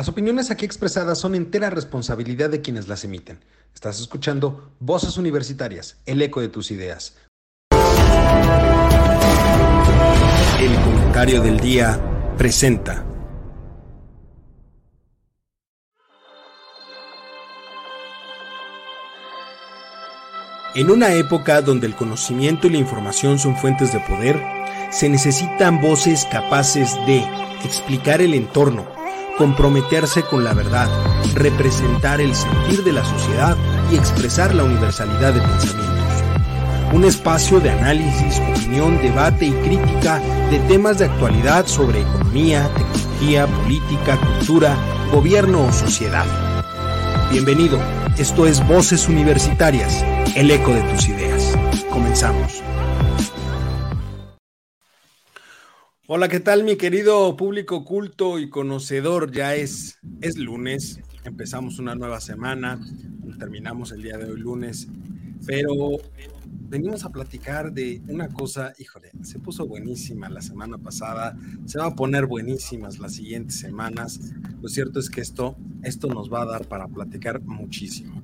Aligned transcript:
Las 0.00 0.08
opiniones 0.08 0.50
aquí 0.50 0.64
expresadas 0.64 1.18
son 1.18 1.34
entera 1.34 1.68
responsabilidad 1.68 2.48
de 2.48 2.62
quienes 2.62 2.88
las 2.88 3.04
emiten. 3.04 3.38
Estás 3.74 4.00
escuchando 4.00 4.72
Voces 4.80 5.18
Universitarias, 5.18 5.98
el 6.06 6.22
eco 6.22 6.40
de 6.40 6.48
tus 6.48 6.70
ideas. 6.70 7.18
El 10.58 10.74
comentario 10.82 11.42
del 11.42 11.60
día 11.60 12.00
presenta. 12.38 13.04
En 20.76 20.90
una 20.90 21.12
época 21.12 21.60
donde 21.60 21.86
el 21.86 21.94
conocimiento 21.94 22.68
y 22.68 22.70
la 22.70 22.78
información 22.78 23.38
son 23.38 23.54
fuentes 23.54 23.92
de 23.92 24.00
poder, 24.00 24.42
se 24.90 25.10
necesitan 25.10 25.82
voces 25.82 26.26
capaces 26.32 26.94
de 27.06 27.18
explicar 27.66 28.22
el 28.22 28.32
entorno, 28.32 28.99
comprometerse 29.40 30.22
con 30.24 30.44
la 30.44 30.52
verdad, 30.52 30.86
representar 31.32 32.20
el 32.20 32.34
sentir 32.34 32.84
de 32.84 32.92
la 32.92 33.02
sociedad 33.02 33.56
y 33.90 33.96
expresar 33.96 34.54
la 34.54 34.64
universalidad 34.64 35.32
de 35.32 35.40
pensamientos. 35.40 36.22
Un 36.92 37.04
espacio 37.04 37.58
de 37.58 37.70
análisis, 37.70 38.38
opinión, 38.38 39.00
debate 39.00 39.46
y 39.46 39.52
crítica 39.52 40.20
de 40.50 40.58
temas 40.68 40.98
de 40.98 41.06
actualidad 41.06 41.66
sobre 41.66 42.02
economía, 42.02 42.68
tecnología, 42.74 43.46
política, 43.46 44.18
cultura, 44.18 44.76
gobierno 45.10 45.64
o 45.64 45.72
sociedad. 45.72 46.26
Bienvenido, 47.30 47.78
esto 48.18 48.44
es 48.44 48.62
Voces 48.68 49.08
Universitarias, 49.08 50.04
el 50.36 50.50
eco 50.50 50.74
de 50.74 50.82
tus 50.82 51.08
ideas. 51.08 51.56
Comenzamos. 51.88 52.62
Hola, 56.12 56.26
¿qué 56.26 56.40
tal 56.40 56.64
mi 56.64 56.74
querido 56.74 57.36
público 57.36 57.84
culto 57.84 58.40
y 58.40 58.50
conocedor? 58.50 59.30
Ya 59.30 59.54
es, 59.54 60.00
es 60.20 60.38
lunes, 60.38 60.98
empezamos 61.22 61.78
una 61.78 61.94
nueva 61.94 62.20
semana, 62.20 62.80
terminamos 63.38 63.92
el 63.92 64.02
día 64.02 64.18
de 64.18 64.28
hoy 64.28 64.40
lunes, 64.40 64.88
pero 65.46 65.70
venimos 66.68 67.04
a 67.04 67.10
platicar 67.10 67.72
de 67.72 68.02
una 68.08 68.26
cosa, 68.26 68.72
híjole, 68.80 69.12
se 69.22 69.38
puso 69.38 69.68
buenísima 69.68 70.28
la 70.28 70.42
semana 70.42 70.78
pasada, 70.78 71.38
se 71.64 71.78
va 71.78 71.86
a 71.86 71.94
poner 71.94 72.26
buenísimas 72.26 72.98
las 72.98 73.14
siguientes 73.14 73.60
semanas. 73.60 74.18
Lo 74.60 74.68
cierto 74.68 74.98
es 74.98 75.10
que 75.10 75.20
esto, 75.20 75.54
esto 75.84 76.08
nos 76.08 76.28
va 76.28 76.42
a 76.42 76.46
dar 76.46 76.66
para 76.66 76.88
platicar 76.88 77.40
muchísimo. 77.40 78.20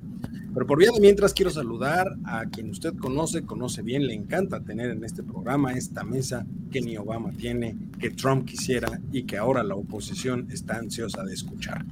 Pero 0.57 0.65
por 0.65 0.79
vía 0.79 0.89
de 0.91 0.99
mientras 0.99 1.35
quiero 1.35 1.51
saludar 1.51 2.15
a 2.25 2.47
quien 2.47 2.71
usted 2.71 2.95
conoce, 2.95 3.45
conoce 3.45 3.83
bien, 3.83 4.07
le 4.07 4.15
encanta 4.15 4.59
tener 4.59 4.89
en 4.89 5.03
este 5.03 5.21
programa 5.21 5.73
esta 5.73 6.03
mesa 6.03 6.47
que 6.71 6.81
ni 6.81 6.97
Obama 6.97 7.31
tiene, 7.31 7.75
que 7.99 8.09
Trump 8.09 8.47
quisiera 8.47 8.99
y 9.11 9.21
que 9.21 9.37
ahora 9.37 9.61
la 9.61 9.75
oposición 9.75 10.47
está 10.51 10.77
ansiosa 10.77 11.23
de 11.23 11.35
escuchar. 11.35 11.85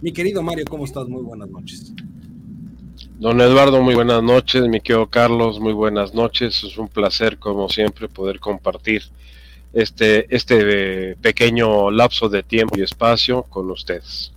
Mi 0.00 0.12
querido 0.12 0.44
Mario, 0.44 0.64
¿cómo 0.70 0.84
estás? 0.84 1.08
Muy 1.08 1.24
buenas 1.24 1.50
noches. 1.50 1.92
Don 3.18 3.40
Eduardo, 3.40 3.82
muy 3.82 3.96
buenas 3.96 4.22
noches. 4.22 4.62
Mi 4.68 4.80
querido 4.80 5.08
Carlos, 5.08 5.58
muy 5.58 5.72
buenas 5.72 6.14
noches. 6.14 6.62
Es 6.62 6.78
un 6.78 6.86
placer, 6.86 7.38
como 7.38 7.68
siempre, 7.68 8.06
poder 8.06 8.38
compartir 8.38 9.02
este, 9.72 10.32
este 10.32 11.16
pequeño 11.16 11.90
lapso 11.90 12.28
de 12.28 12.44
tiempo 12.44 12.78
y 12.78 12.82
espacio 12.82 13.42
con 13.42 13.68
ustedes. 13.72 14.30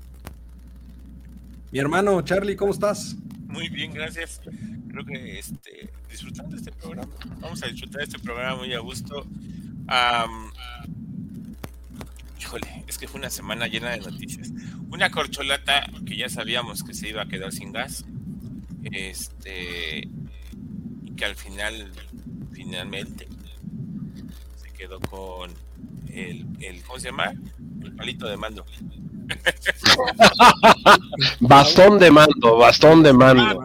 Mi 1.72 1.78
hermano 1.78 2.20
Charlie, 2.24 2.56
¿cómo 2.56 2.72
estás? 2.72 3.16
Muy 3.48 3.70
bien, 3.70 3.94
gracias. 3.94 4.42
Creo 4.90 5.06
que 5.06 5.40
este, 5.40 5.90
disfrutando 6.10 6.56
este 6.56 6.72
programa. 6.72 7.14
Vamos 7.40 7.64
a 7.64 7.68
disfrutar 7.68 8.02
este 8.02 8.20
programa 8.20 8.58
muy 8.58 8.74
a 8.74 8.80
gusto. 8.80 9.26
híjole, 12.40 12.84
es 12.88 12.98
que 12.98 13.08
fue 13.08 13.20
una 13.20 13.30
semana 13.30 13.68
llena 13.68 13.92
de 13.92 14.00
noticias. 14.00 14.52
Una 14.92 15.10
corcholata 15.10 15.90
que 16.06 16.18
ya 16.18 16.30
sabíamos 16.30 16.84
que 16.84 16.94
se 16.94 17.10
iba 17.10 17.22
a 17.22 17.28
quedar 17.28 17.52
sin 17.52 17.72
gas. 17.72 18.06
Este, 18.84 20.08
y 21.04 21.12
que 21.16 21.26
al 21.26 21.36
final, 21.36 21.92
finalmente, 22.52 23.28
se 24.62 24.72
quedó 24.74 25.00
con 25.00 25.52
el, 26.10 26.46
el 26.60 26.84
¿cómo 26.84 27.00
se 27.00 27.08
llama? 27.08 27.34
El 27.82 27.94
palito 27.96 28.28
de 28.28 28.38
mando. 28.38 28.66
bastón 31.40 32.00
de 32.00 32.12
mando, 32.12 32.58
bastón 32.58 33.04
de 33.04 33.14
mando. 33.14 33.60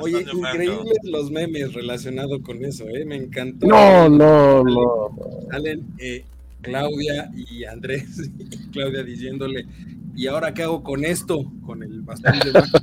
Oye, 0.00 0.24
increíbles 0.32 0.98
los 1.04 1.30
memes 1.30 1.72
relacionados 1.72 2.40
con 2.42 2.64
eso, 2.64 2.84
¿eh? 2.88 3.04
Me 3.04 3.16
encantó. 3.16 3.66
No, 3.66 4.08
no, 4.08 4.62
no. 4.62 5.10
Salen 5.50 5.86
eh, 5.98 6.24
Claudia 6.62 7.30
y 7.34 7.64
Andrés, 7.64 8.30
y 8.38 8.70
Claudia 8.70 9.02
diciéndole, 9.02 9.66
¿y 10.14 10.26
ahora 10.26 10.54
qué 10.54 10.62
hago 10.62 10.82
con 10.82 11.04
esto? 11.04 11.44
Con 11.64 11.82
el 11.82 12.02
bastón 12.02 12.38
de 12.40 12.52
mando. 12.52 12.78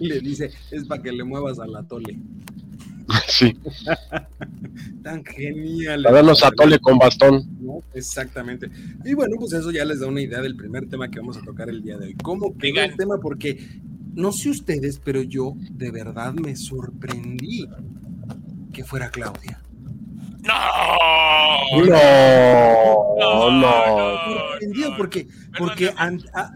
Y 0.00 0.06
le 0.08 0.20
dice, 0.20 0.50
es 0.70 0.84
para 0.84 1.02
que 1.02 1.12
le 1.12 1.24
muevas 1.24 1.58
a 1.58 1.66
la 1.66 1.82
tole. 1.82 2.18
Sí. 3.26 3.56
Tan 5.02 5.24
genial. 5.24 6.04
Para 6.04 6.16
darnos 6.16 6.44
a 6.44 6.50
tole 6.52 6.78
con 6.78 6.98
bastón. 6.98 7.44
Exactamente. 7.94 8.70
Y 9.04 9.14
bueno, 9.14 9.36
pues 9.38 9.52
eso 9.52 9.70
ya 9.70 9.84
les 9.84 10.00
da 10.00 10.06
una 10.06 10.20
idea 10.20 10.40
del 10.40 10.56
primer 10.56 10.88
tema 10.88 11.10
que 11.10 11.20
vamos 11.20 11.36
a 11.36 11.42
tocar 11.42 11.68
el 11.68 11.82
día 11.82 11.98
de 11.98 12.06
hoy. 12.06 12.14
¿Cómo 12.22 12.56
quedó 12.56 12.80
el 12.82 12.96
tema? 12.96 13.18
Porque 13.18 13.80
no 14.14 14.32
sé 14.32 14.50
ustedes, 14.50 15.00
pero 15.02 15.22
yo 15.22 15.54
de 15.70 15.90
verdad 15.90 16.34
me 16.34 16.56
sorprendí 16.56 17.68
que 18.72 18.84
fuera 18.84 19.10
Claudia. 19.10 19.60
No, 20.42 20.54
no, 23.18 23.50
no. 23.50 24.40
Sorprendido 24.50 24.96
porque, 24.96 25.28
porque 25.58 25.92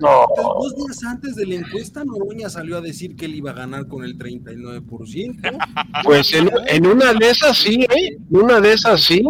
dos 0.00 0.76
días 0.76 1.04
antes 1.04 1.36
de 1.36 1.46
la 1.46 1.56
encuesta 1.56 2.04
Noroña 2.04 2.48
salió 2.48 2.78
a 2.78 2.80
decir 2.80 3.14
que 3.14 3.26
él 3.26 3.34
iba 3.34 3.50
a 3.50 3.54
ganar 3.54 3.86
con 3.86 4.04
el 4.04 4.16
39%. 4.18 5.58
Pues 6.04 6.32
en, 6.32 6.50
en 6.66 6.86
una 6.86 7.12
de 7.12 7.30
esas 7.30 7.58
sí, 7.58 7.82
¿eh? 7.82 8.16
una 8.30 8.60
de 8.60 8.72
esas 8.72 9.02
sí. 9.02 9.22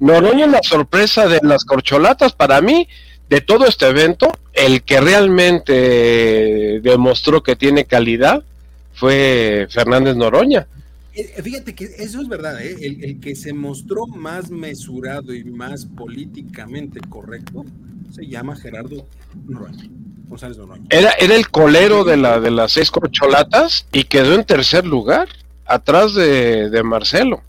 Noroña 0.00 0.46
es 0.46 0.50
la 0.50 0.62
sorpresa 0.62 1.28
de 1.28 1.40
las 1.42 1.64
corcholatas 1.64 2.32
para 2.32 2.60
mí, 2.60 2.88
de 3.28 3.40
todo 3.40 3.66
este 3.66 3.86
evento, 3.86 4.32
el 4.54 4.82
que 4.82 5.00
realmente 5.00 6.80
demostró 6.82 7.42
que 7.42 7.54
tiene 7.54 7.84
calidad 7.84 8.42
fue 8.94 9.68
Fernández 9.70 10.16
Noroña. 10.16 10.66
Eh, 11.14 11.34
eh, 11.36 11.42
fíjate 11.42 11.74
que 11.74 11.84
eso 11.84 12.20
es 12.20 12.28
verdad, 12.28 12.60
¿eh? 12.64 12.76
el, 12.80 13.20
que 13.20 13.36
se 13.36 13.52
mostró 13.52 14.06
más 14.06 14.50
mesurado 14.50 15.34
y 15.34 15.44
más 15.44 15.84
políticamente 15.84 17.00
correcto 17.08 17.64
se 18.12 18.26
llama 18.26 18.56
Gerardo 18.56 19.06
Noroña. 19.46 19.84
González 20.28 20.56
Noroña. 20.56 20.86
Era, 20.90 21.12
era 21.12 21.34
el 21.34 21.48
colero 21.50 22.04
de, 22.04 22.16
la, 22.16 22.40
de 22.40 22.50
las 22.50 22.72
seis 22.72 22.90
corcholatas 22.90 23.86
y 23.92 24.04
quedó 24.04 24.34
en 24.34 24.44
tercer 24.44 24.86
lugar, 24.86 25.28
atrás 25.66 26.14
de, 26.14 26.70
de 26.70 26.82
Marcelo. 26.82 27.42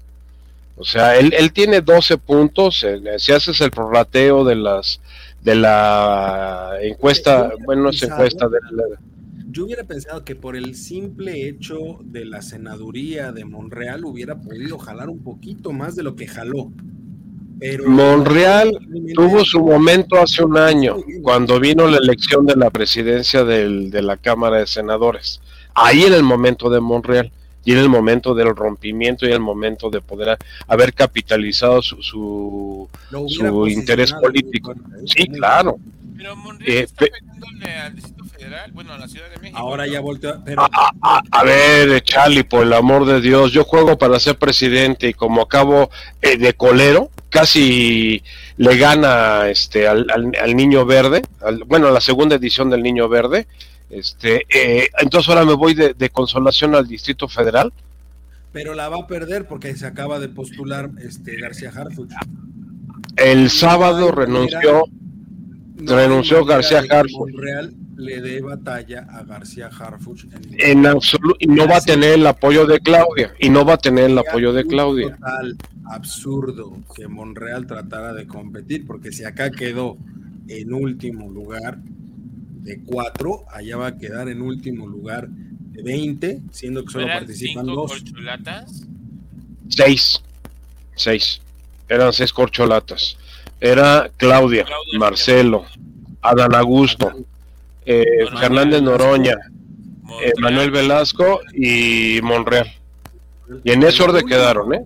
O 0.82 0.84
sea, 0.84 1.18
él, 1.18 1.34
él 1.38 1.54
tiene 1.54 1.82
12 1.82 2.18
puntos, 2.18 2.86
si 3.18 3.32
haces 3.32 3.62
el 3.62 3.72
prorrateo 3.72 4.44
de 4.44 4.56
las 4.56 5.00
de 5.42 5.56
la 5.56 6.74
encuesta, 6.82 7.54
bueno, 7.66 7.84
no 7.84 7.90
es 7.90 8.04
encuesta 8.04 8.48
de 8.48 8.60
la, 8.72 8.84
yo 9.52 9.66
hubiera 9.66 9.84
pensado 9.84 10.24
que 10.24 10.36
por 10.36 10.56
el 10.56 10.76
simple 10.76 11.48
hecho 11.50 12.00
de 12.04 12.24
la 12.24 12.42
senaduría 12.42 13.34
de 13.34 13.44
Monreal 13.44 14.06
hubiera 14.06 14.40
podido 14.40 14.78
jalar 14.78 15.10
un 15.10 15.24
poquito 15.24 15.74
más 15.74 15.96
de 15.96 16.04
lo 16.04 16.16
que 16.16 16.26
jaló. 16.26 16.72
Pero 17.60 17.88
Monreal 17.88 18.72
tuvo 19.14 19.44
su 19.44 19.60
momento 19.60 20.16
hace 20.18 20.44
un 20.44 20.58
año, 20.58 20.96
cuando 21.22 21.60
vino 21.60 21.86
la 21.88 21.98
elección 21.98 22.46
de 22.46 22.56
la 22.56 22.70
presidencia 22.70 23.44
de 23.44 24.02
la 24.02 24.18
Cámara 24.18 24.60
de 24.60 24.68
Senadores. 24.68 25.42
Ahí 25.74 26.04
era 26.04 26.16
el 26.16 26.24
momento 26.24 26.70
de 26.70 26.80
Monreal, 26.80 27.32
y 27.64 27.72
era 27.72 27.82
el 27.82 27.90
momento 27.90 28.34
del 28.34 28.56
rompimiento 28.56 29.26
y 29.26 29.32
el 29.32 29.40
momento 29.40 29.90
de 29.90 30.02
poder 30.02 30.38
haber 30.68 30.94
capitalizado 30.94 31.82
su, 31.82 32.02
su, 32.02 32.88
interés 33.68 34.14
político. 34.14 34.74
Sí, 35.06 35.28
claro. 35.28 35.78
Pero 36.18 36.36
Monreal 36.36 36.78
eh, 36.78 36.82
está 36.84 37.06
al 37.06 38.72
bueno, 38.74 38.98
la 38.98 39.08
Ciudad 39.08 39.30
de 39.30 39.38
México. 39.38 39.60
Ahora 39.60 39.88
ya 39.88 40.02
volteó. 40.02 40.42
A, 41.32 41.44
ver, 41.44 42.02
Charlie, 42.04 42.44
por 42.44 42.64
el 42.64 42.74
amor 42.74 43.06
de 43.06 43.22
Dios, 43.22 43.52
yo 43.52 43.64
juego 43.64 43.98
para 43.98 44.20
ser 44.20 44.38
presidente 44.38 45.10
y 45.10 45.14
como 45.14 45.42
acabo 45.42 45.90
eh, 46.22 46.38
de 46.38 46.54
colero, 46.54 47.10
casi 47.30 48.24
le 48.58 48.78
gana 48.78 49.50
este 49.50 49.88
al, 49.88 50.06
Niño 50.56 50.86
Verde, 50.86 51.22
bueno, 51.68 51.88
a 51.88 51.92
la 51.92 52.02
segunda 52.02 52.36
edición 52.36 52.70
del 52.70 52.84
Niño 52.84 53.10
Verde. 53.10 53.48
Este, 53.92 54.46
eh, 54.50 54.90
entonces 55.00 55.30
ahora 55.30 55.46
me 55.46 55.54
voy 55.54 55.74
de, 55.74 56.10
consolación 56.10 56.76
al 56.76 56.88
Distrito 56.88 57.28
Federal. 57.28 57.72
Pero 58.52 58.74
la 58.74 58.90
va 58.90 58.98
a 58.98 59.08
perder 59.08 59.48
porque 59.48 59.76
se 59.76 59.86
acaba 59.86 60.20
de 60.20 60.30
postular 60.30 60.90
este 61.02 61.38
García 61.38 61.72
Harfuch. 61.76 62.12
El 63.18 63.50
sábado 63.50 64.12
renunció, 64.12 64.86
renunció 65.78 66.46
García 66.46 66.84
Harfuch 66.90 67.32
le 68.02 68.20
dé 68.20 68.42
batalla 68.42 69.08
a 69.10 69.24
García 69.24 69.68
Harfuch. 69.68 70.26
En, 70.58 70.86
absoluto, 70.86 71.38
y 71.40 71.48
no 71.48 71.68
va 71.68 71.78
a 71.78 71.82
tener 71.82 72.14
el 72.14 72.28
apoyo 72.28 72.66
de 72.66 72.80
Claudia, 72.80 73.34
y 73.40 73.50
no 73.50 73.64
va 73.64 73.74
a 73.74 73.78
tener 73.78 74.06
el 74.06 74.18
apoyo 74.18 74.52
de 74.54 74.66
Claudia. 74.66 75.16
Total 75.16 75.58
absurdo 75.86 76.78
que 76.96 77.08
Monreal 77.08 77.68
tratara 77.68 78.14
de 78.14 78.26
competir, 78.26 78.86
porque 78.86 79.12
si 79.12 79.24
acá 79.24 79.52
quedó 79.52 79.98
en 80.48 80.74
último 80.74 81.30
lugar, 81.30 81.78
de 82.62 82.80
cuatro, 82.84 83.44
allá 83.52 83.78
va 83.78 83.88
a 83.88 83.98
quedar 83.98 84.30
en 84.30 84.42
último 84.42 84.88
lugar 84.88 85.28
de 85.28 85.82
20, 85.84 86.42
siendo 86.52 86.86
que 86.86 86.92
solo 86.92 87.08
participan 87.08 87.66
cinco 87.66 87.82
dos. 87.82 87.92
corcholatas? 87.92 88.84
Seis. 89.70 90.22
Seis. 90.96 91.42
Eran 91.90 92.14
seis 92.14 92.32
corcholatas. 92.32 93.18
Era 93.60 94.12
Claudia, 94.18 94.66
Claudia, 94.66 95.00
Marcelo, 95.00 95.66
Adán 96.22 96.56
Augusto, 96.56 97.14
eh, 97.86 98.06
Noroña, 98.20 98.40
Fernández 98.40 98.82
Noroña, 98.82 99.32
eh, 99.34 99.98
Montreal. 100.04 100.34
Manuel 100.40 100.72
Velasco 100.72 101.42
y 101.54 102.20
Monreal. 102.22 102.72
Y 103.64 103.72
en 103.72 103.84
ese 103.84 104.04
orden 104.04 104.26
quedaron, 104.26 104.74
¿eh? 104.74 104.86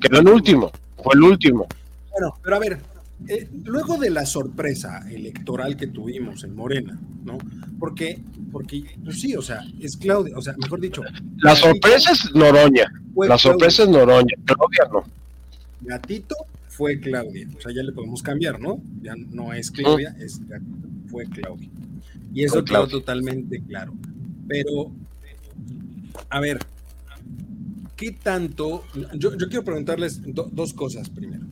Quedó 0.00 0.20
en 0.20 0.28
último. 0.28 0.70
Fue 1.02 1.14
el 1.14 1.22
último. 1.22 1.66
Bueno, 2.12 2.38
pero 2.42 2.56
a 2.56 2.58
ver, 2.58 2.78
eh, 3.28 3.48
luego 3.64 3.98
de 3.98 4.10
la 4.10 4.26
sorpresa 4.26 5.04
electoral 5.10 5.76
que 5.76 5.86
tuvimos 5.86 6.44
en 6.44 6.54
Morena, 6.54 6.98
¿no? 7.24 7.38
Porque, 7.78 8.22
porque, 8.52 8.84
pues 9.04 9.20
sí, 9.20 9.34
o 9.36 9.42
sea, 9.42 9.60
es 9.80 9.96
Claudia, 9.96 10.36
o 10.36 10.42
sea, 10.42 10.54
mejor 10.58 10.80
dicho, 10.80 11.02
La 11.38 11.56
sorpresa 11.56 12.12
es 12.12 12.34
Noroña. 12.34 12.92
La 13.16 13.38
sorpresa 13.38 13.82
es 13.84 13.88
Noroña. 13.88 14.34
Claudia 14.44 14.88
no. 14.92 15.04
Gatito 15.80 16.34
fue 16.68 17.00
Claudia. 17.00 17.48
O 17.56 17.60
sea, 17.60 17.72
ya 17.74 17.82
le 17.82 17.92
podemos 17.92 18.22
cambiar, 18.22 18.60
¿no? 18.60 18.80
Ya 19.02 19.14
no 19.16 19.52
es 19.52 19.70
Claudia, 19.70 20.14
es 20.20 20.46
Gatito, 20.46 20.88
fue 21.08 21.24
Claudia. 21.26 21.68
Y 22.34 22.44
eso 22.44 22.64
quedó 22.64 22.86
totalmente 22.86 23.62
claro. 23.62 23.94
Pero, 24.46 24.92
a 26.28 26.40
ver, 26.40 26.58
¿qué 27.96 28.12
tanto? 28.12 28.84
Yo, 29.14 29.36
yo 29.36 29.48
quiero 29.48 29.64
preguntarles 29.64 30.20
do- 30.34 30.50
dos 30.52 30.72
cosas 30.74 31.08
primero. 31.08 31.44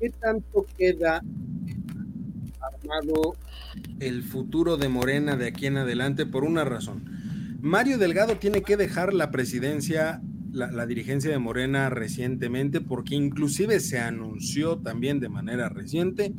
¿Qué 0.00 0.10
tanto 0.10 0.64
queda 0.76 1.22
armado 2.60 3.34
el 3.98 4.22
futuro 4.22 4.76
de 4.76 4.88
Morena 4.88 5.36
de 5.36 5.48
aquí 5.48 5.66
en 5.66 5.76
adelante 5.76 6.24
por 6.24 6.44
una 6.44 6.64
razón? 6.64 7.04
Mario 7.60 7.98
Delgado 7.98 8.36
tiene 8.36 8.62
que 8.62 8.76
dejar 8.76 9.12
la 9.12 9.32
presidencia, 9.32 10.22
la, 10.52 10.86
dirigencia 10.86 11.30
de 11.30 11.38
Morena 11.38 11.90
recientemente, 11.90 12.80
porque 12.80 13.16
inclusive 13.16 13.80
se 13.80 13.98
anunció 13.98 14.78
también 14.78 15.18
de 15.18 15.28
manera 15.28 15.68
reciente 15.68 16.32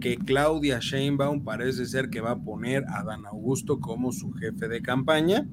que 0.00 0.16
Claudia 0.16 0.78
Sheinbaum 0.80 1.44
parece 1.44 1.84
ser 1.84 2.08
que 2.08 2.22
va 2.22 2.32
a 2.32 2.42
poner 2.42 2.84
a 2.88 3.04
Dan 3.04 3.26
Augusto 3.26 3.78
como 3.78 4.12
su 4.12 4.32
jefe 4.32 4.68
de 4.68 4.80
campaña, 4.80 5.46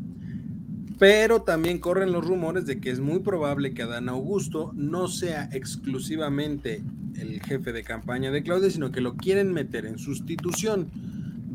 pero 0.98 1.42
también 1.42 1.80
corren 1.80 2.14
los 2.14 2.26
rumores 2.26 2.66
de 2.66 2.80
que 2.80 2.90
es 2.90 3.02
muy 3.02 3.20
probable 3.20 3.74
que 3.74 3.84
Adán 3.84 4.10
Augusto 4.10 4.72
no 4.76 5.08
sea 5.08 5.50
exclusivamente 5.52 6.84
el 7.18 7.42
jefe 7.42 7.72
de 7.74 7.84
campaña 7.84 8.32
de 8.32 8.44
Claudia, 8.44 8.70
sino 8.70 8.92
que 8.92 9.02
lo 9.02 9.16
quieren 9.16 9.52
meter 9.54 9.86
en 9.86 9.98
sustitución 10.00 10.88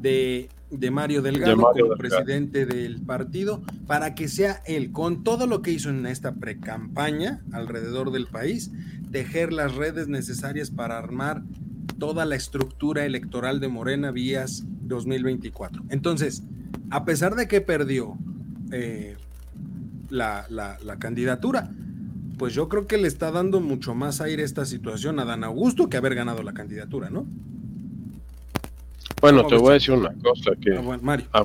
de, 0.00 0.48
de 0.70 0.90
Mario 0.90 1.22
Delgado 1.22 1.50
De 1.56 1.62
Mario 1.62 1.84
como 1.86 1.94
Delgado. 1.96 2.24
presidente 2.24 2.66
del 2.66 3.00
partido, 3.00 3.62
para 3.86 4.14
que 4.14 4.28
sea 4.28 4.62
él, 4.66 4.92
con 4.92 5.24
todo 5.24 5.46
lo 5.46 5.62
que 5.62 5.72
hizo 5.72 5.90
en 5.90 6.04
esta 6.06 6.34
pre-campaña 6.34 7.40
alrededor 7.52 8.10
del 8.12 8.26
país, 8.26 8.70
tejer 9.10 9.52
las 9.52 9.74
redes 9.74 10.08
necesarias 10.08 10.70
para 10.70 10.98
armar 10.98 11.42
toda 11.98 12.24
la 12.24 12.34
estructura 12.34 13.04
electoral 13.06 13.60
de 13.60 13.68
Morena 13.68 14.10
vías 14.10 14.64
2024. 14.82 15.84
Entonces, 15.88 16.42
a 16.90 17.04
pesar 17.04 17.34
de 17.36 17.46
que 17.48 17.60
perdió 17.60 18.18
eh, 18.72 19.16
la, 20.10 20.46
la- 20.50 20.78
la 20.84 20.98
candidatura, 20.98 21.70
pues 22.38 22.54
yo 22.54 22.68
creo 22.68 22.86
que 22.86 22.96
le 22.98 23.08
está 23.08 23.30
dando 23.30 23.60
mucho 23.60 23.94
más 23.94 24.20
aire 24.20 24.42
esta 24.42 24.64
situación 24.64 25.18
a 25.20 25.24
Dan 25.24 25.44
Augusto 25.44 25.88
que 25.88 25.96
haber 25.96 26.14
ganado 26.14 26.42
la 26.42 26.52
candidatura, 26.54 27.10
¿no? 27.10 27.26
Bueno, 29.20 29.38
¿Cómo 29.38 29.48
te 29.48 29.54
ves 29.54 29.62
voy 29.62 29.70
a 29.70 29.74
decir 29.74 29.94
una 29.94 30.12
cosa 30.22 30.50
que 30.60 30.76
Ah, 30.76 30.80
bueno, 30.80 31.02
Mario. 31.02 31.26
Ah. 31.32 31.44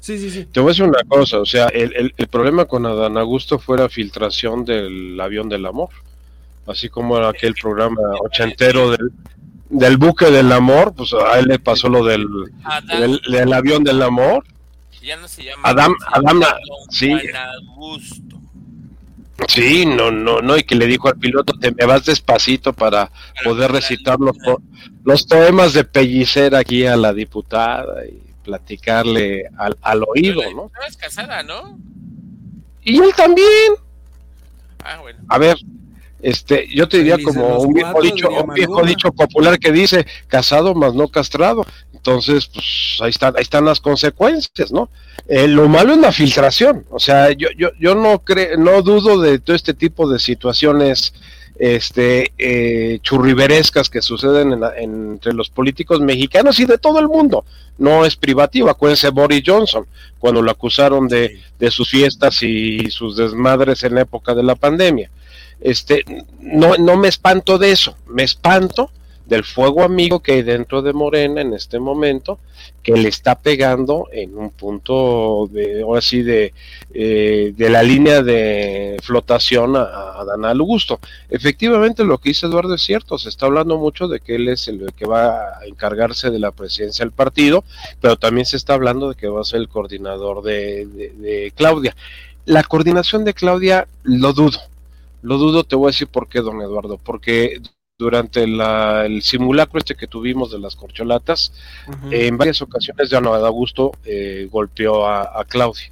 Sí, 0.00 0.18
sí, 0.18 0.30
sí. 0.30 0.46
te 0.46 0.60
voy 0.60 0.70
a 0.70 0.72
decir 0.72 0.84
una 0.84 1.02
cosa, 1.06 1.38
o 1.40 1.46
sea, 1.46 1.66
el, 1.68 1.94
el- 1.94 2.14
el 2.16 2.28
problema 2.28 2.64
con 2.64 2.86
Adán 2.86 3.18
Augusto 3.18 3.58
fue 3.58 3.76
la 3.78 3.88
filtración 3.88 4.64
del 4.64 5.20
avión 5.20 5.48
del 5.50 5.66
amor, 5.66 5.90
así 6.66 6.88
como 6.88 7.16
era 7.18 7.28
aquel 7.28 7.54
programa 7.54 8.00
ochentero 8.22 8.90
del, 8.92 9.12
del 9.68 9.96
buque 9.98 10.30
del 10.30 10.50
amor, 10.52 10.94
pues 10.94 11.12
a 11.12 11.38
él 11.38 11.46
le 11.48 11.58
pasó 11.58 11.88
lo 11.90 12.02
del, 12.04 12.26
del, 12.88 13.20
del 13.30 13.52
avión 13.52 13.84
del 13.84 14.02
amor. 14.02 14.44
ya 15.02 15.16
no 15.16 15.28
se 15.28 15.44
llama. 15.44 15.62
Adam- 15.68 15.96
Adam- 16.12 16.42
sí. 16.90 17.10
Juan 17.10 17.36
Augusto. 17.68 18.29
Sí, 19.48 19.84
no, 19.86 20.10
no, 20.10 20.40
no, 20.40 20.56
y 20.56 20.62
que 20.62 20.74
le 20.74 20.86
dijo 20.86 21.08
al 21.08 21.18
piloto, 21.18 21.52
te 21.58 21.72
me 21.72 21.84
vas 21.86 22.04
despacito 22.04 22.72
para 22.72 23.10
poder 23.44 23.72
recitar 23.72 24.18
los, 24.20 24.36
los 25.04 25.24
poemas 25.26 25.72
de 25.72 25.84
Pellicer 25.84 26.54
aquí 26.54 26.86
a 26.86 26.96
la 26.96 27.12
diputada 27.12 28.04
y 28.06 28.20
platicarle 28.44 29.44
al, 29.58 29.76
al 29.82 30.04
oído, 30.06 30.42
¿no? 30.54 30.66
Estabas 30.66 30.96
casada, 30.96 31.42
¿no? 31.42 31.78
Y 32.82 32.98
él 32.98 33.10
también, 33.16 33.74
Ah, 34.84 34.98
bueno. 35.00 35.18
a 35.28 35.38
ver, 35.38 35.56
este, 36.22 36.66
yo 36.74 36.88
te 36.88 36.98
diría 36.98 37.16
como 37.22 37.58
un 37.60 37.72
viejo 37.74 37.92
cuatro, 37.92 38.10
dicho, 38.10 38.28
un 38.30 38.54
viejo 38.54 38.82
dicho 38.84 39.12
popular 39.12 39.58
que 39.58 39.72
dice 39.72 40.06
casado 40.28 40.74
más 40.74 40.94
no 40.94 41.08
castrado. 41.08 41.66
Entonces, 42.00 42.46
pues 42.46 42.96
ahí 43.00 43.10
están, 43.10 43.34
ahí 43.36 43.42
están 43.42 43.66
las 43.66 43.78
consecuencias, 43.78 44.72
¿no? 44.72 44.88
Eh, 45.28 45.46
lo 45.46 45.68
malo 45.68 45.92
es 45.92 45.98
la 45.98 46.12
filtración. 46.12 46.86
O 46.90 46.98
sea, 46.98 47.30
yo, 47.32 47.48
yo, 47.58 47.68
yo 47.78 47.94
no 47.94 48.20
creo, 48.20 48.56
no 48.56 48.80
dudo 48.80 49.20
de 49.20 49.38
todo 49.38 49.54
este 49.54 49.74
tipo 49.74 50.08
de 50.10 50.18
situaciones 50.18 51.12
este 51.58 52.32
eh, 52.38 53.00
churriverescas 53.02 53.90
que 53.90 54.00
suceden 54.00 54.52
en 54.54 54.60
la- 54.60 54.78
en- 54.78 55.10
entre 55.12 55.34
los 55.34 55.50
políticos 55.50 56.00
mexicanos 56.00 56.58
y 56.58 56.64
de 56.64 56.78
todo 56.78 56.98
el 57.00 57.06
mundo. 57.08 57.44
No 57.76 58.06
es 58.06 58.16
privativo. 58.16 58.70
Acuérdense 58.70 59.10
Boris 59.10 59.42
Johnson, 59.44 59.84
cuando 60.18 60.40
lo 60.40 60.50
acusaron 60.50 61.06
de, 61.06 61.38
de 61.58 61.70
sus 61.70 61.90
fiestas 61.90 62.42
y 62.42 62.90
sus 62.90 63.14
desmadres 63.14 63.82
en 63.84 63.94
la 63.96 64.00
época 64.02 64.34
de 64.34 64.42
la 64.42 64.54
pandemia. 64.54 65.10
Este, 65.60 66.02
no, 66.40 66.76
no 66.78 66.96
me 66.96 67.08
espanto 67.08 67.58
de 67.58 67.72
eso, 67.72 67.94
me 68.06 68.22
espanto 68.22 68.90
del 69.30 69.44
fuego 69.44 69.84
amigo 69.84 70.18
que 70.20 70.32
hay 70.32 70.42
dentro 70.42 70.82
de 70.82 70.92
Morena 70.92 71.40
en 71.40 71.54
este 71.54 71.78
momento, 71.78 72.40
que 72.82 72.96
le 72.96 73.08
está 73.08 73.38
pegando 73.38 74.08
en 74.10 74.36
un 74.36 74.50
punto 74.50 75.48
de, 75.52 75.82
ahora 75.82 76.00
sí, 76.00 76.22
de, 76.22 76.52
eh, 76.92 77.54
de 77.56 77.70
la 77.70 77.84
línea 77.84 78.22
de 78.22 78.96
flotación 79.02 79.76
a, 79.76 79.82
a 80.18 80.24
Dan 80.24 80.44
Augusto. 80.44 80.98
Efectivamente, 81.28 82.02
lo 82.02 82.18
que 82.18 82.30
dice 82.30 82.46
Eduardo 82.46 82.74
es 82.74 82.82
cierto, 82.82 83.18
se 83.18 83.28
está 83.28 83.46
hablando 83.46 83.78
mucho 83.78 84.08
de 84.08 84.18
que 84.18 84.34
él 84.34 84.48
es 84.48 84.66
el 84.66 84.92
que 84.96 85.06
va 85.06 85.58
a 85.60 85.64
encargarse 85.64 86.30
de 86.30 86.40
la 86.40 86.50
presidencia 86.50 87.04
del 87.04 87.12
partido, 87.12 87.62
pero 88.00 88.16
también 88.16 88.46
se 88.46 88.56
está 88.56 88.74
hablando 88.74 89.10
de 89.10 89.14
que 89.14 89.28
va 89.28 89.42
a 89.42 89.44
ser 89.44 89.60
el 89.60 89.68
coordinador 89.68 90.42
de, 90.42 91.52
Claudia. 91.54 91.94
La 92.46 92.64
coordinación 92.64 93.24
de 93.24 93.34
Claudia 93.34 93.86
lo 94.02 94.32
dudo, 94.32 94.58
lo 95.22 95.38
dudo, 95.38 95.62
te 95.62 95.76
voy 95.76 95.86
a 95.86 95.92
decir 95.92 96.08
por 96.08 96.28
qué, 96.28 96.40
don 96.40 96.60
Eduardo, 96.62 96.98
porque 96.98 97.60
durante 98.00 98.46
la- 98.46 99.04
el 99.04 99.20
simulacro 99.22 99.78
este 99.78 99.94
que 99.94 100.06
tuvimos 100.06 100.50
de 100.50 100.58
las 100.58 100.74
corcholatas, 100.74 101.52
en 102.10 102.36
varias 102.38 102.62
ocasiones 102.62 103.10
ya 103.10 103.20
no 103.20 103.34
Augusto 103.34 103.92
eh, 104.04 104.48
golpeó 104.50 105.06
a, 105.06 105.38
a 105.40 105.44
Claudia. 105.44 105.90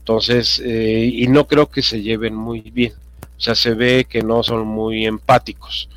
Entonces, 0.00 0.60
eh, 0.64 1.10
y 1.12 1.26
no 1.26 1.46
creo 1.46 1.66
que 1.70 1.82
se 1.82 2.02
lleven 2.02 2.34
muy 2.34 2.60
bien. 2.60 2.92
O 3.36 3.40
sea, 3.40 3.54
se 3.54 3.72
ve 3.74 4.06
que 4.08 4.22
no 4.22 4.42
son 4.42 4.66
muy 4.66 5.06
empáticos. 5.06 5.88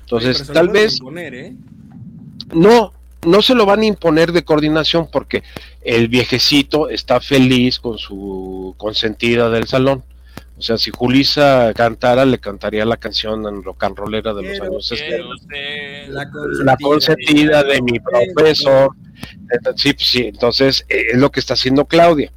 Entonces, 0.00 0.46
tal 0.52 0.68
vez 0.68 0.98
imponer, 0.98 1.34
¿eh? 1.34 1.52
no, 2.52 2.92
no 3.26 3.42
se 3.42 3.54
lo 3.54 3.64
van 3.66 3.80
a 3.80 3.86
imponer 3.86 4.32
de 4.32 4.42
coordinación 4.44 5.08
porque 5.10 5.42
el 5.82 6.08
viejecito 6.08 6.88
está 6.90 7.20
feliz 7.20 7.78
con 7.78 7.98
su 7.98 8.74
consentida 8.76 9.48
del 9.50 9.66
salón. 9.66 10.02
O 10.58 10.62
sea, 10.62 10.76
si 10.76 10.90
Julisa 10.90 11.72
cantara, 11.72 12.24
le 12.24 12.38
cantaría 12.38 12.84
la 12.84 12.96
canción 12.96 13.46
en 13.46 13.62
rock 13.62 13.84
and 13.84 13.96
rollera 13.96 14.34
de 14.34 14.42
los 14.42 14.60
años 14.60 14.88
60 14.88 15.06
Quiero 15.06 15.36
ser 15.36 16.08
La 16.64 16.76
consentida 16.76 17.62
de 17.62 17.80
mi 17.80 18.00
profesor. 18.00 18.90
Sí, 19.76 19.94
sí, 19.98 20.26
entonces 20.26 20.84
eh, 20.88 21.06
es 21.12 21.18
lo 21.18 21.30
que 21.30 21.40
está 21.40 21.54
haciendo 21.54 21.86
Claudia. 21.86 22.32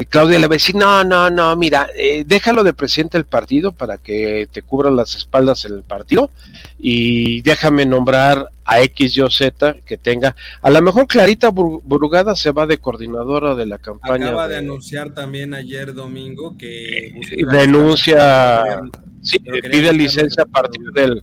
Eh, 0.00 0.06
Claudia 0.06 0.38
le 0.38 0.46
va 0.46 0.54
a 0.54 0.56
decir, 0.56 0.74
no, 0.76 1.04
no, 1.04 1.28
no, 1.30 1.54
mira, 1.56 1.88
eh, 1.94 2.24
déjalo 2.26 2.64
de 2.64 2.72
presidente 2.72 3.18
del 3.18 3.26
partido 3.26 3.72
para 3.72 3.98
que 3.98 4.48
te 4.50 4.62
cubran 4.62 4.96
las 4.96 5.14
espaldas 5.14 5.64
en 5.66 5.74
el 5.74 5.82
partido 5.82 6.30
y 6.78 7.42
déjame 7.42 7.84
nombrar 7.84 8.48
a 8.64 8.80
X, 8.82 9.16
Y, 9.16 9.30
Z 9.30 9.76
que 9.84 9.98
tenga. 9.98 10.34
A 10.62 10.70
lo 10.70 10.80
mejor 10.80 11.06
Clarita 11.06 11.50
Bur- 11.50 11.80
Burugada 11.84 12.34
se 12.34 12.50
va 12.52 12.66
de 12.66 12.78
coordinadora 12.78 13.54
de 13.54 13.66
la 13.66 13.78
campaña. 13.78 14.28
Acaba 14.28 14.48
de 14.48 14.54
de- 14.54 14.58
anunciar 14.60 15.12
también 15.12 15.52
ayer 15.54 15.92
domingo 15.92 16.56
que 16.56 17.12
denuncia, 17.50 18.80
sí, 19.22 19.38
pide 19.38 19.92
licencia 19.92 20.44
a 20.44 20.46
partir 20.46 20.82
del, 20.94 21.22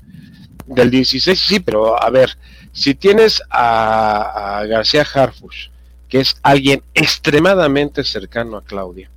del 0.67 0.91
16, 0.91 1.39
sí, 1.39 1.60
pero 1.60 2.01
a 2.01 2.10
ver, 2.10 2.38
si 2.74 2.93
tienes 2.96 3.41
a, 3.50 4.60
a 4.60 4.65
García 4.65 5.05
Harfush, 5.12 5.69
que 6.09 6.19
es 6.19 6.37
alguien 6.41 6.81
extremadamente 6.93 8.03
cercano 8.03 8.57
a 8.57 8.63
Claudia, 8.63 9.09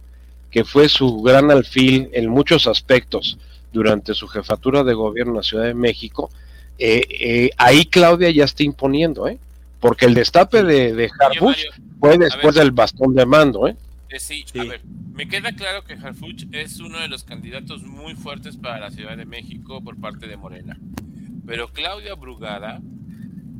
que 0.51 0.65
fue 0.65 0.89
su 0.89 1.23
gran 1.23 1.51
alfil 1.51 2.11
en 2.13 2.29
muchos 2.29 2.67
aspectos 2.67 3.39
durante 3.73 4.15
su 4.15 4.27
jefatura 4.27 4.83
de 4.83 4.95
gobierno 4.95 5.33
en 5.33 5.37
la 5.37 5.43
Ciudad 5.43 5.65
de 5.65 5.75
México, 5.75 6.31
eh, 6.79 7.03
eh, 7.09 7.51
ahí 7.57 7.85
Claudia 7.85 8.31
ya 8.31 8.45
está 8.45 8.63
imponiendo, 8.63 9.29
¿eh? 9.29 9.39
porque 9.81 10.07
el 10.07 10.15
destape 10.15 10.63
de, 10.63 10.95
de 10.95 11.11
Harfuch 11.19 11.67
fue 11.99 12.19
después 12.19 12.55
del 12.55 12.71
bastón 12.71 13.15
de 13.15 13.27
mando, 13.27 13.69
¿eh? 13.69 13.77
Eh, 14.11 14.19
sí, 14.19 14.45
a 14.59 14.65
ver, 14.65 14.81
me 15.15 15.29
queda 15.29 15.53
claro 15.53 15.85
que 15.85 15.95
Harfuch 15.95 16.47
es 16.53 16.81
uno 16.81 16.99
de 16.99 17.07
los 17.07 17.23
candidatos 17.23 17.83
muy 17.83 18.15
fuertes 18.15 18.57
para 18.57 18.81
la 18.81 18.91
Ciudad 18.91 19.17
de 19.17 19.25
México 19.25 19.83
por 19.83 19.97
parte 20.01 20.27
de 20.27 20.37
Morena. 20.37 20.79
Pero 21.47 21.69
Claudia 21.69 22.15
Brugada 22.15 22.81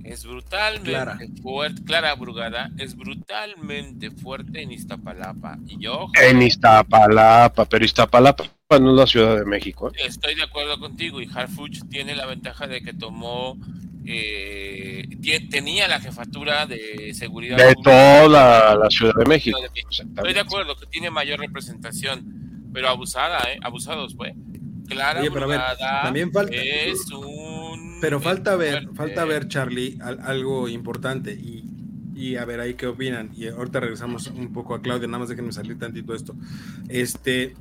es 0.05 0.25
brutalmente 0.25 1.29
fuerte, 1.43 1.83
Clara 1.85 2.15
Brugada 2.15 2.71
es 2.79 2.97
brutalmente 2.97 4.11
fuerte 4.11 4.63
en 4.63 4.73
Iztapalapa. 4.73 5.59
Y 5.67 5.79
yo. 5.79 6.09
En 6.21 6.43
Iztapalapa, 6.43 7.65
pero 7.67 7.85
Iztapalapa 7.85 8.45
no 8.81 8.91
es 8.91 8.97
la 8.97 9.07
Ciudad 9.07 9.37
de 9.37 9.45
México. 9.45 9.89
¿eh? 9.89 10.03
Estoy 10.07 10.35
de 10.35 10.45
acuerdo 10.45 10.79
contigo 10.79 11.21
y 11.21 11.29
Harfuch 11.33 11.83
tiene 11.89 12.15
la 12.15 12.27
ventaja 12.27 12.67
de 12.67 12.83
que 12.83 12.93
tomó 12.93 13.57
eh, 14.07 15.07
tenía 15.51 15.87
la 15.87 16.01
jefatura 16.01 16.67
de 16.67 17.13
seguridad 17.15 17.57
de 17.57 17.75
toda 17.83 18.77
la, 18.77 18.91
Ciudad 18.91 19.15
de 19.15 19.27
México. 19.27 19.59
Estoy 19.91 20.33
de 20.33 20.41
acuerdo 20.41 20.77
que 20.77 20.87
tiene 20.87 21.11
mayor 21.11 21.39
representación, 21.39 22.71
pero 22.73 22.89
abusada, 22.89 23.41
¿eh? 23.53 23.59
Abusados, 23.63 24.15
pues. 24.15 24.35
Clara 24.89 25.23
también 26.03 26.33
falta 26.33 26.57
es 26.57 27.09
un 27.13 27.70
pero 28.01 28.21
falta 28.21 28.57
ver, 28.57 28.89
falta 28.95 29.25
ver 29.25 29.49
Charlie 29.49 29.99
algo 30.01 30.69
importante 30.69 31.33
y, 31.33 31.65
y 32.15 32.37
a 32.37 32.45
ver 32.45 32.61
ahí 32.61 32.75
qué 32.75 32.87
opinan. 32.87 33.31
Y 33.37 33.49
ahorita 33.49 33.81
regresamos 33.81 34.29
un 34.29 34.53
poco 34.53 34.75
a 34.75 34.83
Claudia, 34.83 35.07
nada 35.07 35.21
más 35.21 35.29
déjenme 35.29 35.53
salir 35.53 35.79
tantito 35.79 36.15
esto. 36.15 36.35
Este 36.89 37.55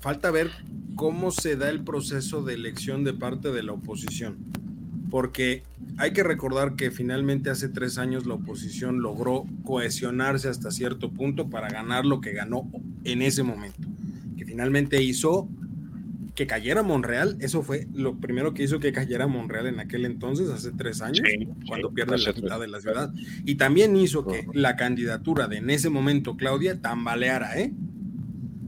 falta 0.00 0.30
ver 0.30 0.50
cómo 0.96 1.30
se 1.30 1.56
da 1.56 1.70
el 1.70 1.82
proceso 1.82 2.42
de 2.42 2.54
elección 2.54 3.04
de 3.04 3.14
parte 3.14 3.52
de 3.52 3.62
la 3.62 3.72
oposición. 3.72 4.36
Porque 5.10 5.62
hay 5.98 6.12
que 6.12 6.22
recordar 6.22 6.74
que 6.74 6.90
finalmente 6.90 7.50
hace 7.50 7.68
tres 7.68 7.98
años 7.98 8.26
la 8.26 8.34
oposición 8.34 9.00
logró 9.00 9.44
cohesionarse 9.64 10.48
hasta 10.48 10.70
cierto 10.70 11.10
punto 11.10 11.50
para 11.50 11.68
ganar 11.68 12.04
lo 12.04 12.20
que 12.20 12.32
ganó 12.32 12.68
en 13.04 13.22
ese 13.22 13.42
momento, 13.42 13.88
que 14.36 14.44
finalmente 14.44 15.02
hizo 15.02 15.48
que 16.42 16.48
cayera 16.48 16.82
Monreal, 16.82 17.36
eso 17.38 17.62
fue 17.62 17.86
lo 17.94 18.16
primero 18.16 18.52
que 18.52 18.64
hizo 18.64 18.80
que 18.80 18.92
cayera 18.92 19.28
Monreal 19.28 19.68
en 19.68 19.78
aquel 19.78 20.04
entonces, 20.04 20.50
hace 20.50 20.72
tres 20.72 21.00
años, 21.00 21.22
cuando 21.68 21.92
pierde 21.92 22.18
la 22.18 22.32
mitad 22.32 22.58
de 22.58 22.66
la 22.66 22.80
ciudad, 22.80 23.12
y 23.44 23.54
también 23.54 23.96
hizo 23.96 24.26
que 24.26 24.44
la 24.52 24.74
candidatura 24.74 25.46
de 25.46 25.58
en 25.58 25.70
ese 25.70 25.88
momento 25.88 26.36
Claudia 26.36 26.80
tambaleara, 26.80 27.60
¿eh? 27.60 27.72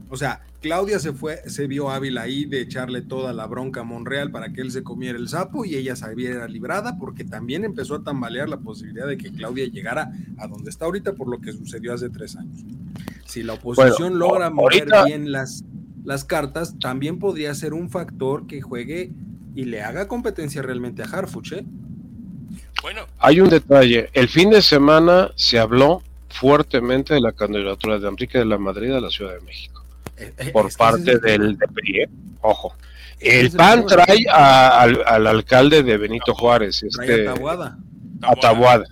O 0.07 0.15
sea, 0.15 0.45
Claudia 0.61 0.99
se 0.99 1.11
fue, 1.11 1.41
se 1.47 1.67
vio 1.67 1.89
hábil 1.89 2.17
ahí 2.17 2.45
de 2.45 2.61
echarle 2.61 3.01
toda 3.01 3.33
la 3.33 3.45
bronca 3.45 3.81
a 3.81 3.83
Monreal 3.83 4.31
para 4.31 4.53
que 4.53 4.61
él 4.61 4.71
se 4.71 4.81
comiera 4.81 5.17
el 5.17 5.27
sapo 5.27 5.65
y 5.65 5.75
ella 5.75 5.97
saliera 5.97 6.47
librada, 6.47 6.97
porque 6.97 7.25
también 7.25 7.65
empezó 7.65 7.95
a 7.95 8.03
tambalear 8.03 8.47
la 8.47 8.57
posibilidad 8.57 9.05
de 9.05 9.17
que 9.17 9.33
Claudia 9.33 9.65
llegara 9.65 10.13
a 10.37 10.47
donde 10.47 10.69
está 10.69 10.85
ahorita 10.85 11.13
por 11.13 11.27
lo 11.27 11.41
que 11.41 11.51
sucedió 11.51 11.93
hace 11.93 12.09
tres 12.09 12.37
años. 12.37 12.63
Si 13.25 13.43
la 13.43 13.53
oposición 13.53 14.17
logra 14.17 14.49
mover 14.49 14.87
bien 15.05 15.33
las, 15.33 15.65
las 16.05 16.23
cartas, 16.23 16.75
también 16.79 17.19
podría 17.19 17.53
ser 17.53 17.73
un 17.73 17.89
factor 17.89 18.47
que 18.47 18.61
juegue 18.61 19.11
y 19.55 19.65
le 19.65 19.81
haga 19.81 20.07
competencia 20.07 20.61
realmente 20.61 21.01
a 21.01 21.05
Harfuch. 21.05 21.53
¿eh? 21.53 21.65
Bueno, 22.81 23.01
hay 23.19 23.41
un 23.41 23.49
detalle. 23.49 24.09
El 24.13 24.29
fin 24.29 24.51
de 24.51 24.61
semana 24.61 25.31
se 25.35 25.59
habló 25.59 26.03
fuertemente 26.29 27.13
de 27.13 27.21
la 27.21 27.31
candidatura 27.31 27.97
de 27.97 28.07
Enrique 28.07 28.37
de 28.37 28.45
la 28.45 28.57
Madrid 28.57 28.91
a 28.91 29.01
la 29.01 29.09
Ciudad 29.09 29.33
de 29.33 29.41
México. 29.41 29.83
Eh, 30.17 30.33
eh, 30.37 30.51
por 30.51 30.73
parte 30.75 31.19
del 31.19 31.57
PRI, 31.57 32.01
¿eh? 32.01 32.09
ojo. 32.41 32.75
El 33.19 33.51
PAN 33.51 33.85
trae 33.85 34.25
al, 34.29 35.27
alcalde 35.27 35.83
de 35.83 35.97
Benito 35.97 36.33
Juárez, 36.35 36.83
este, 36.83 37.25
Tabuada. 37.25 37.77
A 38.21 38.35
Tabuada. 38.35 38.85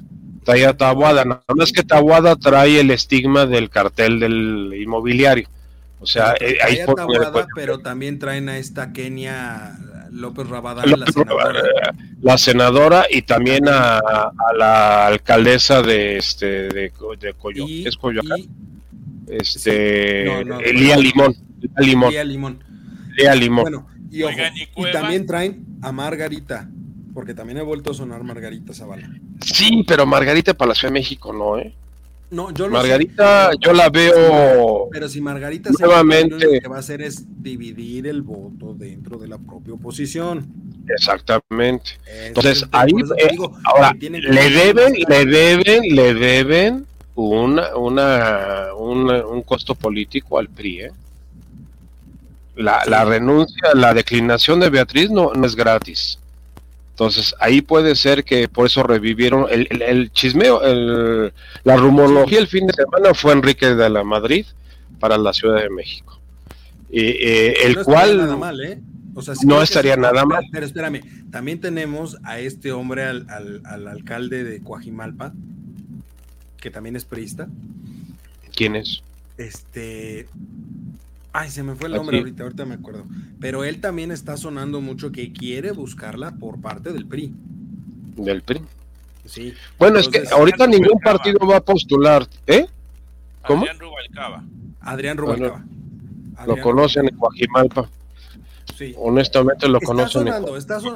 Trae 0.44 0.66
a 0.66 0.76
Tabuada, 0.76 1.24
nada 1.24 1.44
más 1.56 1.72
que 1.72 1.84
Tabuada 1.84 2.36
trae 2.36 2.80
el 2.80 2.92
estigma 2.92 3.46
del 3.46 3.70
cartel 3.70 4.20
del 4.20 4.74
inmobiliario. 4.76 5.48
O 6.04 6.06
sea, 6.06 6.36
hay 6.64 6.86
Tabuada, 6.86 7.48
pero 7.56 7.80
también 7.80 8.20
traen 8.20 8.50
a 8.50 8.58
esta 8.58 8.92
Kenia 8.92 9.80
López 10.12 10.48
Rabadán, 10.50 10.90
la, 11.00 11.06
senadora. 11.06 11.64
La 12.22 12.38
senadora 12.38 13.06
y 13.10 13.22
también 13.22 13.64
a, 13.70 14.02
la 14.58 15.08
alcaldesa 15.08 15.82
de 15.82 16.18
este 16.18 16.68
de, 16.68 16.92
de 17.20 17.36
¿Es 17.86 17.96
Coyoacán? 17.96 18.42
este 19.28 20.42
Elía 20.70 20.98
Limón, 20.98 21.36
Limón. 21.78 22.14
Limón. 22.26 22.60
Limón. 23.40 23.64
Bueno, 23.64 23.88
y, 24.12 24.92
también 24.92 25.26
traen 25.26 25.66
a 25.82 25.94
Margarita, 25.94 26.70
porque 27.14 27.34
también 27.34 27.60
he 27.60 27.64
vuelto 27.64 27.92
a 27.92 27.94
sonar 27.94 28.26
Margarita 28.26 28.74
Zavala. 28.74 29.10
Sí, 29.40 29.86
pero 29.88 30.06
Margarita 30.06 30.54
para 30.54 30.70
la 30.70 30.76
Ciudad 30.76 30.94
de 30.94 31.00
México 31.00 31.32
no, 31.32 31.58
¿eh? 31.58 31.74
No, 32.34 32.52
yo 32.52 32.68
Margarita, 32.68 33.52
yo 33.60 33.74
la 33.74 33.90
veo. 33.90 34.90
Pero 34.92 35.08
si 35.08 35.22
Margarita 35.22 35.70
nuevamente 35.70 36.44
lo 36.44 36.60
que 36.60 36.68
va 36.68 36.78
a 36.78 36.80
hacer 36.80 37.04
es 37.04 37.26
dividir 37.44 38.08
el 38.08 38.24
voto 38.24 38.74
dentro 38.74 39.20
de 39.20 39.28
la 39.28 39.38
propia 39.38 39.76
oposición. 39.76 40.48
Exactamente. 40.90 41.92
Entonces 42.26 42.66
ahí, 42.72 42.92
eh, 42.92 43.38
ahora 43.66 43.96
le 44.00 44.50
deben, 44.50 44.94
le 45.08 45.26
deben, 45.26 45.96
le 45.96 46.14
deben 46.16 46.88
una, 47.14 47.76
una, 47.76 48.74
un 48.76 49.42
costo 49.44 49.76
político 49.76 50.40
al 50.40 50.50
PRI. 50.50 50.82
¿eh? 50.82 50.92
La, 52.56 52.84
la, 52.88 53.06
renuncia, 53.06 53.76
la 53.76 53.94
declinación 53.94 54.60
de 54.60 54.72
Beatriz 54.72 55.12
no, 55.12 55.34
no, 55.34 55.46
es 55.46 55.56
gratis. 55.56 56.18
Entonces 56.94 57.34
ahí 57.40 57.62
puede 57.62 57.96
ser 57.96 58.24
que 58.24 58.48
por 58.48 58.68
eso 58.68 58.84
revivieron 58.84 59.48
el, 59.50 59.68
el, 59.82 60.12
chismeo, 60.12 60.62
el, 60.62 61.34
la 61.64 61.76
rumorología 61.76 62.38
el 62.38 62.48
fin 62.48 62.68
de 62.68 62.74
semana 62.74 63.16
fue 63.16 63.34
Enrique 63.34 63.74
de 63.74 63.90
la 63.90 64.04
Madrid 64.04 64.46
para 65.00 65.18
la 65.18 65.34
Ciudad 65.34 65.60
de 65.60 65.72
México. 65.72 66.20
Eh, 66.92 67.56
el 67.64 67.84
cual 67.84 68.18
nada 68.18 68.38
mal, 68.38 68.64
¿eh? 68.64 68.80
no 69.44 69.64
estaría 69.64 69.98
nada 69.98 70.24
mal. 70.24 70.46
Pero 70.52 70.68
espérame, 70.68 71.02
también 71.32 71.60
tenemos 71.60 72.18
a 72.24 72.40
este 72.40 72.72
hombre, 72.72 73.06
al, 73.06 73.26
al, 73.28 73.62
al 73.66 73.88
alcalde 73.88 74.44
de 74.44 74.62
Coajimalpa, 74.62 75.34
que 76.58 76.70
también 76.70 76.96
es 76.96 77.06
priista. 77.06 77.48
¿Quién 78.56 78.76
es? 78.76 79.02
Este. 79.38 80.28
Ay, 81.36 81.50
se 81.50 81.64
me 81.64 81.74
fue 81.76 81.88
el 81.88 81.96
nombre 81.96 82.20
ahorita, 82.20 82.44
ahorita 82.44 82.66
me 82.66 82.76
acuerdo. 82.76 83.06
Pero 83.42 83.64
él 83.64 83.82
también 83.82 84.12
está 84.12 84.38
sonando 84.38 84.82
mucho 84.82 85.12
que 85.12 85.34
quiere 85.34 85.72
buscarla 85.72 86.32
por 86.36 86.62
parte 86.62 86.94
del 86.94 87.08
PRI. 87.08 87.34
¿Del 88.16 88.44
PRI? 88.44 88.62
Sí. 89.26 89.54
Bueno, 89.80 89.98
es 89.98 90.08
que 90.08 90.24
ahorita 90.32 90.68
ningún 90.68 91.00
partido 91.00 91.40
va 91.48 91.58
a 91.58 91.62
postular, 91.62 92.28
¿eh? 92.46 92.68
¿Cómo? 93.48 93.64
Adrián 93.64 93.80
Rubalcaba. 93.80 94.44
Adrián 94.82 95.18
Rubalcaba. 95.18 95.66
lo 96.46 96.62
conocen 96.62 97.08
en 97.10 97.18
Guajimalpa. 97.18 97.90
Honestamente 98.98 99.68
lo 99.68 99.80
conocen. 99.82 100.30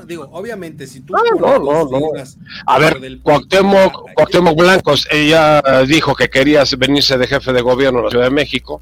digo, 0.06 0.30
obviamente, 0.32 0.86
si 0.86 1.02
tú. 1.02 1.16
Ah, 1.16 1.22
no, 1.40 1.58
no, 1.58 1.86
no. 1.86 2.00
A 2.66 2.80
ver, 2.80 3.20
Cuauhtémoc, 3.24 4.14
Cuauhtémoc 4.14 4.58
Blancos, 4.58 5.08
ella 5.10 5.62
dijo 5.88 6.14
que 6.16 6.30
quería 6.30 6.64
venirse 6.78 7.18
de 7.18 7.28
jefe 7.28 7.54
de 7.54 7.62
gobierno 7.62 8.00
a 8.00 8.04
la 8.04 8.10
Ciudad 8.10 8.26
de 8.26 8.32
México. 8.32 8.82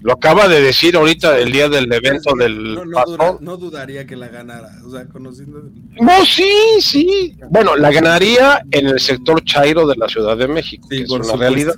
Lo 0.00 0.12
acaba 0.12 0.46
de 0.46 0.60
decir 0.60 0.96
ahorita 0.96 1.38
el 1.38 1.50
día 1.50 1.68
del 1.68 1.92
evento 1.92 2.34
del 2.36 2.74
no, 2.74 3.38
no, 3.40 3.56
dudaría 3.56 4.06
que 4.06 4.14
la 4.14 4.28
ganara, 4.28 4.70
o 4.84 4.90
sea, 4.90 5.06
conociendo. 5.08 5.62
No, 6.00 6.24
sí, 6.24 6.52
sí. 6.80 7.36
Bueno, 7.50 7.76
la 7.76 7.90
ganaría 7.90 8.62
en 8.70 8.86
el 8.86 9.00
sector 9.00 9.42
chairo 9.44 9.86
de 9.86 9.96
la 9.96 10.08
Ciudad 10.08 10.36
de 10.36 10.46
México, 10.46 10.86
que 10.88 11.02
es 11.02 11.10
una 11.10 11.34
realidad. 11.34 11.74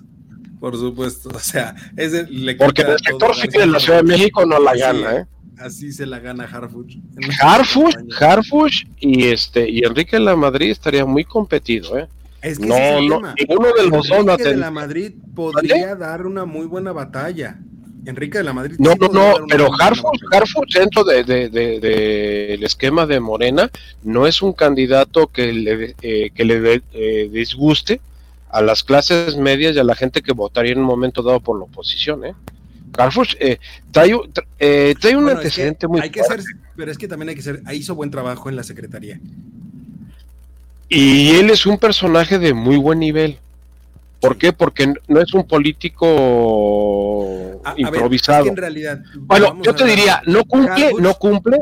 Por 0.61 0.77
supuesto, 0.77 1.31
o 1.35 1.39
sea, 1.39 1.75
es 1.97 2.13
Porque 2.59 2.83
en 2.83 2.91
el 2.91 2.99
sector 2.99 3.35
de 3.35 3.67
la 3.67 3.81
Ciudad 3.81 3.99
de 4.01 4.05
México 4.05 4.45
no 4.45 4.59
la 4.59 4.77
gana, 4.77 5.17
¿eh? 5.17 5.27
así 5.61 5.93
se 5.93 6.07
la 6.07 6.19
gana 6.19 6.45
Harfuch. 6.45 6.99
Harfuch, 7.41 7.95
Harfuch 8.21 8.87
y 8.99 9.29
este 9.29 9.69
y 9.69 9.85
Enrique 9.85 10.19
la 10.19 10.37
Madrid 10.37 10.71
estaría 10.71 11.05
muy 11.05 11.25
competido, 11.25 11.99
¿eh? 11.99 12.09
Es 12.43 12.59
que 12.59 12.67
no, 12.67 12.77
no, 13.03 13.35
ninguno 13.35 13.69
de 13.77 13.87
los 13.89 14.09
dos 14.09 14.19
Enrique 14.19 14.45
de 14.45 14.57
la 14.57 14.71
Madrid 14.71 15.13
podría 15.35 15.95
dar 15.95 16.27
una 16.27 16.45
muy 16.45 16.67
buena 16.67 16.93
batalla. 16.93 17.59
Enrique 18.11 18.39
de 18.39 18.45
la 18.45 18.53
Madrid. 18.53 18.77
No, 18.79 18.95
no, 18.95 19.09
no, 19.09 19.47
pero 19.49 19.71
Harfuch, 19.81 20.21
Harfuch 20.33 20.75
dentro 20.75 21.05
de, 21.05 21.25
de, 21.25 21.49
de, 21.49 22.55
esquema 22.63 23.07
de 23.07 23.21
Morena 23.21 23.71
no 24.03 24.27
es 24.27 24.43
un 24.43 24.53
candidato 24.53 25.29
que 25.29 25.53
le, 25.53 25.95
eh, 26.03 26.31
que 26.35 26.45
le 26.45 26.83
eh, 26.93 27.29
disguste 27.33 28.01
a 28.51 28.61
las 28.61 28.83
clases 28.83 29.37
medias 29.37 29.77
y 29.77 29.79
a 29.79 29.85
la 29.85 29.95
gente 29.95 30.23
que 30.23 30.33
votaría 30.33 30.73
en 30.73 30.81
un 30.81 30.85
momento 30.85 31.23
dado 31.23 31.41
por 31.41 31.59
la 31.59 31.65
oposición, 31.65 32.25
¿eh? 32.25 32.35
Carrefour 32.93 33.29
eh, 33.39 33.59
trae, 33.93 34.13
eh, 34.59 34.95
trae, 35.01 35.17
un 35.17 35.29
antecedente 35.29 35.87
muy 35.87 36.01
hay 36.01 36.11
que 36.11 36.25
ser, 36.25 36.41
pero 36.77 36.91
es 36.91 36.99
que 36.99 37.09
también 37.09 37.31
hay 37.31 37.35
que 37.37 37.43
ser, 37.43 37.63
hizo 37.73 37.95
buen 37.95 38.11
trabajo 38.11 38.49
en 38.49 38.57
la 38.57 38.65
secretaría. 38.65 39.21
Y 40.89 41.37
él 41.37 41.51
es 41.51 41.67
un 41.67 41.79
personaje 41.79 42.39
de 42.39 42.53
muy 42.53 42.77
buen 42.77 42.99
nivel. 42.99 43.39
¿Por 44.21 44.37
qué? 44.37 44.53
Porque 44.53 44.93
no 45.09 45.21
es 45.21 45.33
un 45.33 45.47
político 45.47 46.11
improvisado. 47.77 48.47
en 48.47 48.57
realidad, 48.57 49.01
bueno, 49.21 49.59
yo 49.63 49.75
te 49.75 49.85
diría, 49.85 50.23
no 50.27 50.45
cumple, 50.45 50.93
no 50.99 51.15
cumple 51.15 51.59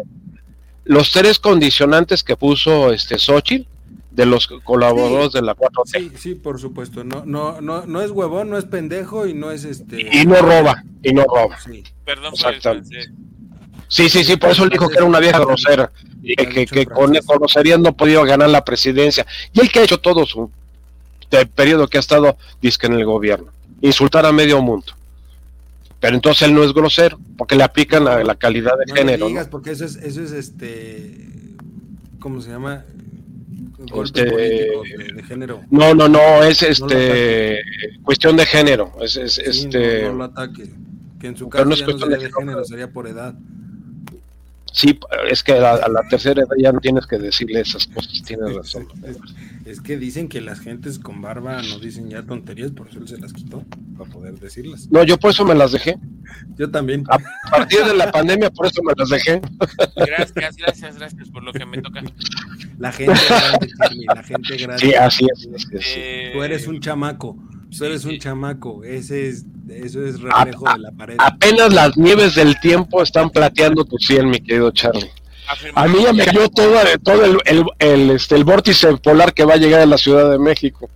los 0.84 1.12
tres 1.12 1.38
condicionantes 1.38 2.22
que 2.22 2.36
puso 2.36 2.92
este 2.92 3.18
Xochitl 3.18 3.68
de 4.10 4.26
los 4.26 4.48
colaboradores 4.48 5.32
de 5.32 5.42
la 5.42 5.54
4T. 5.54 5.82
Sí, 5.84 6.10
sí, 6.16 6.34
por 6.34 6.58
supuesto. 6.58 7.04
No, 7.04 7.24
no, 7.24 7.60
no, 7.60 7.86
no 7.86 8.02
es 8.02 8.10
huevón, 8.10 8.50
no 8.50 8.58
es 8.58 8.64
pendejo 8.64 9.28
y 9.28 9.34
no 9.34 9.52
es 9.52 9.64
este. 9.64 10.08
Y 10.12 10.26
no 10.26 10.36
roba, 10.36 10.82
y 11.04 11.12
no 11.12 11.24
roba. 11.24 11.60
Sí. 11.60 11.84
Perdón 12.04 12.32
por 12.40 12.52
el 12.52 12.92
Sí, 13.86 14.08
sí, 14.10 14.24
sí, 14.24 14.36
por 14.36 14.50
eso 14.50 14.64
él 14.64 14.70
dijo 14.70 14.88
que 14.88 14.96
era 14.96 15.04
una 15.04 15.20
vieja 15.20 15.38
grosera 15.38 15.90
y 16.22 16.34
que, 16.34 16.66
que 16.66 16.84
con, 16.84 17.12
groserías 17.12 17.78
no 17.78 17.96
podía 17.96 18.22
ganar 18.24 18.50
la 18.50 18.64
presidencia. 18.64 19.24
Y 19.52 19.60
él 19.60 19.70
que 19.70 19.78
ha 19.78 19.84
hecho 19.84 19.98
todo 19.98 20.26
su 20.26 20.50
periodo 21.54 21.88
que 21.88 21.98
ha 21.98 22.00
estado, 22.00 22.36
dice 22.60 22.86
en 22.86 22.94
el 22.94 23.04
gobierno, 23.04 23.48
insultar 23.80 24.26
a 24.26 24.32
medio 24.32 24.60
mundo. 24.60 24.92
Pero 26.00 26.14
entonces 26.14 26.46
él 26.48 26.54
no 26.54 26.62
es 26.62 26.72
grosero, 26.72 27.18
porque 27.36 27.56
le 27.56 27.64
aplican 27.64 28.04
la, 28.04 28.22
la 28.22 28.36
calidad 28.36 28.72
de 28.78 28.92
género. 28.94 29.24
No 29.24 29.28
digas, 29.28 29.48
porque 29.48 29.72
eso 29.72 29.84
es, 29.84 29.96
eso 29.96 30.22
es 30.22 30.32
este, 30.32 31.28
¿cómo 32.20 32.40
se 32.40 32.50
llama? 32.50 32.84
Este, 34.02 34.24
de, 34.24 35.22
género. 35.26 35.62
No, 35.70 35.94
no, 35.94 36.08
no, 36.08 36.42
es 36.42 36.62
este 36.62 37.60
cuestión 38.02 38.36
de 38.36 38.44
género. 38.44 38.92
Es, 39.00 39.16
es 39.16 39.38
este. 39.38 40.02
No, 40.02 40.14
lo 40.14 40.24
ataque. 40.24 40.68
Que 41.20 41.28
en 41.28 41.36
su 41.36 41.48
caso 41.48 41.64
no 41.64 41.74
es 41.74 41.82
cuestión 41.82 42.10
de, 42.10 42.30
género, 42.30 42.64
sería 42.64 42.90
por 42.90 43.06
edad. 43.06 43.34
Sí, 44.78 44.96
es 45.28 45.42
que 45.42 45.54
a 45.54 45.88
la, 45.88 46.02
tercera 46.08 46.42
edad 46.42 46.54
ya 46.56 46.70
no 46.70 46.78
tienes 46.78 47.04
que 47.04 47.18
decirle 47.18 47.62
esas 47.62 47.88
cosas, 47.88 48.22
tienes 48.22 48.54
razón. 48.54 48.86
Es, 49.66 49.82
que 49.82 49.98
dicen 49.98 50.30
que 50.30 50.40
las 50.40 50.60
gentes 50.60 50.98
con 50.98 51.20
barba 51.20 51.60
no 51.60 51.78
dicen 51.78 52.08
ya 52.08 52.22
tonterías, 52.22 52.70
por 52.70 52.88
eso 52.88 53.00
él 53.00 53.08
se 53.08 53.18
las 53.18 53.34
quitó, 53.34 53.62
para 53.98 54.08
poder 54.08 54.38
decirlas. 54.38 54.88
No, 54.90 55.02
yo 55.02 55.18
por 55.18 55.32
eso 55.32 55.44
me 55.44 55.54
las 55.54 55.72
dejé. 55.72 55.98
Yo 56.56 56.70
también. 56.70 57.04
A 57.10 57.18
partir 57.50 57.84
de 57.84 57.94
la 57.94 58.10
pandemia, 58.10 58.48
por 58.50 58.64
eso 58.66 58.82
me 58.82 58.94
las 58.96 59.10
dejé. 59.10 59.42
Gracias, 59.94 60.56
gracias, 60.56 60.96
gracias 60.96 61.28
por 61.28 61.42
lo 61.42 61.52
que 61.52 61.66
me 61.66 61.82
toca. 61.82 62.02
La 62.78 62.92
gente 62.92 63.20
grande, 63.28 64.04
la 64.06 64.22
gente 64.22 64.56
grande. 64.56 64.78
Sí, 64.78 64.94
así 64.94 65.26
es. 65.30 65.68
Eh, 65.72 66.30
Tú 66.32 66.42
eres 66.42 66.66
un 66.66 66.80
chamaco 66.80 67.36
Tú 67.76 67.84
eres 67.84 68.04
un 68.04 68.18
chamaco, 68.18 68.82
ese 68.82 69.28
es, 69.28 69.44
eso 69.68 70.04
es 70.04 70.20
reflejo 70.20 70.72
de 70.72 70.78
la 70.78 70.92
pared. 70.92 71.16
Apenas 71.18 71.72
las 71.72 71.96
nieves 71.96 72.34
del 72.34 72.58
tiempo 72.60 73.02
están 73.02 73.30
plateando 73.30 73.84
tu 73.84 73.98
cielo, 73.98 74.28
mi 74.28 74.40
querido 74.40 74.70
Charlie. 74.70 75.10
A 75.74 75.86
mí 75.86 75.98
ya 76.02 76.12
me 76.12 76.24
cayó 76.24 76.48
todo, 76.48 76.74
todo 77.02 77.24
el, 77.24 77.38
el, 77.46 77.64
el, 77.78 78.10
este, 78.10 78.36
el 78.36 78.44
vórtice 78.44 78.94
polar 78.98 79.32
que 79.32 79.44
va 79.44 79.54
a 79.54 79.56
llegar 79.56 79.80
a 79.80 79.86
la 79.86 79.98
Ciudad 79.98 80.30
de 80.30 80.38
México 80.38 80.90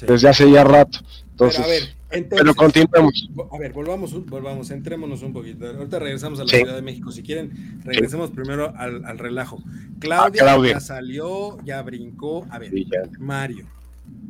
desde 0.00 0.28
hace 0.28 0.50
ya 0.50 0.64
rato. 0.64 0.98
Entonces, 1.30 1.60
pero, 1.60 1.66
a 1.66 1.68
ver, 1.68 1.96
entonces, 2.10 2.56
continuemos. 2.56 3.28
A 3.52 3.58
ver, 3.58 3.72
volvamos, 3.72 4.26
volvamos, 4.26 4.70
entrémonos 4.70 5.22
un 5.22 5.32
poquito. 5.32 5.66
Ahorita 5.66 5.98
regresamos 5.98 6.40
a 6.40 6.44
la 6.44 6.48
Ciudad 6.48 6.74
de 6.74 6.82
México. 6.82 7.12
Si 7.12 7.22
quieren, 7.22 7.80
regresemos 7.84 8.30
primero 8.30 8.72
al, 8.76 9.04
al 9.04 9.18
relajo. 9.18 9.62
Claudia, 10.00 10.42
ah, 10.42 10.44
Claudia, 10.44 10.72
ya 10.74 10.80
salió, 10.80 11.58
ya 11.64 11.82
brincó. 11.82 12.46
A 12.50 12.58
ver, 12.58 12.72
Mario. 13.18 13.66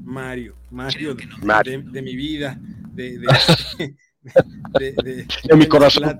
Mario, 0.06 0.54
Mario, 0.70 1.16
de, 1.16 2.00
mi 2.00 2.14
vida, 2.14 2.58
de, 2.92 3.18
de, 3.18 3.26
mi 5.56 5.66
corazón. 5.66 6.16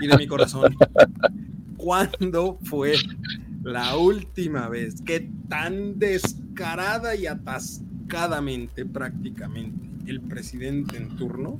y 0.00 0.06
de 0.06 0.16
mi 0.18 0.26
corazón. 0.26 0.76
¿Cuándo 1.78 2.58
fue 2.64 2.92
la 3.62 3.96
última 3.96 4.68
vez 4.68 5.00
que 5.00 5.30
tan 5.48 5.98
descarada 5.98 7.16
y 7.16 7.26
atascadamente 7.26 8.84
prácticamente 8.84 9.88
el 10.06 10.20
presidente 10.20 10.98
en 10.98 11.16
turno 11.16 11.58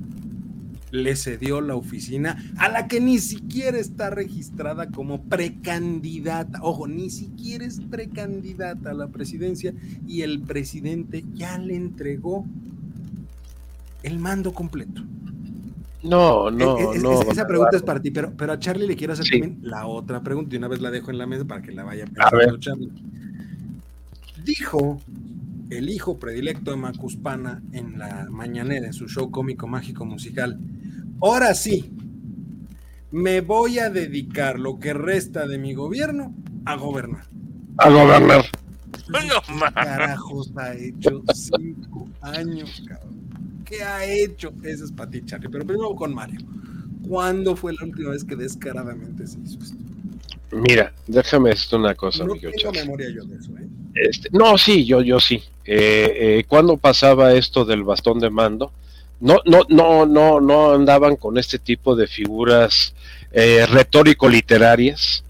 le 0.91 1.15
cedió 1.15 1.61
la 1.61 1.75
oficina 1.75 2.37
a 2.57 2.69
la 2.69 2.87
que 2.87 2.99
ni 2.99 3.19
siquiera 3.19 3.77
está 3.77 4.09
registrada 4.09 4.89
como 4.89 5.23
precandidata. 5.23 6.59
Ojo, 6.61 6.87
ni 6.87 7.09
siquiera 7.09 7.65
es 7.65 7.81
precandidata 7.81 8.91
a 8.91 8.93
la 8.93 9.07
presidencia 9.07 9.73
y 10.07 10.21
el 10.21 10.41
presidente 10.41 11.23
ya 11.33 11.57
le 11.57 11.75
entregó 11.75 12.45
el 14.03 14.19
mando 14.19 14.53
completo. 14.53 15.01
No, 16.03 16.51
no, 16.51 16.93
no. 16.93 17.21
esa 17.23 17.47
pregunta 17.47 17.77
es 17.77 17.83
para 17.83 17.99
ti, 17.99 18.11
pero, 18.11 18.31
pero 18.37 18.53
a 18.53 18.59
Charlie 18.59 18.85
le 18.85 18.95
quiero 18.95 19.13
hacer 19.13 19.25
también 19.27 19.57
la 19.63 19.87
otra 19.87 20.21
pregunta 20.21 20.53
y 20.53 20.59
una 20.59 20.67
vez 20.67 20.79
la 20.79 20.91
dejo 20.91 21.09
en 21.09 21.17
la 21.17 21.25
mesa 21.25 21.45
para 21.45 21.63
que 21.63 21.71
la 21.71 21.83
vaya 21.83 22.05
pensando 22.05 22.57
Charlie. 22.59 22.91
Dijo 24.43 25.01
el 25.71 25.89
hijo 25.89 26.19
predilecto 26.19 26.69
de 26.69 26.77
Macuspana 26.77 27.63
en 27.71 27.97
la 27.97 28.27
mañanera, 28.29 28.85
en 28.85 28.93
su 28.93 29.07
show 29.07 29.31
cómico 29.31 29.67
mágico 29.67 30.05
musical. 30.05 30.59
Ahora 31.21 31.53
sí, 31.53 31.91
me 33.11 33.41
voy 33.41 33.79
a 33.79 33.89
dedicar 33.89 34.59
lo 34.59 34.79
que 34.79 34.93
resta 34.93 35.47
de 35.47 35.57
mi 35.57 35.73
gobierno 35.73 36.33
a 36.65 36.75
gobernar. 36.75 37.25
A 37.77 37.89
gobernar. 37.89 38.45
No, 39.07 39.19
¿Qué 39.19 39.73
carajos 39.73 40.51
ha 40.57 40.73
hecho 40.73 41.23
cinco 41.33 42.07
años, 42.21 42.83
cabrón? 42.87 43.15
¿Qué 43.65 43.83
ha 43.83 44.05
hecho? 44.05 44.53
Ese 44.63 44.85
es 44.85 44.91
para 44.91 45.09
ti, 45.09 45.21
Charlie. 45.25 45.49
Pero 45.49 45.65
primero 45.65 45.95
con 45.95 46.13
Mario. 46.13 46.39
¿Cuándo 47.07 47.55
fue 47.55 47.73
la 47.73 47.85
última 47.85 48.11
vez 48.11 48.23
que 48.23 48.35
descaradamente 48.35 49.27
se 49.27 49.39
hizo 49.39 49.59
esto? 49.59 49.77
Mira, 50.51 50.93
déjame 51.07 51.49
decirte 51.49 51.75
una 51.75 51.95
cosa. 51.95 52.25
No 52.25 52.35
tengo 52.35 52.71
memoria 52.71 53.09
yo 53.09 53.23
de 53.25 53.35
eso, 53.37 53.51
¿eh? 53.57 53.67
Este, 53.95 54.29
no, 54.31 54.57
sí, 54.57 54.85
yo, 54.85 55.01
yo 55.01 55.19
sí. 55.19 55.41
Eh, 55.65 56.39
eh, 56.39 56.45
cuando 56.47 56.77
pasaba 56.77 57.33
esto 57.33 57.65
del 57.65 57.83
bastón 57.83 58.19
de 58.19 58.29
mando, 58.29 58.71
no, 59.19 59.39
no, 59.45 59.61
no, 59.69 60.05
no, 60.05 60.39
no 60.41 60.73
andaban 60.73 61.15
con 61.15 61.37
este 61.37 61.59
tipo 61.59 61.95
de 61.95 62.07
figuras 62.07 62.93
eh, 63.31 63.65
retórico-literarias, 63.65 65.23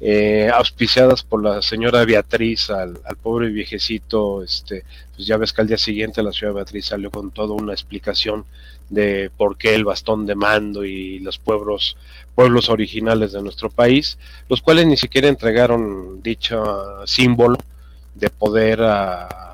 eh, 0.00 0.50
auspiciadas 0.52 1.22
por 1.22 1.42
la 1.42 1.62
señora 1.62 2.04
Beatriz 2.04 2.68
al, 2.70 2.98
pobre 3.22 3.48
viejecito, 3.48 4.42
este, 4.42 4.84
pues 5.14 5.26
ya 5.26 5.36
ves 5.36 5.52
que 5.52 5.62
al 5.62 5.68
día 5.68 5.78
siguiente 5.78 6.22
la 6.22 6.32
señora 6.32 6.56
Beatriz 6.56 6.86
salió 6.86 7.10
con 7.10 7.30
toda 7.30 7.54
una 7.54 7.72
explicación 7.72 8.44
de 8.90 9.30
por 9.36 9.56
qué 9.56 9.74
el 9.74 9.84
bastón 9.84 10.26
de 10.26 10.34
mando 10.34 10.84
y 10.84 11.20
los 11.20 11.38
pueblos, 11.38 11.96
pueblos 12.34 12.68
originales 12.68 13.32
de 13.32 13.42
nuestro 13.42 13.70
país, 13.70 14.18
los 14.48 14.60
cuales 14.60 14.86
ni 14.86 14.96
siquiera 14.96 15.28
entregaron 15.28 16.22
dicho 16.22 17.06
símbolo 17.06 17.56
de 18.14 18.30
poder 18.30 18.82
a, 18.82 19.44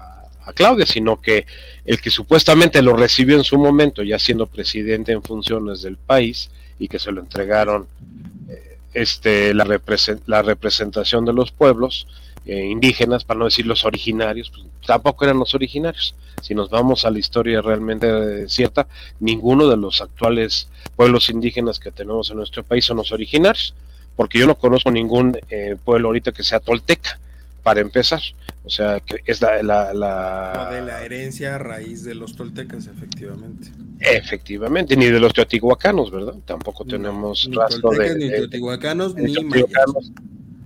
a 0.45 0.53
Claudia, 0.53 0.87
sino 0.87 1.21
que 1.21 1.47
el 1.85 2.01
que 2.01 2.11
supuestamente 2.11 2.83
lo 2.83 2.97
recibió 2.97 3.37
en 3.37 3.45
su 3.45 3.59
momento, 3.59 4.03
ya 4.03 4.19
siendo 4.19 4.47
presidente 4.47 5.13
en 5.13 5.23
funciones 5.23 5.83
del 5.83 5.97
país, 5.97 6.51
y 6.79 6.89
que 6.89 6.99
se 6.99 7.13
lo 7.13 7.21
entregaron 7.21 7.87
eh, 8.49 8.79
este, 8.95 9.55
la, 9.55 9.65
la, 10.27 10.43
representación 10.43 11.25
de 11.25 11.33
los 11.33 11.53
pueblos 11.53 12.07
eh, 12.47 12.65
indígenas, 12.65 13.25
para 13.25 13.39
no 13.39 13.45
decir 13.45 13.67
los 13.67 13.85
originarios, 13.85 14.51
pues, 14.51 14.65
tampoco 14.87 15.25
eran 15.25 15.39
los 15.39 15.55
originarios. 15.55 16.15
Si 16.41 16.55
nos 16.55 16.71
vamos 16.71 17.05
a 17.05 17.11
la 17.11 17.19
historia 17.19 17.61
realmente 17.61 18.49
cierta, 18.49 18.87
ninguno 19.21 19.69
de 19.69 19.77
los 19.77 20.01
actuales 20.01 20.69
pueblos 20.97 21.29
indígenas 21.29 21.79
que 21.79 21.91
tenemos 21.91 22.31
en 22.31 22.39
nuestro 22.39 22.65
país 22.65 22.87
son 22.87 22.97
los 22.97 23.13
originarios, 23.13 23.75
porque 24.17 24.39
yo 24.39 24.47
no 24.47 24.55
conozco 24.55 24.91
ningún 24.91 25.39
eh, 25.51 25.77
pueblo 25.85 26.09
ahorita 26.09 26.33
que 26.33 26.43
sea 26.43 26.61
tolteca 26.61 27.21
para 27.63 27.81
empezar. 27.81 28.21
O 28.65 28.69
sea, 28.69 29.01
que 29.01 29.23
es 29.25 29.41
la... 29.41 29.63
la, 29.63 30.71
de 30.71 30.83
la 30.83 31.05
herencia 31.05 31.55
a 31.55 31.59
raíz 31.59 32.05
de 32.05 32.15
los 32.15 32.37
toltecas, 32.37 32.87
efectivamente. 32.87 33.69
Efectivamente, 34.01 34.97
ni 34.97 35.07
de 35.07 35.19
los 35.19 35.33
teotihuacanos, 35.33 36.11
¿verdad? 36.11 36.35
Tampoco 36.45 36.85
tenemos 36.85 37.49
ni 37.49 37.57
rastro 37.57 37.91
de... 37.91 38.17
Ni 38.17 38.29
teotihuacanos, 38.29 39.15
ni, 39.15 39.43
mayas. 39.45 39.67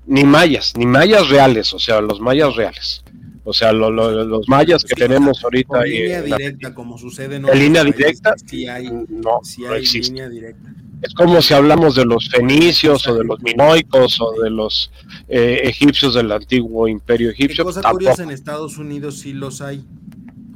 Ni 0.06 0.24
mayas, 0.24 0.74
ni 0.76 0.86
mayas 0.86 1.28
reales, 1.28 1.72
o 1.72 1.78
sea, 1.78 2.00
los 2.00 2.20
mayas 2.20 2.54
reales. 2.56 3.02
O 3.44 3.52
sea, 3.52 3.72
los 3.72 4.48
mayas 4.48 4.84
que 4.84 4.94
tenemos 4.94 5.44
ahorita... 5.44 5.84
En 5.84 5.90
línea 5.90 6.22
directa, 6.22 6.74
como 6.74 6.96
sucede 6.96 7.36
en, 7.36 7.48
en 7.48 7.58
línea 7.58 7.84
directa, 7.84 8.34
sí 8.46 8.66
hay, 8.66 8.88
no, 9.08 9.40
sí 9.42 9.64
hay 9.66 9.84
línea 9.84 10.28
directa. 10.28 10.74
Es 11.02 11.12
como 11.12 11.42
si 11.42 11.52
hablamos 11.52 11.94
de 11.96 12.06
los 12.06 12.30
fenicios 12.30 13.06
o 13.06 13.14
de 13.14 13.24
los 13.24 13.42
minoicos 13.42 14.18
o 14.22 14.40
de 14.40 14.48
los 14.48 14.90
eh, 15.28 15.60
egipcios 15.64 16.14
del 16.14 16.32
antiguo 16.32 16.88
imperio 16.88 17.30
egipcio. 17.30 17.62
Cosa 17.62 17.82
curiosa, 17.82 18.22
en 18.22 18.30
Estados 18.30 18.78
Unidos 18.78 19.18
sí 19.18 19.34
los 19.34 19.60
hay. 19.60 19.84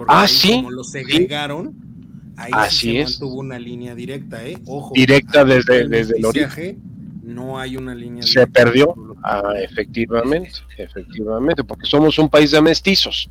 ah, 0.07 0.27
sí. 0.27 0.53
Como 0.53 0.71
los 0.71 0.91
segregaron, 0.91 1.75
ahí 2.39 2.51
Así 2.55 2.93
se 2.93 3.05
mantuvo 3.05 3.35
una 3.41 3.59
línea 3.59 3.95
directa, 3.95 4.43
¿eh? 4.47 4.57
Ojo. 4.65 4.95
Directa 4.95 5.45
desde, 5.45 5.87
desde 5.87 6.17
el 6.17 6.25
origen. 6.25 6.83
No 7.23 7.59
hay 7.59 7.77
una 7.77 7.95
línea 7.95 8.23
Se 8.23 8.47
perdió. 8.47 8.95
Ah, 9.23 9.55
efectivamente, 9.57 10.61
efectivamente, 10.77 11.65
porque 11.65 11.87
somos 11.87 12.19
un 12.19 12.29
país 12.29 12.51
de 12.51 12.61
mestizos. 12.61 13.29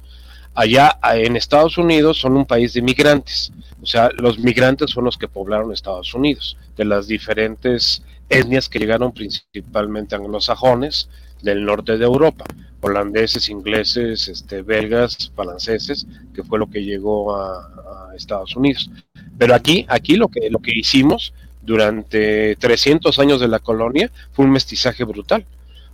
Allá 0.53 0.97
en 1.13 1.35
Estados 1.35 1.77
Unidos 1.77 2.17
son 2.17 2.35
un 2.35 2.45
país 2.45 2.73
de 2.73 2.81
migrantes. 2.81 3.51
O 3.81 3.85
sea, 3.85 4.09
los 4.17 4.39
migrantes 4.39 4.89
son 4.89 5.03
los 5.03 5.17
que 5.17 5.27
poblaron 5.27 5.71
Estados 5.71 6.13
Unidos, 6.13 6.57
de 6.75 6.85
las 6.85 7.07
diferentes 7.07 8.01
etnias 8.29 8.67
que 8.67 8.79
llegaron 8.79 9.11
principalmente 9.11 10.15
anglosajones 10.15 11.09
del 11.41 11.63
norte 11.63 11.97
de 11.97 12.05
Europa, 12.05 12.45
holandeses, 12.81 13.49
ingleses, 13.49 14.27
este, 14.27 14.61
belgas, 14.61 15.31
franceses, 15.35 16.07
que 16.33 16.43
fue 16.43 16.59
lo 16.59 16.69
que 16.69 16.83
llegó 16.83 17.35
a, 17.35 17.73
Estados 18.15 18.55
Unidos. 18.55 18.89
Pero 19.37 19.53
aquí, 19.53 19.85
aquí 19.87 20.15
lo 20.15 20.27
que, 20.27 20.49
lo 20.49 20.57
que 20.57 20.71
hicimos 20.71 21.33
durante 21.61 22.55
300 22.55 23.19
años 23.19 23.39
de 23.39 23.47
la 23.47 23.59
colonia 23.59 24.09
fue 24.31 24.45
un 24.45 24.51
mestizaje 24.51 25.03
brutal, 25.03 25.45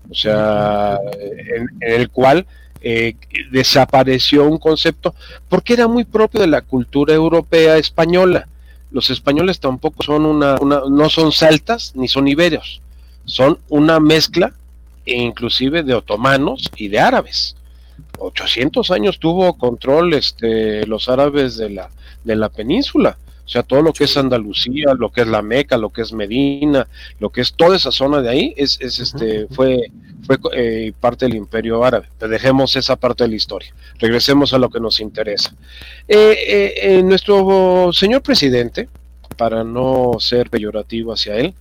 o 0.10 0.13
sea, 0.13 1.00
en, 1.20 1.70
el 1.82 2.10
cual 2.10 2.46
eh, 2.82 3.16
desapareció 3.52 4.46
un 4.48 4.58
concepto 4.58 5.16
porque 5.50 5.74
era 5.74 5.88
muy 5.88 6.04
propio 6.04 6.42
de 6.42 6.48
la 6.48 6.62
cultura 6.62 7.13
europea 7.13 7.78
española. 7.78 8.48
Los 8.92 9.10
españoles 9.10 9.60
tampoco 9.60 10.04
son 10.04 10.26
una, 10.26 10.56
no 10.58 11.10
son 11.10 11.32
celtas 11.32 11.94
ni 11.96 12.08
son 12.08 12.28
iberios, 12.28 12.82
son 13.26 13.58
una 13.70 14.00
mezcla 14.00 14.54
inclusive 15.06 15.84
de 15.84 15.94
otomanos 15.94 16.70
y 16.76 16.88
de 16.88 17.00
árabes. 17.00 17.56
800 18.20 18.92
años 18.92 19.20
tuvo 19.20 19.58
control 19.58 20.13
este, 20.13 20.86
los 20.88 21.10
árabes 21.10 21.58
de 21.58 21.70
la, 21.70 21.89
de 22.24 22.36
la 22.36 22.50
península. 22.50 23.18
O 23.45 23.49
sea, 23.49 23.62
todo 23.62 23.82
lo 23.82 23.91
que 23.91 24.06
es 24.06 24.15
Andalucía, 24.15 24.93
lo 24.97 25.12
que 25.12 25.21
es 25.21 25.27
la 25.27 25.41
Meca, 25.41 25.77
lo 25.77 25.89
que 25.89 26.01
es 26.01 26.13
Medina, 26.13 26.88
lo 27.19 27.29
que 27.29 27.41
es 27.41 27.53
toda 27.53 27.75
esa 27.75 27.91
zona 27.91 28.21
de 28.21 28.29
ahí, 28.29 28.53
es, 28.56 28.79
es 28.79 28.99
este, 28.99 29.47
fue, 29.47 29.91
fue 30.25 30.38
eh, 30.53 30.93
parte 30.97 31.25
del 31.25 31.36
imperio 31.36 31.84
árabe. 31.84 32.08
dejemos 32.19 32.75
esa 32.77 32.95
parte 32.95 33.25
de 33.25 33.32
la 33.32 33.36
historia. 33.36 33.73
Regresemos 33.99 34.53
a 34.53 34.58
lo 34.58 34.69
que 34.69 34.79
nos 34.79 35.01
interesa. 35.01 35.53
Eh, 36.08 36.73
eh, 36.82 37.03
nuestro 37.03 37.91
señor 37.91 38.21
presidente, 38.21 38.88
para 39.36 39.63
no 39.63 40.13
ser 40.19 40.49
peyorativo 40.49 41.12
hacia 41.12 41.36
él, 41.36 41.53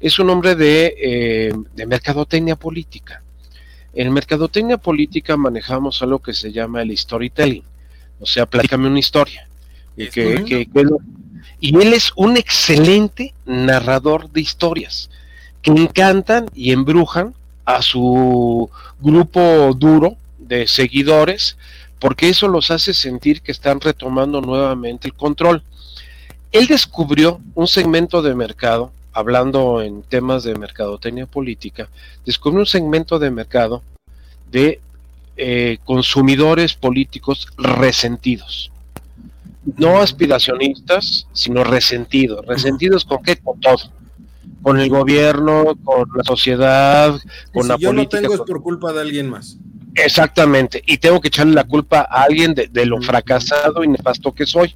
es 0.00 0.18
un 0.18 0.30
hombre 0.30 0.56
de, 0.56 1.54
de 1.74 1.86
mercadotecnia 1.86 2.56
política. 2.56 3.22
En 3.94 4.12
mercadotecnia 4.12 4.76
política 4.76 5.36
manejamos 5.36 6.02
algo 6.02 6.18
que 6.18 6.32
se 6.32 6.52
llama 6.52 6.82
el 6.82 6.96
storytelling. 6.96 7.64
O 8.20 8.26
sea, 8.26 8.46
platícame 8.46 8.88
una 8.88 8.98
historia. 8.98 9.48
Y 9.96 10.08
que, 10.08 10.44
que, 10.44 10.68
y 11.60 11.76
él 11.76 11.92
es 11.92 12.12
un 12.14 12.36
excelente 12.36 13.34
narrador 13.44 14.30
de 14.30 14.40
historias 14.40 15.10
que 15.62 15.70
encantan 15.70 16.46
y 16.54 16.72
embrujan 16.72 17.34
a 17.64 17.82
su 17.82 18.70
grupo 19.00 19.74
duro 19.74 20.16
de 20.38 20.66
seguidores 20.66 21.56
porque 21.98 22.28
eso 22.28 22.46
los 22.46 22.70
hace 22.70 22.94
sentir 22.94 23.42
que 23.42 23.50
están 23.50 23.80
retomando 23.80 24.40
nuevamente 24.40 25.08
el 25.08 25.14
control. 25.14 25.62
Él 26.52 26.68
descubrió 26.68 27.40
un 27.54 27.66
segmento 27.66 28.22
de 28.22 28.34
mercado, 28.36 28.92
hablando 29.12 29.82
en 29.82 30.02
temas 30.02 30.44
de 30.44 30.54
mercadotecnia 30.54 31.26
política, 31.26 31.88
descubrió 32.24 32.60
un 32.60 32.66
segmento 32.66 33.18
de 33.18 33.30
mercado 33.32 33.82
de 34.50 34.80
eh, 35.36 35.78
consumidores 35.84 36.74
políticos 36.74 37.48
resentidos 37.58 38.70
no 39.76 39.98
aspiracionistas, 39.98 41.26
sino 41.32 41.64
resentidos. 41.64 42.44
¿Resentidos 42.46 43.04
con 43.04 43.22
qué? 43.22 43.36
Con 43.36 43.60
todo. 43.60 43.78
Con 44.62 44.80
el 44.80 44.88
gobierno, 44.88 45.76
con 45.84 46.08
la 46.14 46.24
sociedad, 46.24 47.18
con 47.52 47.68
la 47.68 47.76
yo 47.76 47.90
política. 47.90 48.16
Yo 48.16 48.22
no 48.22 48.28
tengo 48.28 48.42
es 48.42 48.48
por 48.48 48.62
culpa 48.62 48.92
de 48.92 49.00
alguien 49.02 49.30
más. 49.30 49.58
Exactamente, 49.94 50.82
y 50.86 50.98
tengo 50.98 51.20
que 51.20 51.28
echarle 51.28 51.54
la 51.54 51.64
culpa 51.64 52.06
a 52.08 52.22
alguien 52.22 52.54
de, 52.54 52.86
lo 52.86 53.00
fracasado 53.02 53.82
y 53.82 53.88
nefasto 53.88 54.32
que 54.32 54.46
soy. 54.46 54.74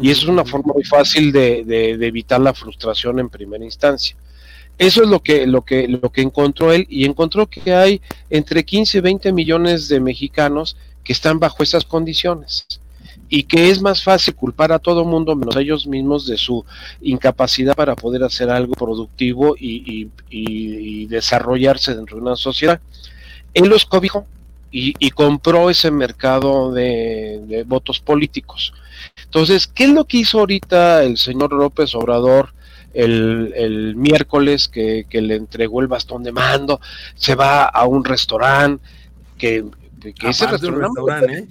Y 0.00 0.10
eso 0.10 0.22
es 0.22 0.28
una 0.28 0.44
forma 0.44 0.74
muy 0.74 0.84
fácil 0.84 1.32
de, 1.32 1.64
de, 1.64 2.06
evitar 2.06 2.40
la 2.40 2.54
frustración 2.54 3.18
en 3.18 3.30
primera 3.30 3.64
instancia. 3.64 4.14
Eso 4.76 5.02
es 5.02 5.08
lo 5.08 5.20
que, 5.22 5.46
lo, 5.46 5.62
que, 5.62 5.88
lo 5.88 6.12
que 6.12 6.20
encontró 6.20 6.72
él 6.72 6.86
y 6.88 7.04
encontró 7.04 7.46
que 7.48 7.74
hay 7.74 8.00
entre 8.30 8.64
15 8.64 8.98
y 8.98 9.00
20 9.00 9.32
millones 9.32 9.88
de 9.88 10.00
mexicanos 10.00 10.76
que 11.02 11.12
están 11.12 11.40
bajo 11.40 11.62
esas 11.62 11.84
condiciones 11.84 12.66
y 13.28 13.42
que 13.44 13.70
es 13.70 13.80
más 13.80 14.02
fácil 14.02 14.34
culpar 14.34 14.72
a 14.72 14.78
todo 14.78 15.04
mundo 15.04 15.36
menos 15.36 15.56
a 15.56 15.60
ellos 15.60 15.86
mismos 15.86 16.26
de 16.26 16.36
su 16.36 16.64
incapacidad 17.00 17.76
para 17.76 17.94
poder 17.94 18.24
hacer 18.24 18.48
algo 18.50 18.74
productivo 18.74 19.54
y, 19.58 20.08
desarrollarse 21.06 21.94
dentro 21.94 22.16
de 22.16 22.22
una 22.22 22.36
sociedad. 22.36 22.80
Él 23.54 23.68
los 23.68 23.84
cobijó 23.84 24.26
y, 24.70 25.10
compró 25.10 25.70
ese 25.70 25.90
mercado 25.90 26.72
de, 26.72 27.64
votos 27.66 28.00
políticos. 28.00 28.72
Entonces, 29.24 29.66
¿qué 29.66 29.84
es 29.84 29.90
lo 29.90 30.04
que 30.04 30.18
hizo 30.18 30.40
ahorita 30.40 31.02
el 31.02 31.18
señor 31.18 31.52
López 31.52 31.94
Obrador? 31.94 32.54
El, 32.94 33.94
miércoles 33.96 34.68
que, 34.68 35.06
le 35.10 35.36
entregó 35.36 35.82
el 35.82 35.88
bastón 35.88 36.22
de 36.22 36.32
mando, 36.32 36.80
se 37.14 37.34
va 37.34 37.64
a 37.64 37.86
un 37.86 38.04
restaurante 38.04 38.82
que, 39.36 39.64
que 40.00 40.28
ese 40.30 40.46
restaurante, 40.46 41.32
¿eh? 41.32 41.48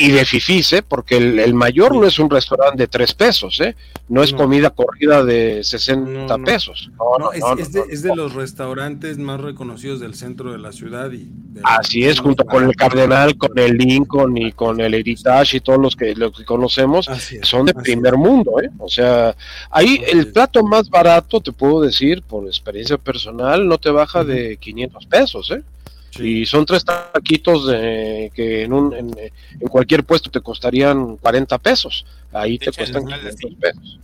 Y 0.00 0.10
de 0.10 0.24
fifís, 0.24 0.72
¿eh? 0.72 0.82
porque 0.82 1.16
el, 1.16 1.54
mayor 1.54 1.94
no 1.94 2.06
es 2.06 2.18
un 2.18 2.30
restaurante 2.30 2.84
de 2.84 2.88
tres 2.88 3.12
pesos, 3.12 3.60
¿eh? 3.60 3.76
no 4.08 4.22
es 4.22 4.32
comida 4.32 4.70
corrida 4.70 5.24
de 5.24 5.62
60 5.62 6.38
pesos. 6.38 6.90
No, 7.18 7.32
es, 7.32 8.02
de, 8.02 8.16
los 8.16 8.34
restaurantes 8.34 9.18
más 9.18 9.40
reconocidos 9.40 10.00
del 10.00 10.14
centro 10.14 10.52
de 10.52 10.58
la 10.58 10.72
ciudad. 10.72 11.12
y 11.12 11.30
Así 11.62 12.04
es, 12.04 12.20
junto 12.20 12.44
con 12.44 12.64
el 12.64 12.74
Cardenal, 12.74 13.36
con 13.36 13.58
el 13.58 13.76
Lincoln 13.76 14.36
y 14.36 14.52
con 14.52 14.80
el 14.80 14.94
Heritage 14.94 15.58
y 15.58 15.60
todos 15.60 15.80
los 15.80 15.96
que, 15.96 16.14
los 16.14 16.36
que 16.36 16.44
conocemos, 16.44 17.08
son 17.42 17.66
de 17.66 17.74
primer 17.74 18.16
mundo. 18.16 18.60
¿eh? 18.62 18.70
O 18.78 18.88
sea, 18.88 19.34
ahí 19.70 20.02
el 20.08 20.32
plato 20.32 20.62
más 20.62 20.88
barato, 20.88 21.40
te 21.40 21.52
puedo 21.52 21.82
decir, 21.82 22.22
por 22.22 22.46
experiencia 22.46 22.96
personal, 22.96 23.66
no 23.68 23.78
te 23.78 23.90
baja 23.90 24.24
de 24.24 24.56
500 24.56 25.06
pesos. 25.06 25.50
¿eh? 25.50 25.62
Y 26.20 26.46
son 26.46 26.64
tres 26.66 26.84
taquitos 26.84 27.66
de, 27.66 28.30
que 28.34 28.64
en, 28.64 28.72
un, 28.72 28.94
en, 28.94 29.68
cualquier 29.68 30.04
puesto 30.04 30.30
te 30.30 30.40
costarían 30.40 31.16
40 31.16 31.58
pesos. 31.58 32.04
Ahí 32.32 32.58
te, 32.58 32.72
cuestan 32.72 33.06
500 33.06 33.52
pesos. 33.60 33.98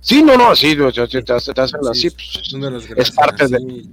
Sí, 0.00 0.22
no, 0.22 0.36
no, 0.36 0.54
sí, 0.54 0.76
te, 0.76 1.32
hacen 1.32 1.54
así. 1.90 2.10
Pues, 2.10 2.88
es 2.96 3.10
parte 3.10 3.48
de... 3.48 3.84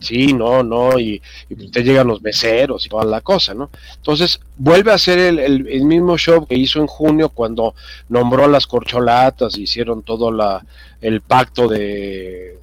Sí, 0.00 0.32
no, 0.32 0.62
no, 0.62 0.98
y, 0.98 1.20
te 1.72 1.82
llegan 1.82 2.06
los 2.06 2.22
meseros 2.22 2.86
y 2.86 2.88
toda 2.88 3.04
la 3.04 3.20
cosa, 3.20 3.54
¿no? 3.54 3.70
Entonces, 3.96 4.38
vuelve 4.56 4.92
a 4.92 4.94
hacer 4.94 5.18
el, 5.18 5.38
el, 5.40 5.84
mismo 5.84 6.16
show 6.16 6.46
que 6.46 6.54
hizo 6.54 6.78
en 6.78 6.86
junio 6.86 7.30
cuando 7.30 7.74
nombró 8.08 8.44
a 8.44 8.48
las 8.48 8.68
corcholatas, 8.68 9.58
hicieron 9.58 10.02
todo 10.02 10.30
la, 10.30 10.64
el 11.00 11.20
pacto 11.20 11.66
de, 11.66 12.58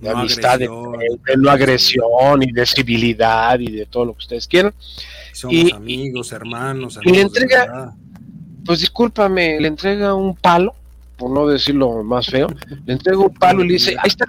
de 0.00 0.10
amistad, 0.10 0.58
de, 0.58 0.68
no 0.68 1.50
agresión 1.50 2.42
y 2.42 2.52
de 2.52 2.66
civilidad 2.66 3.58
y 3.58 3.70
de 3.70 3.86
todo 3.86 4.06
lo 4.06 4.12
que 4.12 4.18
ustedes 4.18 4.46
quieran. 4.46 4.72
Somos 5.32 5.72
amigos, 5.72 6.32
hermanos. 6.32 6.98
y 7.04 7.10
le 7.10 7.20
entrega, 7.22 7.94
pues 8.64 8.80
discúlpame, 8.80 9.60
le 9.60 9.68
entrega 9.68 10.14
un 10.14 10.34
palo, 10.36 10.74
por 11.16 11.30
no 11.30 11.46
decirlo 11.48 12.02
más 12.04 12.26
feo, 12.26 12.48
le 12.86 12.92
entrega 12.92 13.18
un 13.18 13.34
palo 13.34 13.64
y 13.64 13.68
le 13.68 13.72
dice, 13.74 13.96
ahí 13.98 14.08
está, 14.08 14.24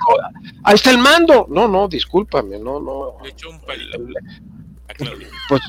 ahí 0.63 0.75
está 0.75 0.91
el 0.91 0.97
mando. 0.97 1.47
No, 1.49 1.67
no, 1.67 1.87
discúlpame, 1.87 2.57
no, 2.57 2.79
no. 2.79 3.15
Le 3.23 3.29
echó 3.29 3.49
un 3.49 3.59
palo. 3.61 3.79
Pues 5.47 5.61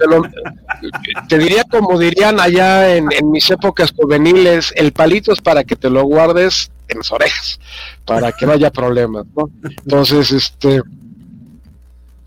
te, 1.28 1.38
diría 1.38 1.62
como 1.64 1.98
dirían 1.98 2.40
allá 2.40 2.96
en, 2.96 3.06
en 3.12 3.30
mis 3.30 3.48
épocas 3.50 3.92
juveniles, 3.92 4.72
el 4.76 4.92
palito 4.92 5.32
es 5.32 5.40
para 5.40 5.62
que 5.62 5.76
te 5.76 5.88
lo 5.88 6.02
guardes 6.02 6.70
en 6.90 6.98
las 6.98 7.12
orejas 7.12 7.58
para 8.04 8.32
que 8.32 8.46
no 8.46 8.52
haya 8.52 8.70
problemas, 8.70 9.26
¿no? 9.36 9.50
Entonces, 9.62 10.30
este 10.32 10.82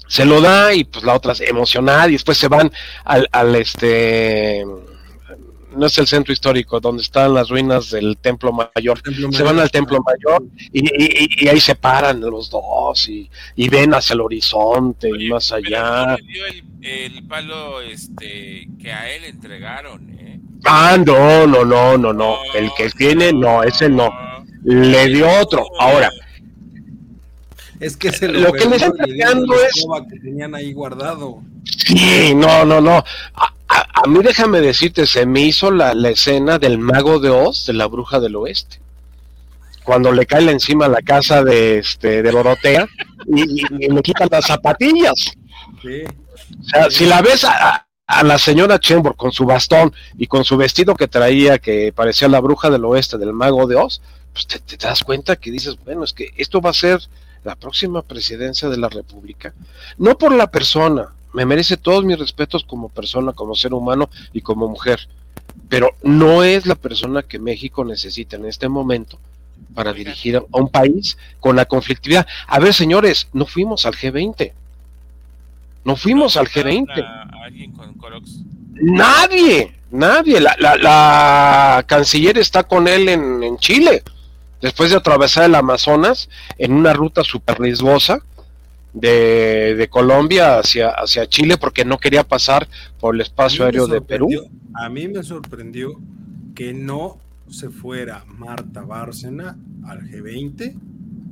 se 0.07 0.25
lo 0.25 0.41
da 0.41 0.73
y 0.73 0.83
pues 0.83 1.03
la 1.03 1.15
otra 1.15 1.33
se 1.33 1.49
emociona 1.49 2.07
y 2.07 2.13
después 2.13 2.37
se 2.37 2.47
van 2.47 2.71
al, 3.03 3.27
al 3.31 3.55
este 3.55 4.63
no 5.75 5.87
es 5.87 5.97
el 5.97 6.07
centro 6.07 6.31
histórico, 6.33 6.79
donde 6.79 7.01
están 7.01 7.33
las 7.33 7.49
ruinas 7.49 7.89
del 7.89 8.17
Templo 8.17 8.51
Mayor. 8.51 9.01
se 9.31 9.43
van 9.43 9.59
al 9.59 9.71
Templo 9.71 9.99
Mayor 10.03 10.43
y, 10.71 11.47
ahí 11.47 11.59
se 11.59 11.75
paran 11.75 12.19
los 12.21 12.49
dos 12.49 13.09
y, 13.09 13.29
ven 13.69 13.93
hacia 13.93 14.13
el 14.13 14.21
horizonte 14.21 15.09
y 15.09 15.29
más 15.29 15.51
allá. 15.51 16.05
No 16.07 16.17
dio 16.17 16.45
el, 16.81 17.23
palo 17.27 17.81
este, 17.81 18.67
que 18.79 18.91
a 18.91 19.11
él 19.15 19.25
entregaron, 19.25 20.09
¿eh? 20.19 20.39
Ah, 20.65 20.97
no, 21.03 21.47
no, 21.47 21.65
no, 21.65 21.97
no, 21.97 22.13
no. 22.13 22.37
El 22.53 22.71
que 22.77 22.89
tiene, 22.89 23.33
no, 23.33 23.63
ese 23.63 23.89
no 23.89 24.32
le 24.63 25.07
dio 25.07 25.29
otro. 25.41 25.65
Ahora, 25.79 26.11
es 27.79 27.97
que 27.97 28.11
se 28.13 28.29
lo, 28.29 28.53
que 28.53 28.65
le 28.65 28.77
está 28.77 28.87
entregando 28.87 29.55
es 29.55 29.85
que 30.09 30.19
tenían 30.19 30.55
ahí 30.55 30.71
guardado. 30.71 31.41
Sí, 31.65 32.33
no, 32.33 32.63
no, 32.65 32.79
no. 32.79 33.03
A, 33.35 34.07
mí 34.07 34.19
déjame 34.23 34.61
decirte, 34.61 35.05
se 35.05 35.25
me 35.25 35.41
hizo 35.41 35.71
la, 35.71 35.91
escena 36.09 36.59
del 36.59 36.77
mago 36.77 37.19
de 37.19 37.29
Oz, 37.29 37.65
de 37.65 37.73
la 37.73 37.87
bruja 37.87 38.19
del 38.19 38.35
oeste. 38.35 38.79
Cuando 39.83 40.11
le 40.13 40.25
cae 40.25 40.49
encima 40.49 40.87
la 40.87 41.01
casa 41.01 41.43
de 41.43 41.79
este 41.79 42.21
de 42.21 42.31
Dorotea 42.31 42.87
y, 43.27 43.65
le 43.89 44.01
quitan 44.01 44.29
las 44.31 44.45
zapatillas. 44.45 45.33
Sí. 45.81 46.03
O 46.05 46.69
sea, 46.69 46.89
si 46.89 47.05
la 47.05 47.21
ves 47.21 47.43
a, 47.43 47.85
a 48.07 48.23
la 48.23 48.37
señora 48.37 48.79
Chembor 48.79 49.17
con 49.17 49.33
su 49.33 49.45
bastón 49.45 49.93
y 50.17 50.27
con 50.27 50.45
su 50.45 50.55
vestido 50.55 50.95
que 50.95 51.09
traía 51.09 51.57
que 51.57 51.91
parecía 51.93 52.29
la 52.29 52.39
bruja 52.39 52.69
del 52.69 52.85
oeste 52.85 53.17
del 53.17 53.33
mago 53.33 53.67
de 53.67 53.75
Oz, 53.75 54.01
pues 54.33 54.47
te, 54.47 54.77
das 54.77 55.03
cuenta 55.03 55.35
que 55.35 55.51
dices, 55.51 55.77
bueno, 55.85 56.03
es 56.03 56.13
que 56.13 56.33
esto 56.37 56.59
va 56.59 56.71
a 56.71 56.73
ser 56.73 56.99
la 57.43 57.55
próxima 57.55 58.01
presidencia 58.01 58.69
de 58.69 58.77
la 58.77 58.89
República. 58.89 59.53
No 59.97 60.17
por 60.17 60.33
la 60.33 60.47
persona, 60.47 61.13
me 61.33 61.45
merece 61.45 61.77
todos 61.77 62.03
mis 62.03 62.19
respetos 62.19 62.63
como 62.63 62.89
persona, 62.89 63.33
como 63.33 63.55
ser 63.55 63.73
humano 63.73 64.09
y 64.33 64.41
como 64.41 64.67
mujer, 64.67 65.07
pero 65.69 65.91
no 66.03 66.43
es 66.43 66.65
la 66.65 66.75
persona 66.75 67.23
que 67.23 67.39
México 67.39 67.85
necesita 67.85 68.35
en 68.35 68.45
este 68.45 68.67
momento 68.67 69.19
para 69.73 69.93
dirigir 69.93 70.37
a 70.37 70.43
un 70.51 70.69
país 70.69 71.17
con 71.39 71.55
la 71.55 71.65
conflictividad. 71.65 72.27
A 72.47 72.59
ver, 72.59 72.73
señores, 72.73 73.27
no 73.33 73.45
fuimos 73.45 73.85
al 73.85 73.93
G20. 73.93 74.51
No 75.85 75.95
fuimos 75.95 76.37
al 76.37 76.47
G20 76.47 77.33
alguien 77.43 77.71
con 77.71 77.93
Corox? 77.95 78.39
Nadie, 78.73 79.73
nadie. 79.91 80.39
La, 80.39 80.55
la, 80.59 80.77
la 80.77 81.83
canciller 81.87 82.37
está 82.37 82.63
con 82.63 82.87
él 82.87 83.09
en, 83.09 83.43
en, 83.43 83.57
Chile, 83.57 84.03
después 84.63 84.91
de 84.91 84.97
atravesar 84.97 85.43
el 85.43 85.55
Amazonas 85.55 86.29
en 86.57 86.71
una 86.71 86.93
ruta 86.93 87.21
súper 87.23 87.59
riesgosa 87.59 88.23
de, 88.93 89.75
de, 89.75 89.87
Colombia 89.89 90.57
hacia, 90.57 90.89
hacia 90.89 91.27
Chile 91.27 91.57
porque 91.57 91.83
no 91.83 91.97
quería 91.97 92.23
pasar 92.23 92.67
por 92.99 93.13
el 93.13 93.21
espacio 93.21 93.65
aéreo 93.65 93.87
de 93.87 94.01
Perú. 94.01 94.29
A 94.73 94.87
mí 94.87 95.07
me 95.09 95.21
sorprendió 95.21 95.99
que 96.55 96.73
no 96.73 97.17
se 97.49 97.69
fuera 97.69 98.23
Marta 98.25 98.81
Bárcena 98.83 99.57
al 99.85 100.01
G20 100.09 100.75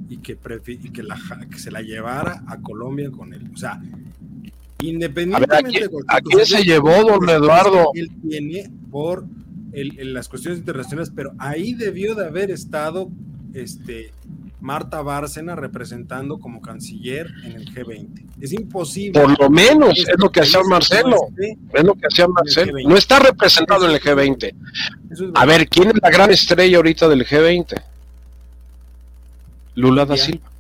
y 0.10 0.18
que, 0.18 0.38
y 0.68 0.90
que, 0.90 1.04
la, 1.04 1.18
que 1.50 1.58
se 1.58 1.72
la 1.72 1.82
llevara 1.82 2.44
a 2.48 2.58
Colombia 2.58 3.10
con 3.12 3.34
él. 3.34 3.50
O 3.54 3.58
sea, 3.58 3.80
independientemente 4.82 5.80
ver, 5.80 5.86
¿a 5.86 5.90
quién, 5.90 6.04
¿a 6.08 6.22
quién 6.22 6.46
se 6.46 6.64
llevó, 6.64 7.02
don 7.06 7.30
Eduardo? 7.30 7.92
Él 7.94 8.12
tiene 8.28 8.70
por 8.92 9.24
el, 9.74 10.00
el, 10.00 10.14
las 10.14 10.28
cuestiones 10.28 10.60
internacionales, 10.60 11.12
pero 11.16 11.34
ahí 11.38 11.74
debió 11.74 12.16
de 12.16 12.26
haber 12.26 12.52
estado 12.52 13.10
este, 13.54 14.12
Marta 14.62 15.02
Bárcena 15.02 15.56
representando 15.56 16.40
como 16.40 16.62
canciller 16.62 17.28
en 17.44 17.54
el 17.54 17.74
G20. 17.74 18.24
Es 18.40 18.54
imposible. 18.54 19.20
Por 19.20 19.40
lo 19.40 19.50
menos 19.50 19.98
es 19.98 20.16
lo 20.18 20.30
que 20.30 20.42
hacía 20.42 20.62
Marcelo. 20.64 21.18
Es 21.74 21.84
lo 21.84 21.96
que 21.96 22.06
hacía 22.06 22.28
Marcelo. 22.28 22.74
No 22.88 22.96
está 22.96 23.20
representado 23.20 23.90
en 23.90 23.96
el 23.96 24.00
G20. 24.00 24.54
A 25.34 25.46
ver, 25.46 25.68
¿quién 25.68 25.90
es 25.90 25.96
la 26.02 26.10
gran 26.12 26.30
estrella 26.30 26.78
ahorita 26.78 27.10
del 27.10 27.26
G20? 27.26 27.82
Lula 29.76 30.06
da 30.06 30.16
Silva. 30.16 30.52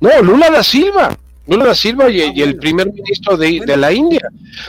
No, 0.00 0.22
Lula 0.22 0.50
da 0.50 0.62
Silva. 0.62 1.18
Lula 1.46 1.66
da 1.66 1.74
Silva 1.74 2.08
y, 2.10 2.20
y 2.34 2.42
el 2.42 2.56
primer 2.56 2.92
ministro 2.92 3.36
de, 3.36 3.60
de 3.60 3.76
la 3.76 3.92
India. 3.92 4.26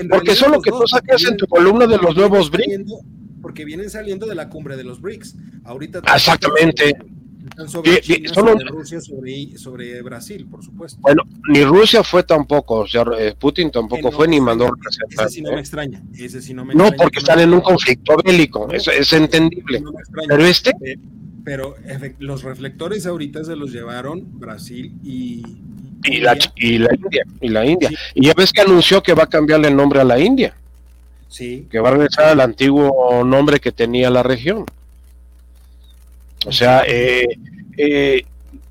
Porque 0.10 0.32
eso 0.32 0.45
es 0.45 0.51
lo 0.51 0.62
que 0.62 0.71
tú 0.71 0.86
sacas 0.86 1.23
en 1.23 1.38
tu 1.38 1.47
columna 1.47 1.88
de 1.88 1.97
los 1.97 2.15
nuevos 2.15 2.51
BRICS. 2.51 2.93
Porque 3.49 3.65
vienen 3.65 3.89
saliendo 3.89 4.27
de 4.27 4.35
la 4.35 4.47
cumbre 4.47 4.77
de 4.77 4.83
los 4.83 5.01
BRICS. 5.01 5.35
Ahorita 5.63 6.03
Exactamente. 6.13 6.95
Sobre, 7.65 7.99
China, 7.99 8.31
sobre 8.31 8.65
Rusia, 8.65 9.01
sobre, 9.01 9.57
sobre, 9.57 10.03
Brasil, 10.03 10.45
por 10.45 10.63
supuesto. 10.63 11.01
Bueno, 11.01 11.23
ni 11.47 11.63
Rusia 11.63 12.03
fue 12.03 12.21
tampoco, 12.21 12.81
o 12.81 12.88
sea, 12.88 13.03
Putin 13.39 13.71
tampoco 13.71 14.12
no 14.12 14.15
fue 14.15 14.27
ni 14.27 14.39
mandó 14.39 14.69
representantes. 14.69 15.19
Ese 15.19 15.29
sí 15.29 15.41
no 15.41 15.53
me 15.53 15.59
extraña. 15.62 16.03
Ese 16.15 16.41
sí 16.43 16.53
no, 16.53 16.63
me 16.63 16.75
no 16.75 16.83
extraña 16.83 17.03
porque 17.03 17.17
están 17.17 17.39
en 17.39 17.51
un 17.51 17.62
conflicto 17.62 18.17
bélico, 18.23 18.71
es 18.71 19.13
entendible. 19.13 19.81
Pero 20.27 20.45
este. 20.45 20.69
Eh, 20.85 20.99
pero 21.43 21.75
los 22.19 22.43
reflectores 22.43 23.07
ahorita 23.07 23.43
se 23.43 23.55
los 23.55 23.71
llevaron 23.71 24.39
Brasil 24.39 24.93
y. 25.03 25.41
Y 26.03 26.17
la, 26.19 26.38
y 26.55 26.77
la 26.77 26.93
India. 26.93 27.23
Y 27.41 27.49
la 27.49 27.65
India. 27.65 27.89
Sí. 27.89 27.95
Y 28.13 28.27
ya 28.27 28.35
ves 28.35 28.53
que 28.53 28.62
anunció 28.62 29.01
que 29.01 29.15
va 29.15 29.23
a 29.23 29.27
cambiarle 29.27 29.69
el 29.69 29.75
nombre 29.75 30.01
a 30.01 30.03
la 30.03 30.19
India. 30.19 30.55
Sí. 31.29 31.67
Que 31.71 31.79
va 31.79 31.89
a 31.89 31.93
regresar 31.93 32.25
al 32.25 32.41
antiguo 32.41 33.23
nombre 33.23 33.59
que 33.59 33.71
tenía 33.71 34.09
la 34.09 34.23
región. 34.23 34.65
O 36.45 36.51
sea, 36.51 36.83
eh, 36.87 37.27
eh, 37.77 38.25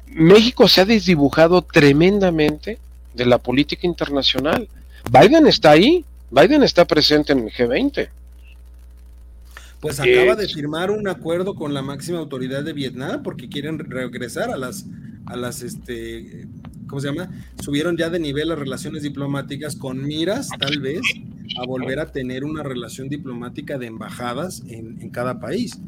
México 0.08 0.68
se 0.68 0.80
ha 0.80 0.84
desdibujado 0.84 1.62
tremendamente 1.62 2.78
de 3.14 3.26
la 3.26 3.38
política 3.38 3.86
internacional. 3.86 4.68
Biden 5.10 5.46
está 5.46 5.70
ahí, 5.70 6.04
Biden 6.30 6.62
está 6.62 6.84
presente 6.84 7.32
en 7.32 7.40
el 7.40 7.52
G20. 7.52 8.08
Pues 9.80 10.00
acaba 10.00 10.34
de 10.34 10.48
firmar 10.48 10.90
un 10.90 11.06
acuerdo 11.06 11.54
con 11.54 11.72
la 11.72 11.82
máxima 11.82 12.18
autoridad 12.18 12.64
de 12.64 12.72
Vietnam 12.72 13.22
porque 13.22 13.48
quieren 13.48 13.78
regresar 13.78 14.50
a 14.50 14.56
las, 14.56 14.86
a 15.26 15.36
las, 15.36 15.62
este, 15.62 16.46
¿cómo 16.88 17.00
se 17.00 17.08
llama? 17.08 17.30
Subieron 17.62 17.96
ya 17.96 18.10
de 18.10 18.18
nivel 18.18 18.48
las 18.48 18.58
relaciones 18.58 19.04
diplomáticas 19.04 19.76
con 19.76 20.04
miras, 20.04 20.48
tal 20.58 20.80
vez, 20.80 21.02
a 21.56 21.66
volver 21.66 22.00
a 22.00 22.10
tener 22.10 22.44
una 22.44 22.62
relación 22.62 23.08
diplomática 23.08 23.78
de 23.78 23.86
embajadas 23.86 24.62
en, 24.68 25.00
en 25.00 25.10
cada 25.10 25.40
país. 25.40 25.78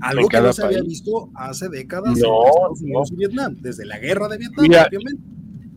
Algo 0.00 0.28
que 0.28 0.40
no 0.40 0.52
se 0.52 0.64
había 0.64 0.82
visto 0.82 1.30
hace 1.34 1.68
décadas 1.68 2.18
no, 2.18 2.42
en 2.42 2.48
Estados 2.48 2.80
Unidos 2.80 3.10
no. 3.10 3.14
y 3.14 3.18
Vietnam, 3.18 3.56
desde 3.60 3.86
la 3.86 3.98
guerra 3.98 4.28
de 4.28 4.38
Vietnam, 4.38 4.62
Mira, 4.62 4.86
obviamente. 4.88 5.22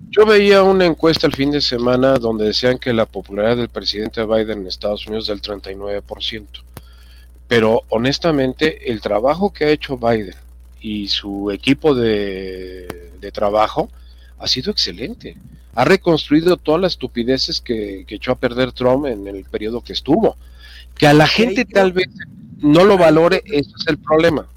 Yo 0.09 0.25
veía 0.25 0.63
una 0.63 0.85
encuesta 0.85 1.27
el 1.27 1.33
fin 1.33 1.51
de 1.51 1.61
semana 1.61 2.13
donde 2.17 2.45
decían 2.45 2.77
que 2.77 2.93
la 2.93 3.05
popularidad 3.05 3.57
del 3.57 3.69
presidente 3.69 4.25
Biden 4.25 4.61
en 4.61 4.67
Estados 4.67 5.05
Unidos 5.07 5.29
es 5.29 5.41
del 5.41 5.41
39%. 5.41 6.45
Pero 7.47 7.81
honestamente, 7.89 8.91
el 8.91 9.01
trabajo 9.01 9.51
que 9.51 9.65
ha 9.65 9.69
hecho 9.69 9.97
Biden 9.97 10.35
y 10.79 11.07
su 11.09 11.51
equipo 11.51 11.93
de, 11.93 13.11
de 13.19 13.31
trabajo 13.31 13.89
ha 14.39 14.47
sido 14.47 14.71
excelente. 14.71 15.35
Ha 15.75 15.85
reconstruido 15.85 16.57
todas 16.57 16.81
las 16.81 16.93
estupideces 16.93 17.61
que, 17.61 18.05
que 18.07 18.15
echó 18.15 18.31
a 18.31 18.39
perder 18.39 18.71
Trump 18.71 19.05
en 19.05 19.27
el 19.27 19.43
periodo 19.43 19.81
que 19.81 19.93
estuvo. 19.93 20.37
Que 20.97 21.07
a 21.07 21.13
la 21.13 21.27
gente 21.27 21.65
tal 21.65 21.91
vez 21.91 22.07
no 22.61 22.85
lo 22.85 22.97
valore, 22.97 23.43
ese 23.45 23.71
es 23.77 23.87
el 23.87 23.97
problema. 23.97 24.47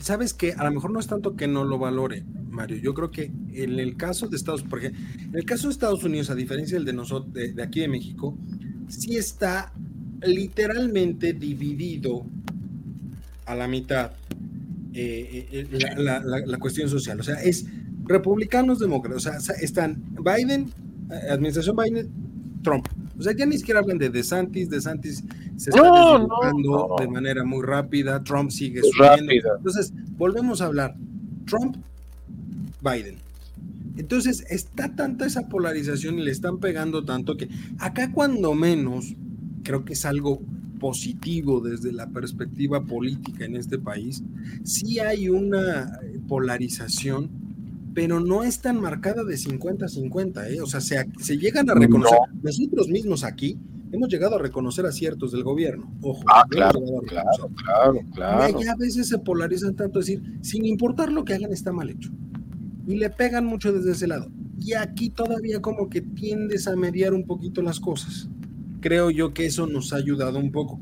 Sabes 0.00 0.34
que 0.34 0.52
a 0.52 0.64
lo 0.64 0.72
mejor 0.72 0.90
no 0.90 0.98
es 0.98 1.06
tanto 1.06 1.36
que 1.36 1.46
no 1.46 1.64
lo 1.64 1.78
valore, 1.78 2.24
Mario. 2.50 2.76
Yo 2.78 2.92
creo 2.92 3.12
que 3.12 3.30
en 3.54 3.78
el 3.78 3.96
caso 3.96 4.26
de 4.26 4.36
Estados 4.36 4.64
porque 4.64 4.88
en 4.88 5.30
el 5.32 5.44
caso 5.44 5.68
de 5.68 5.72
Estados 5.72 6.02
Unidos, 6.02 6.28
a 6.28 6.34
diferencia 6.34 6.76
del 6.76 6.84
de 6.84 6.92
nosotros, 6.92 7.32
de, 7.32 7.52
de 7.52 7.62
aquí 7.62 7.80
de 7.80 7.88
México, 7.88 8.36
sí 8.88 9.16
está 9.16 9.72
literalmente 10.22 11.34
dividido 11.34 12.26
a 13.44 13.54
la 13.54 13.68
mitad 13.68 14.10
eh, 14.92 15.46
eh, 15.52 15.94
la, 15.98 16.20
la, 16.20 16.40
la, 16.40 16.58
cuestión 16.58 16.88
social. 16.88 17.20
O 17.20 17.22
sea, 17.22 17.36
es 17.42 17.66
republicanos, 18.06 18.78
demócratas. 18.78 19.26
O 19.26 19.40
sea, 19.40 19.54
están 19.56 20.02
Biden, 20.22 20.70
eh, 21.10 21.30
administración 21.30 21.76
Biden, 21.76 22.10
Trump. 22.62 22.86
O 23.18 23.22
sea, 23.22 23.34
ya 23.34 23.46
ni 23.46 23.56
siquiera 23.58 23.80
hablan 23.80 23.98
de 23.98 24.10
DeSantis, 24.10 24.68
DeSantis 24.68 25.24
se 25.56 25.70
está 25.70 25.82
no, 25.82 26.18
desdibujando 26.18 26.70
no, 26.70 26.88
no. 26.88 26.96
de 26.98 27.08
manera 27.08 27.44
muy 27.44 27.62
rápida, 27.64 28.22
Trump 28.22 28.50
sigue 28.50 28.80
Muy 28.80 28.90
subiendo. 28.90 29.32
rápida. 29.32 29.50
Entonces, 29.56 29.92
volvemos 30.18 30.60
a 30.60 30.66
hablar. 30.66 30.96
Trump, 31.46 31.76
Biden. 32.82 33.16
Entonces, 33.96 34.44
está 34.50 34.94
tanta 34.94 35.26
esa 35.26 35.48
polarización 35.48 36.18
y 36.18 36.24
le 36.24 36.30
están 36.30 36.58
pegando 36.58 37.04
tanto 37.04 37.36
que 37.36 37.48
acá 37.78 38.12
cuando 38.12 38.54
menos, 38.54 39.14
creo 39.62 39.84
que 39.84 39.94
es 39.94 40.04
algo 40.04 40.42
positivo 40.78 41.60
desde 41.60 41.92
la 41.92 42.08
perspectiva 42.08 42.84
política 42.84 43.46
en 43.46 43.56
este 43.56 43.78
país, 43.78 44.22
sí 44.64 44.98
hay 44.98 45.30
una 45.30 45.98
polarización 46.28 47.30
pero 47.96 48.20
no 48.20 48.44
es 48.44 48.60
tan 48.60 48.78
marcada 48.78 49.24
de 49.24 49.36
50-50, 49.36 50.50
¿eh? 50.50 50.60
o 50.60 50.66
sea, 50.66 50.82
se, 50.82 51.02
se, 51.18 51.38
llegan 51.38 51.70
a 51.70 51.74
reconocer, 51.74 52.18
no. 52.30 52.40
nosotros 52.42 52.88
mismos 52.88 53.24
aquí 53.24 53.58
hemos 53.90 54.10
llegado 54.10 54.36
a 54.36 54.38
reconocer 54.38 54.84
aciertos 54.84 55.32
del 55.32 55.42
gobierno, 55.42 55.90
ojo. 56.02 56.22
Ah, 56.28 56.44
claro, 56.46 56.78
claro, 57.06 57.50
claro, 57.56 58.00
claro. 58.14 58.60
Y 58.60 58.68
a 58.68 58.76
veces 58.76 59.08
se 59.08 59.16
polarizan 59.16 59.74
tanto, 59.76 60.00
es 60.00 60.06
decir, 60.08 60.38
sin 60.42 60.66
importar 60.66 61.10
lo 61.10 61.24
que 61.24 61.32
hagan 61.32 61.54
está 61.54 61.72
mal 61.72 61.88
hecho. 61.88 62.10
Y 62.86 62.96
le 62.96 63.08
pegan 63.08 63.46
mucho 63.46 63.72
desde 63.72 63.92
ese 63.92 64.06
lado. 64.06 64.30
Y 64.60 64.74
aquí 64.74 65.08
todavía 65.08 65.62
como 65.62 65.88
que 65.88 66.02
tiendes 66.02 66.68
a 66.68 66.76
mediar 66.76 67.14
un 67.14 67.24
poquito 67.24 67.62
las 67.62 67.80
cosas. 67.80 68.28
Creo 68.82 69.10
yo 69.10 69.32
que 69.32 69.46
eso 69.46 69.66
nos 69.66 69.94
ha 69.94 69.96
ayudado 69.96 70.38
un 70.38 70.52
poco. 70.52 70.78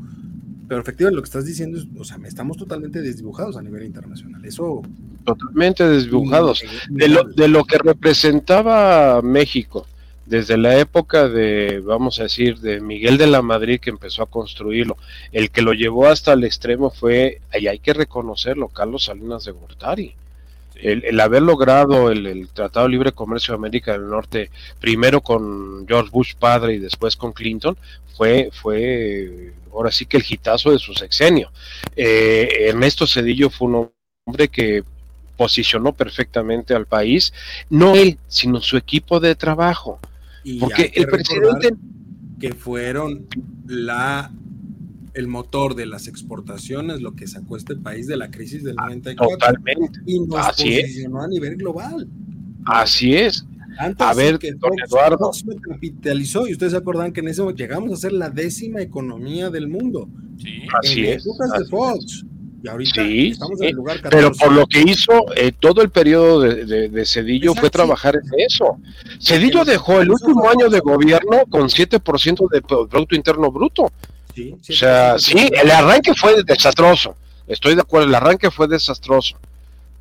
Pero 0.69 0.81
efectivamente 0.81 1.17
lo 1.17 1.23
que 1.23 1.27
estás 1.27 1.45
diciendo 1.45 1.79
es, 1.79 1.87
o 1.99 2.05
sea, 2.05 2.19
estamos 2.25 2.57
totalmente 2.57 3.03
desdibujados 3.03 3.57
a 3.57 3.63
nivel 3.63 3.85
internacional. 3.85 4.45
Eso 4.45 4.83
totalmente 5.25 5.87
desdibujados. 5.87 6.63
De 6.89 7.09
lo, 7.09 7.25
de 7.25 7.49
lo 7.49 7.65
que 7.65 7.79
representaba 7.79 9.21
México 9.23 9.87
desde 10.27 10.57
la 10.57 10.79
época 10.79 11.29
de, 11.29 11.83
vamos 11.85 12.19
a 12.19 12.25
decir, 12.25 12.59
de 12.59 12.81
Miguel 12.81 13.19
de 13.19 13.27
la 13.27 13.43
Madrid 13.43 13.81
que 13.81 13.91
empezó 13.91 14.23
a 14.23 14.27
construirlo, 14.27 14.97
el 15.33 15.51
que 15.51 15.63
lo 15.63 15.73
llevó 15.73 16.07
hasta 16.07 16.33
el 16.33 16.45
extremo 16.45 16.91
fue, 16.91 17.41
y 17.59 17.67
hay 17.67 17.79
que 17.79 17.93
reconocerlo, 17.93 18.69
Carlos 18.69 19.05
Salinas 19.05 19.45
de 19.45 19.53
Gortari. 19.53 20.15
El, 20.77 21.05
el, 21.05 21.21
haber 21.21 21.43
logrado 21.43 22.11
el, 22.11 22.27
el, 22.27 22.49
Tratado 22.49 22.87
de 22.87 22.93
Libre 22.93 23.13
Comercio 23.13 23.53
de 23.53 23.59
América 23.59 23.93
del 23.93 24.09
Norte, 24.09 24.51
primero 24.81 25.21
con 25.21 25.87
George 25.87 26.11
Bush 26.11 26.35
padre 26.35 26.75
y 26.75 26.79
después 26.79 27.15
con 27.17 27.33
Clinton, 27.33 27.77
fue, 28.17 28.51
fue 28.53 29.53
ahora 29.75 29.91
sí 29.91 30.07
que 30.07 30.17
el 30.17 30.25
hitazo 30.29 30.71
de 30.71 30.79
su 30.79 30.95
sexenio. 30.95 31.51
Eh, 31.97 32.69
Ernesto 32.69 33.07
Cedillo 33.07 33.51
fue 33.51 33.69
un 33.69 33.91
hombre 34.27 34.49
que 34.49 34.83
posicionó 35.37 35.93
perfectamente 35.93 36.75
al 36.75 36.87
país, 36.87 37.33
no 37.71 37.95
él, 37.95 38.19
sino 38.29 38.61
su 38.61 38.77
equipo 38.77 39.21
de 39.21 39.35
trabajo. 39.35 39.99
Y 40.45 40.59
porque 40.59 40.93
el 40.95 41.07
presidente 41.07 41.75
que 42.39 42.53
fueron 42.53 43.27
la 43.67 44.31
el 45.15 45.29
motor 45.29 45.77
de 45.77 45.87
las 45.87 46.09
exportaciones, 46.09 47.01
lo 47.01 47.15
que 47.15 47.29
sacó 47.29 47.57
este 47.57 47.77
país 47.77 48.09
de 48.09 48.17
la 48.17 48.31
crisis 48.33 48.65
del 48.65 48.75
94. 48.75 49.39
Totalmente. 49.39 50.01
Y 50.07 50.21
nos 50.21 50.45
Así 50.45 50.81
posicionó 50.81 51.21
es. 51.21 51.25
a 51.25 51.29
nivel 51.29 51.57
global. 51.57 52.09
Así 52.67 53.15
es. 53.15 53.47
Antes 53.79 54.07
a 54.07 54.15
ver, 54.15 54.39
que 54.39 54.53
don 54.53 54.73
Eduardo. 54.87 55.31
Capitalizó 55.69 56.47
y 56.47 56.53
ustedes 56.53 56.73
se 56.73 56.79
acordan 56.79 57.13
que 57.13 57.21
en 57.21 57.29
ese 57.29 57.43
momento 57.43 57.63
llegamos 57.63 57.93
a 57.93 57.97
ser 57.97 58.13
la 58.13 58.31
décima 58.31 58.81
economía 58.81 59.51
del 59.51 59.69
mundo. 59.69 60.09
Sí. 60.43 60.63
Así 60.83 61.07
es. 61.07 61.25
épocas 61.27 61.51
así 61.53 61.65
de 61.65 61.71
Fox. 61.71 62.25
Y 62.63 62.69
ahorita 62.69 63.03
Sí, 63.05 63.29
estamos 63.33 63.61
en 63.61 63.69
el 63.69 63.75
lugar 63.75 64.01
14. 64.01 64.17
pero 64.17 64.33
por 64.35 64.53
lo 64.53 64.67
que 64.67 64.81
hizo 64.81 65.13
eh, 65.37 65.53
todo 65.59 65.83
el 65.83 65.91
periodo 65.91 66.41
de, 66.41 66.65
de- 66.65 66.89
de 66.89 67.05
Cedillo 67.05 67.55
fue 67.55 67.69
trabajar 67.69 68.15
en 68.17 68.23
eso. 68.47 68.79
Cedillo 69.21 69.59
lo- 69.59 69.65
dejó 69.67 70.01
el 70.01 70.11
último 70.11 70.49
año 70.49 70.71
de 70.71 70.81
gobierno 70.81 71.45
con 71.51 71.69
7% 71.69 72.49
de 72.51 72.63
Pro- 72.63 72.87
Producto 72.89 73.15
Interno 73.17 73.51
Bruto. 73.53 73.93
Sí, 74.35 74.55
O 74.55 74.73
sea, 74.73 75.19
sí, 75.19 75.37
el 75.63 75.71
arranque 75.71 76.13
fue 76.15 76.43
desastroso. 76.43 77.15
Estoy 77.47 77.75
de 77.75 77.83
acuerdo, 77.83 78.09
el 78.09 78.15
arranque 78.15 78.51
fue 78.51 78.67
desastroso. 78.67 79.37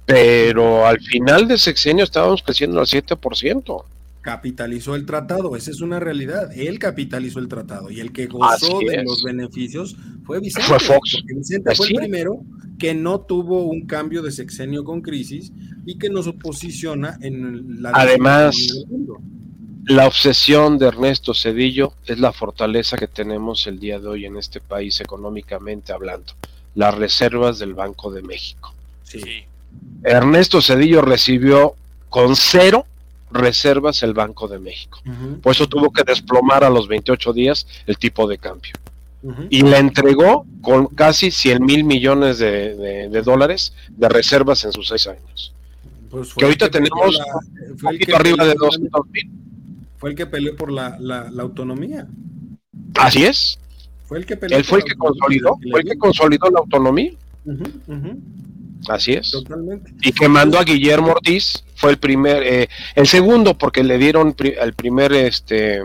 Pero 0.05 0.85
al 0.85 0.99
final 0.99 1.47
de 1.47 1.57
sexenio 1.57 2.03
estábamos 2.03 2.43
creciendo 2.43 2.79
al 2.79 2.85
7%. 2.87 3.83
capitalizó 4.21 4.95
el 4.95 5.05
tratado, 5.05 5.55
esa 5.57 5.71
es 5.71 5.81
una 5.81 5.99
realidad. 5.99 6.49
Él 6.55 6.79
capitalizó 6.79 7.39
el 7.39 7.47
tratado 7.49 7.91
y 7.91 7.99
el 7.99 8.11
que 8.13 8.27
gozó 8.27 8.77
Así 8.77 8.85
de 8.85 8.95
es. 8.95 9.03
los 9.03 9.21
beneficios 9.23 9.95
fue 10.25 10.39
Vicente. 10.39 10.67
Fue 10.67 10.79
Fox. 10.79 11.17
porque 11.17 11.33
Vicente 11.35 11.75
fue 11.75 11.87
el 11.87 11.95
primero 11.95 12.41
que 12.79 12.93
no 12.93 13.19
tuvo 13.21 13.63
un 13.65 13.85
cambio 13.85 14.21
de 14.21 14.31
sexenio 14.31 14.83
con 14.85 15.01
crisis 15.01 15.51
y 15.85 15.97
que 15.97 16.09
nos 16.09 16.31
posiciona 16.35 17.17
en 17.21 17.81
la 17.81 17.91
Además, 17.93 18.55
del 18.57 18.87
mundo. 18.87 19.17
La 19.85 20.07
obsesión 20.07 20.77
de 20.77 20.87
Ernesto 20.87 21.33
Cedillo 21.33 21.93
es 22.05 22.17
la 22.19 22.31
fortaleza 22.31 22.97
que 22.97 23.07
tenemos 23.09 23.67
el 23.67 23.79
día 23.79 23.99
de 23.99 24.07
hoy 24.07 24.25
en 24.25 24.37
este 24.37 24.61
país 24.61 25.01
económicamente 25.01 25.91
hablando. 25.91 26.33
Las 26.75 26.95
reservas 26.95 27.59
del 27.59 27.73
Banco 27.73 28.09
de 28.11 28.21
México. 28.21 28.73
Sí. 29.03 29.19
Ernesto 30.03 30.61
Cedillo 30.61 31.01
recibió 31.01 31.75
con 32.09 32.35
cero 32.35 32.85
reservas 33.31 34.03
el 34.03 34.13
Banco 34.13 34.47
de 34.47 34.59
México. 34.59 34.99
Ujú, 35.05 35.39
Por 35.41 35.53
eso 35.53 35.67
tuvo 35.67 35.91
que 35.91 36.03
desplomar 36.03 36.63
a 36.63 36.69
los 36.69 36.87
28 36.87 37.33
días 37.33 37.65
el 37.87 37.97
tipo 37.97 38.27
de 38.27 38.37
cambio. 38.37 38.73
Y 39.49 39.61
le 39.63 39.77
entregó 39.77 40.45
con 40.61 40.87
casi 40.87 41.31
100 41.31 41.63
mil 41.65 41.85
millones 41.85 42.39
de, 42.39 42.75
de- 42.75 43.07
de 43.09 43.21
dólares 43.21 43.73
de 43.87 44.09
reservas 44.09 44.65
en 44.65 44.73
sus 44.73 44.89
seis 44.89 45.07
años. 45.07 45.53
Pues 46.11 46.33
Que 46.33 46.43
ahorita 46.43 46.69
tenemos 46.69 47.15
la- 47.15 47.25
Un 47.71 47.77
fue 47.79 47.91
el 47.93 47.99
que 47.99 48.05
poquito 48.05 48.17
arriba 48.17 48.43
de 48.45 48.53
peleó- 48.53 48.65
200 48.65 49.01
mil. 49.11 49.31
Fue 49.97 50.09
el 50.09 50.15
que 50.17 50.25
peleó 50.25 50.55
por 50.57 50.71
la, 50.73 50.97
la- 50.99 51.31
la 51.31 51.41
autonomía. 51.43 52.05
Así 52.95 53.23
es. 53.23 53.57
Fue 54.05 54.17
el 54.17 54.25
que 54.25 54.35
peleó 54.35 54.57
Él 54.57 54.65
fue 54.65 54.79
el 54.79 54.83
que 54.85 54.95
consolidó, 54.95 55.57
fue 55.71 55.79
el 55.81 55.87
que 55.89 55.97
consolidó 55.97 56.49
la 56.51 56.59
autonomía. 56.59 57.13
Así 58.89 59.13
es. 59.13 59.31
Totalmente. 59.31 59.93
Y 60.01 60.11
que 60.11 60.27
mandó 60.27 60.59
a 60.59 60.63
Guillermo 60.63 61.11
Ortiz, 61.11 61.63
fue 61.75 61.91
el 61.91 61.97
primer, 61.97 62.43
eh, 62.43 62.69
el 62.95 63.07
segundo, 63.07 63.57
porque 63.57 63.83
le 63.83 63.97
dieron 63.97 64.33
pri- 64.33 64.55
al 64.61 64.73
primer, 64.73 65.13
este, 65.13 65.81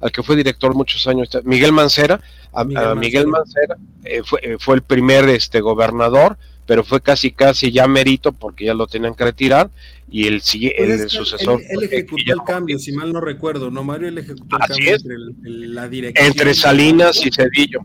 al 0.00 0.12
que 0.12 0.22
fue 0.22 0.36
director 0.36 0.74
muchos 0.74 1.06
años, 1.06 1.28
Miguel 1.44 1.72
Mancera, 1.72 2.20
a 2.52 2.60
a 2.60 2.94
Miguel 2.94 3.26
Mancera, 3.26 3.76
eh, 4.04 4.22
fue, 4.24 4.40
eh, 4.42 4.56
fue 4.60 4.76
el 4.76 4.82
primer 4.82 5.28
este 5.30 5.60
gobernador, 5.60 6.36
pero 6.66 6.84
fue 6.84 7.00
casi 7.00 7.30
casi 7.32 7.72
ya 7.72 7.86
merito 7.88 8.32
porque 8.32 8.66
ya 8.66 8.74
lo 8.74 8.86
tenían 8.86 9.14
que 9.14 9.24
retirar, 9.24 9.70
y 10.10 10.26
el, 10.26 10.34
el, 10.34 10.40
que 10.40 11.08
sucesor. 11.08 11.60
Él, 11.68 11.82
ejecutó 11.84 12.32
el 12.32 12.42
cambio, 12.46 12.76
Ortiz. 12.76 12.84
si 12.84 12.92
mal 12.92 13.12
no 13.12 13.20
recuerdo, 13.20 13.70
¿no, 13.70 13.82
Mario? 13.82 14.08
Él 14.08 14.18
ejecutó 14.18 14.56
el 14.56 14.62
Así 14.62 14.72
cambio 14.74 14.94
es. 14.94 15.02
entre 15.02 15.14
el- 15.16 15.34
el- 15.64 15.74
la 15.74 15.88
dirección. 15.88 16.26
Entre 16.26 16.54
Salinas 16.54 17.24
y 17.24 17.30
Cedillo. 17.30 17.80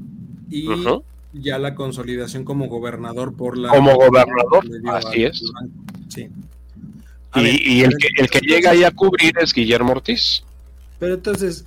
y. 0.49 0.67
ya 1.33 1.59
la 1.59 1.75
consolidación 1.75 2.43
como 2.43 2.67
gobernador 2.67 3.35
por 3.35 3.57
la. 3.57 3.69
Como 3.69 3.95
gobernador, 3.95 4.65
así 4.93 5.25
es. 5.25 5.43
Sí. 6.07 6.29
A 7.31 7.41
Y, 7.41 7.43
ver, 7.43 7.61
y 7.61 7.81
el, 7.81 7.97
que, 7.97 8.07
el 8.17 8.29
que 8.29 8.39
llega 8.39 8.71
ahí 8.71 8.83
a 8.83 8.91
cubrir 8.91 9.33
es 9.39 9.53
Guillermo 9.53 9.91
Ortiz. 9.91 10.43
Pero 10.97 11.13
entonces, 11.13 11.65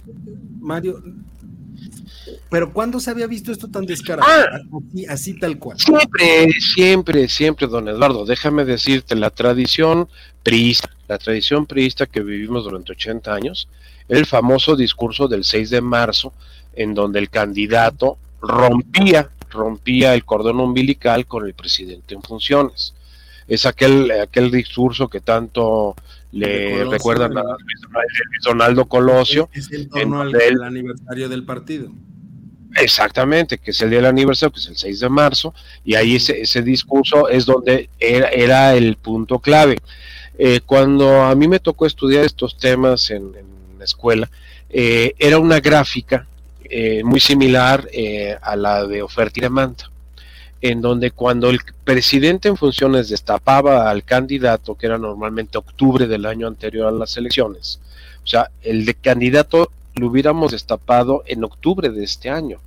Mario, 0.61 1.03
¿pero 2.51 2.72
cuándo 2.72 3.01
se 3.01 3.11
había 3.11 3.27
visto 3.27 3.53
esto 3.53 3.68
tan 3.68 3.87
descarado? 3.87 4.29
Ah. 4.29 4.59
Así, 4.90 5.07
así 5.07 5.38
tal 5.38 5.59
cual. 5.59 5.79
Siempre, 5.79 6.48
siempre, 6.61 7.29
siempre, 7.29 7.66
don 7.66 7.88
Eduardo, 7.88 8.27
déjame 8.27 8.64
decirte, 8.64 9.14
la 9.14 9.31
tradición 9.31 10.09
priista, 10.42 10.90
la 11.09 11.18
tradición 11.18 11.66
priista 11.66 12.07
que 12.07 12.20
vivimos 12.20 12.64
durante 12.64 12.92
80 12.92 13.33
años, 13.33 13.68
el 14.09 14.27
famoso 14.27 14.77
discurso 14.77 15.29
del 15.29 15.44
6 15.44 15.70
de 15.70 15.81
marzo, 15.81 16.33
en 16.75 16.92
donde 16.94 17.20
el 17.20 17.31
candidato 17.31 18.18
rompía, 18.40 19.31
rompía 19.52 20.14
el 20.14 20.24
cordón 20.24 20.60
umbilical 20.60 21.26
con 21.26 21.46
el 21.46 21.54
presidente 21.54 22.14
en 22.14 22.22
funciones. 22.22 22.94
Es 23.48 23.66
aquel, 23.66 24.10
aquel 24.12 24.50
discurso 24.50 25.08
que 25.08 25.20
tanto 25.20 25.94
le 26.32 26.70
Colosio, 26.70 26.90
recuerdan 26.92 27.38
a 27.38 27.42
Donaldo 28.44 28.86
Colosio, 28.86 29.48
Es 29.52 29.70
en 29.72 29.88
torno 29.88 30.22
al, 30.22 30.34
él- 30.34 30.54
al 30.62 30.64
aniversario 30.64 31.28
del 31.28 31.44
partido. 31.44 31.90
Exactamente, 32.76 33.58
que 33.58 33.72
es 33.72 33.80
el 33.82 33.90
día 33.90 33.98
del 33.98 34.06
aniversario, 34.06 34.52
que 34.52 34.60
es 34.60 34.66
el 34.68 34.76
6 34.76 35.00
de 35.00 35.08
marzo, 35.10 35.54
y 35.84 35.94
ahí 35.94 36.16
ese, 36.16 36.40
ese 36.40 36.62
discurso 36.62 37.28
es 37.28 37.44
donde 37.44 37.90
era, 37.98 38.28
era 38.28 38.74
el 38.74 38.96
punto 38.96 39.38
clave. 39.40 39.78
Eh, 40.38 40.60
cuando 40.64 41.22
a 41.22 41.34
mí 41.34 41.48
me 41.48 41.60
tocó 41.60 41.84
estudiar 41.84 42.24
estos 42.24 42.56
temas 42.56 43.10
en, 43.10 43.34
en 43.36 43.78
la 43.78 43.84
escuela, 43.84 44.30
eh, 44.70 45.12
era 45.18 45.38
una 45.38 45.60
gráfica 45.60 46.26
eh, 46.74 47.02
muy 47.04 47.20
similar 47.20 47.87
eh, 47.92 48.37
a 48.40 48.56
la 48.56 48.87
de 48.87 49.02
oferta 49.02 49.38
y 49.38 49.42
demanda, 49.42 49.85
en 50.61 50.80
donde 50.80 51.11
cuando 51.11 51.50
el 51.50 51.61
presidente 51.85 52.48
en 52.48 52.56
funciones 52.56 53.08
destapaba 53.08 53.90
al 53.90 54.02
candidato, 54.04 54.74
que 54.76 54.87
era 54.87 54.96
normalmente 54.98 55.58
octubre 55.58 56.06
del 56.06 56.24
año 56.24 56.46
anterior 56.46 56.87
a 56.88 56.90
las 57.02 57.16
elecciones, 57.16 57.78
o 58.24 58.26
sea, 58.26 58.50
el 58.62 58.85
de 58.87 58.94
candidato 58.94 59.70
lo 59.96 60.06
hubiéramos 60.08 60.52
destapado 60.52 61.22
en 61.26 61.44
octubre 61.44 61.90
de 61.90 62.04
este 62.04 62.30
año, 62.30 62.58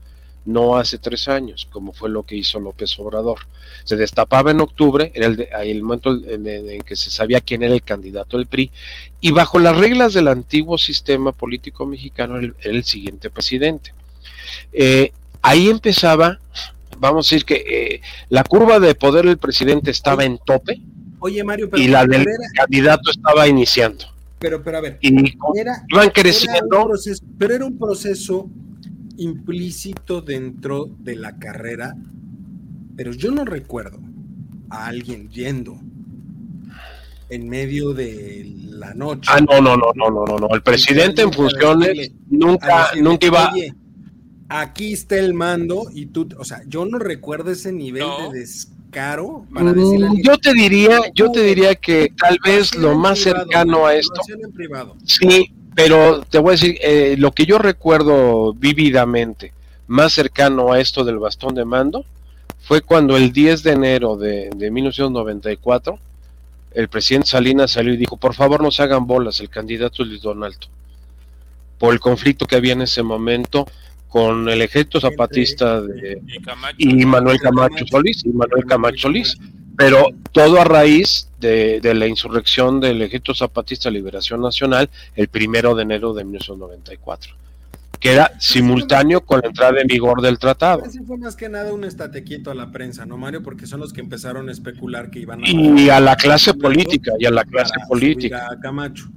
no 0.45 0.77
hace 0.77 0.99
tres 0.99 1.27
años, 1.27 1.67
como 1.71 1.91
fue 1.91 2.07
lo 2.11 2.21
que 2.21 2.35
hizo 2.35 2.59
López 2.59 2.99
Obrador. 2.99 3.39
Se 3.83 3.95
destapaba 3.95 4.51
en 4.51 4.59
octubre, 4.61 5.11
era 5.15 5.25
el, 5.25 5.35
de- 5.37 5.49
el 5.63 5.81
momento 5.81 6.11
en, 6.13 6.81
que 6.83 6.95
se 6.95 7.09
sabía 7.09 7.41
quién 7.41 7.63
era 7.63 7.73
el 7.73 7.81
candidato 7.81 8.37
del 8.37 8.45
PRI, 8.45 8.69
y 9.21 9.31
bajo 9.31 9.57
las 9.57 9.75
reglas 9.75 10.13
del 10.13 10.27
antiguo 10.27 10.77
sistema 10.77 11.31
político 11.31 11.87
mexicano 11.87 12.37
era 12.37 12.53
el 12.61 12.83
siguiente 12.83 13.31
presidente. 13.31 13.94
Eh, 14.73 15.11
ahí 15.41 15.69
empezaba, 15.69 16.39
vamos 16.99 17.25
a 17.25 17.35
decir 17.35 17.45
que 17.45 17.55
eh, 17.95 18.01
la 18.29 18.43
curva 18.43 18.79
de 18.79 18.95
poder 18.95 19.25
del 19.25 19.37
presidente 19.37 19.91
estaba 19.91 20.23
en 20.25 20.37
tope 20.45 20.81
Oye, 21.19 21.43
Mario, 21.43 21.69
pero, 21.69 21.81
y 21.81 21.87
la 21.87 22.05
del 22.05 22.21
era- 22.21 22.29
candidato 22.55 23.09
estaba 23.11 23.47
iniciando. 23.47 24.05
pero, 24.39 24.61
pero 24.61 24.77
a 24.77 24.81
ver, 24.81 24.97
Y 25.01 25.09
era, 25.59 25.83
iban 25.89 26.09
creciendo. 26.11 26.85
proceso- 26.85 27.23
pero 27.37 27.55
era 27.55 27.65
un 27.65 27.77
proceso 27.79 28.49
implícito 29.17 30.21
dentro 30.21 30.89
de 30.99 31.15
la 31.15 31.37
carrera, 31.37 31.95
pero 32.95 33.11
yo 33.13 33.31
no 33.31 33.43
recuerdo 33.45 33.99
a 34.69 34.87
alguien 34.87 35.29
yendo 35.29 35.79
en 37.29 37.49
medio 37.49 37.93
de 37.93 38.51
la 38.69 38.93
noche. 38.93 39.29
Ah, 39.33 39.39
no, 39.41 39.59
no, 39.61 39.75
no, 39.77 39.91
no, 39.95 40.09
no, 40.11 40.25
no, 40.25 40.37
no. 40.37 40.53
El 40.53 40.61
presidente 40.61 41.23
en 41.23 41.31
funciones 41.33 42.11
nunca, 42.29 42.89
nunca 43.01 43.25
iba. 43.25 43.51
"Oye, 43.53 43.73
aquí 44.49 44.93
está 44.93 45.17
el 45.17 45.33
mando 45.33 45.85
y 45.93 46.07
tú, 46.07 46.27
o 46.37 46.43
sea, 46.45 46.61
yo 46.67 46.85
no 46.85 46.99
recuerdo 46.99 47.51
ese 47.51 47.71
nivel 47.71 48.03
No. 48.03 48.31
de 48.31 48.39
descaro 48.39 49.45
para 49.53 49.73
decirle 49.73 50.09
Mm, 50.09 50.21
Yo 50.23 50.37
te 50.37 50.53
diría, 50.53 50.99
yo 51.13 51.31
te 51.31 51.41
diría 51.43 51.75
que 51.75 52.11
tal 52.17 52.37
"Lo 52.43 52.51
vez 52.51 52.75
lo 52.75 52.95
más 52.95 53.19
privado, 53.19 53.43
cercano 53.45 53.85
a 53.85 53.95
esto, 53.95 54.21
en 54.27 54.51
privado. 54.51 54.95
sí, 55.05 55.51
pero 55.75 56.21
te 56.21 56.37
voy 56.39 56.49
a 56.49 56.51
decir, 56.53 56.77
eh, 56.81 57.15
lo 57.17 57.31
que 57.33 57.45
yo 57.45 57.57
recuerdo 57.57 58.53
vívidamente, 58.53 59.51
más 59.87 60.13
cercano 60.13 60.71
a 60.71 60.79
esto 60.79 61.03
del 61.03 61.19
bastón 61.19 61.53
de 61.55 61.65
mando, 61.65 62.05
fue 62.61 62.81
cuando 62.81 63.17
el 63.17 63.31
10 63.33 63.61
de 63.63 63.71
enero 63.73 64.15
de, 64.15 64.49
de 64.55 64.71
1994, 64.71 65.99
el 66.71 66.87
presidente 66.89 67.27
Salinas 67.29 67.71
salió 67.71 67.93
y 67.93 67.97
dijo, 67.97 68.17
por 68.17 68.33
favor 68.33 68.61
no 68.63 68.71
se 68.71 68.83
hagan 68.83 69.05
bolas, 69.07 69.39
el 69.39 69.49
candidato 69.49 70.03
es 70.03 70.09
Luis 70.09 70.21
Donaldo, 70.21 70.67
por 71.77 71.93
el 71.93 71.99
conflicto 71.99 72.45
que 72.45 72.55
había 72.55 72.73
en 72.73 72.81
ese 72.81 73.03
momento 73.03 73.67
con 74.15 74.47
el 74.47 74.61
ejército 74.61 75.01
zapatista 75.01 75.81
de, 75.81 76.21
Y 76.25 76.41
Camacho. 76.41 76.77
y 76.79 77.05
Manuel 77.05 77.37
Camacho 77.37 77.85
Solís, 77.85 78.23
y 78.23 78.29
Manuel 78.29 78.63
Camacho 78.63 78.97
Solís, 78.99 79.35
pero 79.75 80.07
todo 80.31 80.61
a 80.61 80.63
raíz 80.63 81.27
de, 81.41 81.81
de 81.81 81.93
la 81.93 82.07
insurrección 82.07 82.79
del 82.79 83.01
Ejército 83.01 83.35
Zapatista 83.35 83.89
de 83.89 83.95
Liberación 83.95 84.41
Nacional 84.41 84.89
el 85.17 85.27
primero 85.27 85.75
de 85.75 85.83
enero 85.83 86.13
de 86.13 86.23
1994, 86.23 87.35
que 87.99 88.13
era 88.13 88.31
simultáneo 88.39 89.19
con 89.19 89.41
la 89.41 89.49
entrada 89.49 89.81
en 89.81 89.87
vigor 89.87 90.21
del 90.21 90.39
tratado. 90.39 90.85
Ese 90.85 91.03
fue 91.03 91.17
más 91.17 91.35
que 91.35 91.49
nada 91.49 91.73
un 91.73 91.83
estate 91.83 92.23
quieto 92.23 92.51
a 92.51 92.55
la 92.55 92.71
prensa, 92.71 93.05
¿no, 93.05 93.17
Mario? 93.17 93.43
Porque 93.43 93.67
son 93.67 93.81
los 93.81 93.91
que 93.91 93.99
empezaron 93.99 94.47
a 94.47 94.53
especular 94.53 95.09
que 95.11 95.19
iban 95.19 95.43
a... 95.43 95.49
Y 95.49 95.89
a 95.89 95.99
la 95.99 96.15
clase 96.15 96.53
política, 96.53 97.11
y 97.19 97.25
a 97.25 97.31
la 97.31 97.43
clase 97.43 97.75
política. 97.89 98.47
A 98.49 98.57
Camacho. 98.61 99.09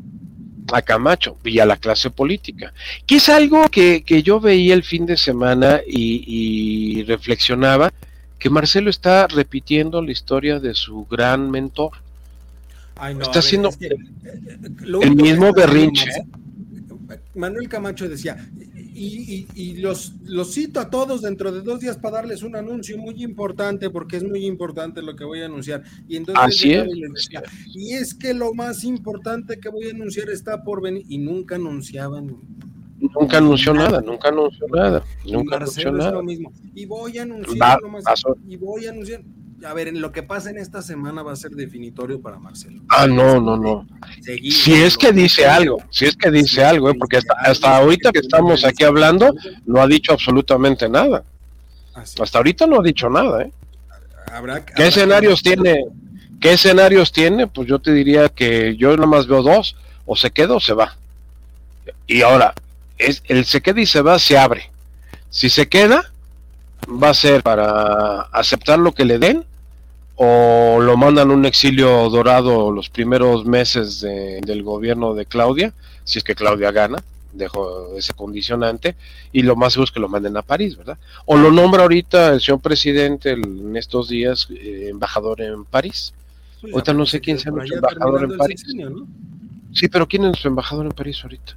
A 0.72 0.82
Camacho 0.82 1.36
y 1.44 1.58
a 1.58 1.66
la 1.66 1.76
clase 1.76 2.10
política, 2.10 2.72
que 3.06 3.16
es 3.16 3.28
algo 3.28 3.68
que, 3.68 4.02
que 4.02 4.22
yo 4.22 4.40
veía 4.40 4.74
el 4.74 4.82
fin 4.82 5.06
de 5.06 5.16
semana 5.16 5.80
y, 5.86 6.24
y 6.26 7.02
reflexionaba 7.04 7.92
que 8.38 8.50
Marcelo 8.50 8.90
está 8.90 9.26
repitiendo 9.26 10.00
la 10.02 10.12
historia 10.12 10.60
de 10.60 10.74
su 10.74 11.06
gran 11.06 11.50
mentor. 11.50 11.92
Ay, 12.96 13.14
no, 13.14 13.22
Está 13.22 13.40
haciendo 13.40 13.68
es 13.68 13.76
que, 13.76 13.96
lo 14.80 15.02
el 15.02 15.14
mismo 15.14 15.52
berrinche. 15.52 16.10
Manuel 17.34 17.68
Camacho 17.68 18.08
decía, 18.08 18.36
y, 18.98 19.74
los, 19.76 20.14
los 20.24 20.52
cito 20.52 20.80
a 20.80 20.90
todos 20.90 21.22
dentro 21.22 21.52
de 21.52 21.62
dos 21.62 21.80
días 21.80 21.96
para 21.96 22.16
darles 22.16 22.42
un 22.42 22.56
anuncio 22.56 22.98
muy 22.98 23.22
importante, 23.22 23.90
porque 23.90 24.16
es 24.16 24.24
muy 24.24 24.44
importante 24.44 25.02
lo 25.02 25.14
que 25.14 25.24
voy 25.24 25.42
a 25.42 25.46
anunciar. 25.46 25.82
Y 26.08 26.16
entonces 26.16 26.44
Así 26.44 26.72
es. 26.72 26.88
Y, 27.74 27.94
es 27.94 28.14
que 28.14 28.34
lo 28.34 28.54
más 28.54 28.84
importante 28.84 29.58
que 29.60 29.68
voy 29.68 29.88
a 29.88 29.90
anunciar 29.90 30.28
está 30.30 30.62
por 30.62 30.82
venir, 30.82 31.04
y 31.08 31.18
nunca 31.18 31.56
anunciaban. 31.56 32.36
Nunca 32.98 33.38
anunció 33.38 33.72
nada, 33.72 34.00
nunca 34.00 34.28
anunció 34.28 34.66
nada. 34.68 35.04
Nunca 35.24 35.56
anunció 35.56 35.92
nada. 35.92 36.10
lo 36.12 36.22
mismo. 36.22 36.52
Y 36.74 36.84
voy 36.84 37.18
a 37.18 37.22
anunciar 37.22 37.80
lo 37.80 37.88
más, 37.88 38.04
y 38.48 38.56
voy 38.56 38.86
a 38.86 38.90
anunciar 38.90 39.22
a 39.64 39.74
ver, 39.74 39.88
en 39.88 40.00
lo 40.00 40.12
que 40.12 40.22
pasa 40.22 40.50
en 40.50 40.58
esta 40.58 40.82
semana 40.82 41.22
va 41.22 41.32
a 41.32 41.36
ser 41.36 41.52
definitorio 41.52 42.20
para 42.20 42.38
Marcelo. 42.38 42.82
Ah, 42.88 43.06
no, 43.06 43.40
no, 43.40 43.56
no. 43.56 43.86
si 44.22 44.74
es 44.74 44.96
que 44.96 45.12
dice 45.12 45.46
algo, 45.46 45.82
si 45.90 46.06
es 46.06 46.16
que 46.16 46.30
dice 46.30 46.64
algo, 46.64 46.90
¿eh? 46.90 46.94
porque 46.98 47.16
hasta, 47.16 47.34
hasta 47.34 47.76
ahorita 47.76 48.12
que 48.12 48.20
estamos 48.20 48.64
aquí 48.64 48.84
hablando, 48.84 49.34
no 49.66 49.80
ha 49.80 49.86
dicho 49.86 50.12
absolutamente 50.12 50.88
nada. 50.88 51.24
Hasta 51.94 52.38
ahorita 52.38 52.66
no 52.66 52.80
ha 52.80 52.82
dicho 52.82 53.10
nada, 53.10 53.42
¿eh? 53.42 53.52
¿Qué 54.76 54.86
escenarios 54.86 55.42
tiene? 55.42 55.84
¿Qué 56.40 56.52
escenarios 56.52 57.10
tiene? 57.12 57.46
Pues 57.46 57.66
yo 57.66 57.78
te 57.78 57.92
diría 57.92 58.28
que 58.28 58.76
yo 58.76 58.94
nada 58.94 59.08
más 59.08 59.26
veo 59.26 59.42
dos, 59.42 59.74
o 60.06 60.14
se 60.14 60.30
queda 60.30 60.54
o 60.54 60.60
se 60.60 60.74
va. 60.74 60.96
Y 62.06 62.22
ahora, 62.22 62.54
es, 62.96 63.22
el 63.26 63.44
se 63.44 63.60
queda 63.60 63.80
y 63.80 63.86
se 63.86 64.02
va 64.02 64.18
se 64.18 64.38
abre. 64.38 64.70
Si 65.30 65.50
se 65.50 65.68
queda, 65.68 66.12
va 66.86 67.10
a 67.10 67.14
ser 67.14 67.42
para 67.42 68.22
aceptar 68.32 68.78
lo 68.78 68.92
que 68.92 69.04
le 69.04 69.18
den 69.18 69.44
o 70.16 70.80
lo 70.80 70.96
mandan 70.96 71.30
a 71.30 71.34
un 71.34 71.46
exilio 71.46 72.08
dorado 72.10 72.72
los 72.72 72.88
primeros 72.90 73.44
meses 73.44 74.00
del 74.00 74.62
gobierno 74.62 75.14
de 75.14 75.26
Claudia, 75.26 75.72
si 76.02 76.18
es 76.18 76.24
que 76.24 76.34
Claudia 76.34 76.72
gana, 76.72 77.02
dejo 77.32 77.94
ese 77.96 78.14
condicionante, 78.14 78.96
y 79.32 79.42
lo 79.42 79.54
más 79.54 79.74
seguro 79.74 79.84
es 79.84 79.92
que 79.92 80.00
lo 80.00 80.08
manden 80.08 80.36
a 80.36 80.42
París, 80.42 80.76
¿verdad? 80.76 80.98
O 81.24 81.36
lo 81.36 81.52
nombra 81.52 81.82
ahorita 81.82 82.32
el 82.32 82.40
señor 82.40 82.60
presidente 82.60 83.32
en 83.32 83.76
estos 83.76 84.08
días 84.08 84.48
eh, 84.50 84.88
embajador 84.90 85.40
en 85.40 85.64
París. 85.64 86.12
ahorita 86.64 86.92
no 86.94 87.06
sé 87.06 87.20
quién 87.20 87.38
sea 87.38 87.52
nuestro 87.52 87.76
embajador 87.76 88.24
en 88.24 88.36
París. 88.36 88.64
Sí, 89.72 89.86
pero 89.88 90.08
¿quién 90.08 90.24
es 90.24 90.38
su 90.38 90.48
embajador 90.48 90.86
en 90.86 90.92
París 90.92 91.20
ahorita? 91.22 91.54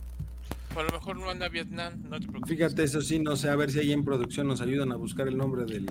A 0.79 0.83
lo 0.83 0.91
mejor 0.91 1.17
no 1.17 1.29
anda 1.29 1.45
a 1.45 1.49
Vietnam, 1.49 1.93
no 2.09 2.19
te 2.19 2.27
preocupes. 2.27 2.49
Fíjate, 2.49 2.83
eso 2.83 3.01
sí, 3.01 3.19
no 3.19 3.35
sé, 3.35 3.49
a 3.49 3.55
ver 3.55 3.71
si 3.71 3.79
ahí 3.79 3.91
en 3.91 4.03
producción 4.03 4.47
nos 4.47 4.61
ayudan 4.61 4.91
a 4.91 4.95
buscar 4.95 5.27
el 5.27 5.37
nombre 5.37 5.65
del... 5.65 5.85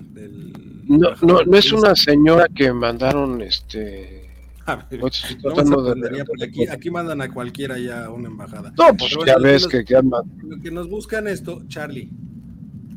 no, 0.87 1.09
no, 1.21 1.43
no 1.43 1.57
es 1.57 1.71
una 1.71 1.95
señora 1.95 2.47
que 2.53 2.71
mandaron, 2.73 3.41
este... 3.41 4.29
aquí, 4.65 6.67
aquí, 6.67 6.89
mandan 6.89 7.21
a 7.21 7.33
cualquiera 7.33 7.77
ya 7.77 8.05
a 8.05 8.09
una 8.09 8.27
embajada. 8.27 8.73
No, 8.77 8.95
pues 8.95 9.15
ya 9.25 9.37
ves 9.37 9.67
que, 9.67 9.83
que, 9.83 9.95
Lo 9.95 10.61
que 10.61 10.71
nos 10.71 10.89
buscan 10.89 11.27
esto, 11.27 11.63
Charlie, 11.67 12.09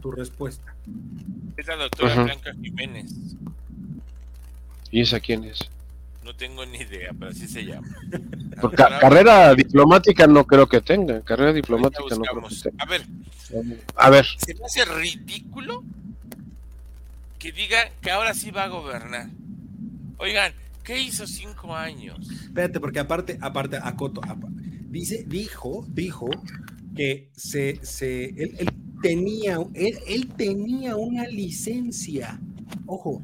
tu 0.01 0.11
respuesta. 0.11 0.75
Es 1.57 1.67
la 1.67 1.77
doctora 1.77 2.25
Blanca 2.25 2.55
Jiménez. 2.61 3.37
¿Y 4.91 5.01
esa 5.01 5.21
quién 5.21 5.45
es? 5.45 5.59
No 6.25 6.35
tengo 6.35 6.65
ni 6.65 6.79
idea, 6.79 7.13
pero 7.19 7.31
así 7.31 7.47
se 7.47 7.65
llama. 7.65 7.87
carrera 9.01 9.55
diplomática 9.55 10.27
no 10.27 10.47
creo 10.47 10.67
que 10.67 10.81
tenga. 10.81 11.21
Carrera 11.21 11.53
diplomática 11.53 12.03
no 12.17 12.23
creo 12.23 12.49
que 12.49 12.57
tenga. 12.71 12.83
A 12.83 12.87
ver. 12.87 13.07
A 13.95 14.11
ver. 14.11 14.27
Se 14.39 14.55
me 14.55 14.65
hace 14.65 14.87
ridículo 14.87 15.85
que 17.39 17.53
diga 17.53 17.91
que 18.01 18.11
ahora 18.11 18.33
sí 18.33 18.51
va 18.51 18.65
a 18.65 18.69
gobernar. 18.69 19.29
Oigan, 20.17 20.55
¿qué 20.83 21.03
hizo 21.03 21.27
cinco 21.27 21.75
años? 21.75 22.27
Espérate, 22.31 22.81
porque 22.81 23.01
aparte, 23.01 23.37
aparte, 23.43 23.79
Acoto, 23.83 24.23
dice, 24.89 25.25
dijo, 25.27 25.85
dijo 25.89 26.31
que 26.97 27.29
se, 27.37 27.85
se, 27.85 28.25
él, 28.25 28.73
tenía, 29.03 29.59
él, 29.75 29.99
él 30.07 30.29
tenía 30.39 30.97
una 30.97 31.27
licencia. 31.27 32.41
Ojo, 32.87 33.23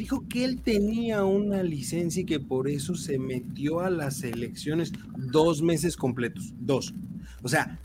dijo 0.00 0.26
que 0.28 0.44
él 0.44 0.62
tenía 0.62 1.24
una 1.24 1.62
licencia 1.62 2.22
y 2.22 2.24
que 2.24 2.40
por 2.40 2.68
eso 2.68 2.94
se 2.94 3.18
metió 3.18 3.80
a 3.80 3.90
las 3.90 4.22
elecciones 4.22 4.92
dos 5.14 5.60
meses 5.60 5.94
completos, 5.94 6.54
dos. 6.58 6.94
O 7.42 7.48
sea, 7.48 7.78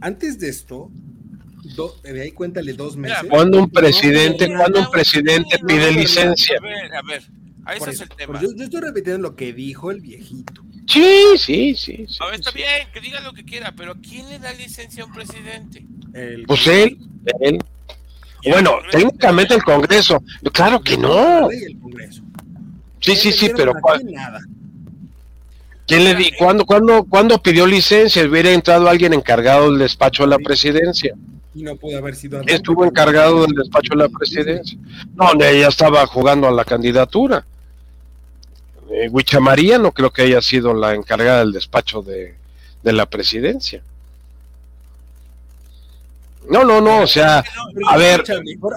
antes 0.00 0.38
de 0.38 0.48
esto, 0.48 0.90
de 2.02 2.22
ahí 2.22 2.32
cuéntale 2.32 2.72
dos 2.72 2.96
meses. 2.96 3.18
Cuando 3.28 3.58
un 3.58 3.70
presidente, 3.70 4.48
cuando 4.48 4.80
un 4.80 4.90
presidente 4.90 5.58
pide 5.66 5.92
licencia. 5.92 6.56
A 6.56 6.62
ver, 6.62 6.94
a 6.94 7.02
ver, 7.02 7.22
ahí 7.66 7.78
es 7.86 8.00
el 8.00 8.08
tema. 8.08 8.40
Yo, 8.40 8.48
estoy 8.58 8.80
repitiendo 8.80 9.20
lo 9.20 9.36
que 9.36 9.52
dijo 9.52 9.90
el 9.90 10.00
viejito. 10.00 10.64
Sí, 10.86 11.34
sí, 11.36 11.74
sí. 11.74 12.06
a 12.18 12.26
ver, 12.26 12.36
está 12.36 12.50
bien, 12.50 12.88
que 12.94 13.00
diga 13.02 13.20
lo 13.20 13.34
que 13.34 13.44
quiera, 13.44 13.74
pero 13.76 13.94
¿quién 13.96 14.26
le 14.30 14.38
da 14.38 14.54
licencia 14.54 15.02
a 15.02 15.06
un 15.06 15.12
presidente? 15.12 15.84
pues 16.46 16.66
él, 16.66 16.98
él. 17.40 17.58
Bueno, 18.48 18.78
técnicamente 18.90 19.54
el 19.54 19.62
Congreso. 19.62 20.22
Claro 20.52 20.80
que 20.80 20.96
no. 20.96 21.48
Sí, 23.00 23.16
sí, 23.16 23.32
sí, 23.32 23.50
pero 23.56 23.72
¿Quién 25.86 26.04
le 26.04 26.14
di? 26.14 26.30
¿Cuándo, 26.38 26.64
cuándo, 26.64 27.04
¿Cuándo 27.04 27.42
pidió 27.42 27.66
licencia? 27.66 28.24
Hubiera 28.24 28.50
entrado 28.50 28.88
alguien 28.88 29.12
encargado 29.12 29.70
del 29.70 29.80
despacho 29.80 30.22
de 30.22 30.28
la 30.28 30.38
presidencia. 30.38 31.14
Y 31.54 31.62
no 31.62 31.76
pudo 31.76 31.98
haber 31.98 32.14
sido. 32.14 32.40
Estuvo 32.46 32.84
encargado 32.84 33.42
del 33.42 33.54
despacho 33.54 33.90
de 33.90 33.96
la 33.96 34.08
presidencia. 34.08 34.78
No, 35.14 35.32
ella 35.44 35.68
estaba 35.68 36.06
jugando 36.06 36.48
a 36.48 36.52
la 36.52 36.64
candidatura. 36.64 37.44
Eh, 38.90 39.08
Huicha 39.10 39.40
María 39.40 39.78
no 39.78 39.92
creo 39.92 40.10
que 40.10 40.22
haya 40.22 40.40
sido 40.40 40.72
la 40.72 40.94
encargada 40.94 41.40
del 41.40 41.52
despacho 41.52 42.02
de, 42.02 42.36
de 42.82 42.92
la 42.92 43.06
presidencia. 43.06 43.82
No, 46.50 46.64
no, 46.64 46.80
no, 46.80 47.02
o 47.02 47.06
sea, 47.06 47.44
a 47.88 47.96
ver. 47.96 48.24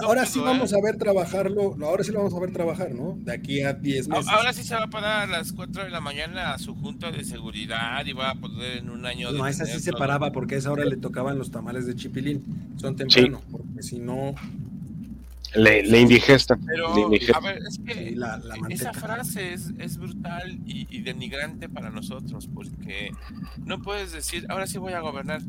Ahora 0.02 0.24
sí 0.24 0.40
vamos 0.40 0.72
a 0.72 0.80
ver 0.80 0.96
trabajarlo, 0.96 1.76
ahora 1.82 2.04
sí 2.04 2.12
lo 2.12 2.18
vamos 2.18 2.34
a 2.34 2.40
ver 2.40 2.52
trabajar, 2.52 2.92
¿no? 2.92 3.16
De 3.18 3.32
aquí 3.32 3.62
a 3.62 3.72
10 3.72 4.08
meses. 4.08 4.28
Ahora 4.28 4.52
sí 4.52 4.62
se 4.62 4.74
va 4.74 4.84
a 4.84 4.90
parar 4.90 5.22
a 5.22 5.26
las 5.26 5.52
4 5.52 5.84
de 5.84 5.90
la 5.90 6.00
mañana 6.00 6.54
a 6.54 6.58
su 6.58 6.74
junta 6.74 7.10
de 7.10 7.24
seguridad 7.24 8.04
y 8.06 8.12
va 8.12 8.30
a 8.30 8.34
poder 8.36 8.78
en 8.78 8.90
un 8.90 9.04
año. 9.04 9.32
No, 9.32 9.46
esa 9.46 9.66
sí 9.66 9.80
se 9.80 9.92
paraba 9.92 10.32
porque 10.32 10.54
a 10.54 10.58
esa 10.58 10.72
hora 10.72 10.84
le 10.84 10.96
tocaban 10.96 11.38
los 11.38 11.50
tamales 11.50 11.86
de 11.86 11.96
chipilín. 11.96 12.44
Son 12.76 12.96
temprano, 12.96 13.42
porque 13.50 13.82
si 13.82 13.98
no. 13.98 14.34
Le, 15.54 15.82
le 15.84 16.00
indigesta. 16.00 16.58
Pero, 16.66 16.88
a 17.34 17.40
ver, 17.40 17.62
es 17.66 17.78
que 17.78 18.14
esa 18.68 18.92
frase 18.92 19.54
es, 19.54 19.72
es 19.78 19.96
brutal 19.96 20.58
y, 20.66 20.86
y 20.90 21.00
denigrante 21.00 21.68
para 21.68 21.88
nosotros, 21.90 22.48
porque 22.52 23.10
no 23.64 23.80
puedes 23.80 24.12
decir, 24.12 24.44
ahora 24.50 24.66
sí 24.66 24.76
voy 24.78 24.92
a 24.92 25.00
gobernar. 25.00 25.40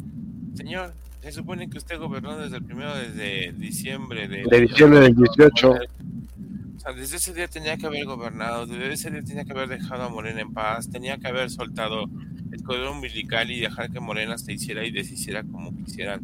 Señor, 0.58 0.92
se 1.22 1.32
supone 1.32 1.70
que 1.70 1.78
usted 1.78 2.00
gobernó 2.00 2.36
desde 2.36 2.58
el 2.58 2.64
primero 2.64 2.96
de 2.96 3.54
diciembre 3.56 4.28
de, 4.28 4.44
de 4.50 4.62
diciembre 4.62 5.02
del 5.02 5.16
18. 5.16 5.70
O 5.70 6.80
sea, 6.80 6.94
desde 6.94 7.18
ese 7.18 7.34
día 7.36 7.48
tenía 7.48 7.78
que 7.78 7.86
haber 7.86 8.06
gobernado, 8.06 8.66
desde 8.66 8.92
ese 8.92 9.12
día 9.12 9.22
tenía 9.22 9.46
que 9.46 9.52
haber 9.52 9.70
dejado 9.70 10.04
a 10.04 10.10
Morena 10.10 10.42
en 10.42 10.54
paz, 10.54 10.90
tenía 10.90 11.18
que 11.18 11.28
haber 11.28 11.52
soltado 11.52 12.06
el 12.52 12.64
cordón 12.64 12.98
umbilical 12.98 13.52
y 13.52 13.60
dejar 13.60 13.92
que 13.92 14.00
Morena 14.00 14.38
se 14.40 14.54
hiciera 14.54 14.84
y 14.84 14.92
deshiciera 14.92 15.44
como 15.44 15.76
quisieran. 15.76 16.22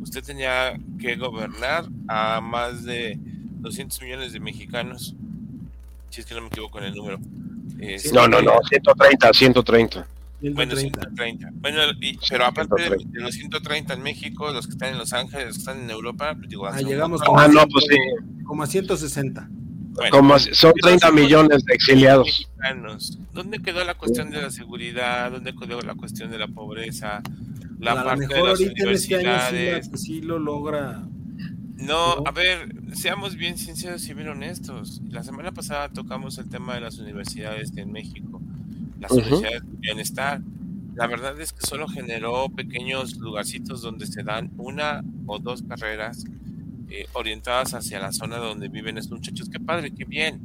Usted 0.00 0.24
tenía 0.24 0.76
que 0.98 1.14
gobernar 1.14 1.84
a 2.08 2.40
más 2.40 2.84
de 2.84 3.18
200 3.60 4.02
millones 4.02 4.32
de 4.32 4.40
mexicanos, 4.40 5.14
si 6.10 6.22
es 6.22 6.26
que 6.26 6.34
no 6.34 6.40
me 6.40 6.48
equivoco 6.48 6.78
en 6.80 6.86
el 6.86 6.94
número. 6.94 7.20
no, 8.12 8.26
no, 8.26 8.42
no, 8.42 8.58
130, 8.68 9.32
130. 9.32 10.06
Bueno, 10.42 10.74
130. 10.74 11.50
Bueno, 11.54 11.80
pero 12.28 12.44
aparte 12.46 12.82
de, 12.82 13.20
los 13.20 13.34
130 13.34 13.94
en 13.94 14.02
México, 14.02 14.50
los 14.52 14.66
que 14.66 14.72
están 14.72 14.90
en 14.90 14.98
Los 14.98 15.12
Ángeles, 15.12 15.46
los 15.46 15.56
que 15.56 15.60
están 15.60 15.82
en 15.82 15.90
Europa, 15.90 16.34
digo, 16.48 16.66
ah, 16.66 16.80
llegamos 16.80 17.22
como, 17.22 17.38
ah, 17.38 17.48
no, 17.48 17.66
pues 17.68 17.86
sí. 17.88 17.96
como 18.44 18.62
a 18.62 18.66
160. 18.66 19.50
como 20.10 20.38
son 20.38 20.72
30 20.80 21.10
millones 21.12 21.64
de 21.64 21.74
exiliados. 21.74 22.50
¿Dónde 23.34 23.58
quedó 23.58 23.84
la 23.84 23.94
cuestión 23.94 24.30
de 24.30 24.40
la 24.40 24.50
seguridad? 24.50 25.30
¿Dónde 25.30 25.54
quedó 25.54 25.82
la 25.82 25.94
cuestión 25.94 26.30
de 26.30 26.38
la 26.38 26.48
pobreza? 26.48 27.22
La 27.78 27.92
a 27.92 28.04
parte 28.04 28.26
de 28.26 28.42
las 28.42 28.60
este 28.60 28.82
universidades. 28.82 29.90
sí, 29.94 30.22
lo 30.22 30.38
logra. 30.38 31.02
No, 31.76 32.22
a 32.26 32.30
ver, 32.30 32.74
seamos 32.94 33.36
bien 33.36 33.56
sinceros 33.56 34.06
y 34.08 34.14
bien 34.14 34.28
honestos. 34.28 35.00
La 35.08 35.22
semana 35.22 35.52
pasada 35.52 35.88
tocamos 35.88 36.36
el 36.38 36.48
tema 36.48 36.74
de 36.74 36.80
las 36.80 36.98
universidades 36.98 37.74
en 37.76 37.90
México 37.90 38.40
las 39.00 39.10
universidades 39.10 39.62
de 39.62 39.76
bienestar. 39.78 40.40
La 40.94 41.06
verdad 41.06 41.40
es 41.40 41.52
que 41.52 41.66
solo 41.66 41.88
generó 41.88 42.48
pequeños 42.48 43.16
lugarcitos 43.16 43.82
donde 43.82 44.06
se 44.06 44.22
dan 44.22 44.50
una 44.58 45.02
o 45.26 45.38
dos 45.38 45.62
carreras 45.62 46.24
eh, 46.90 47.06
orientadas 47.12 47.74
hacia 47.74 48.00
la 48.00 48.12
zona 48.12 48.38
donde 48.38 48.68
viven 48.68 48.98
estos 48.98 49.18
muchachos. 49.18 49.48
Qué 49.48 49.60
padre, 49.60 49.92
qué 49.92 50.04
bien. 50.04 50.40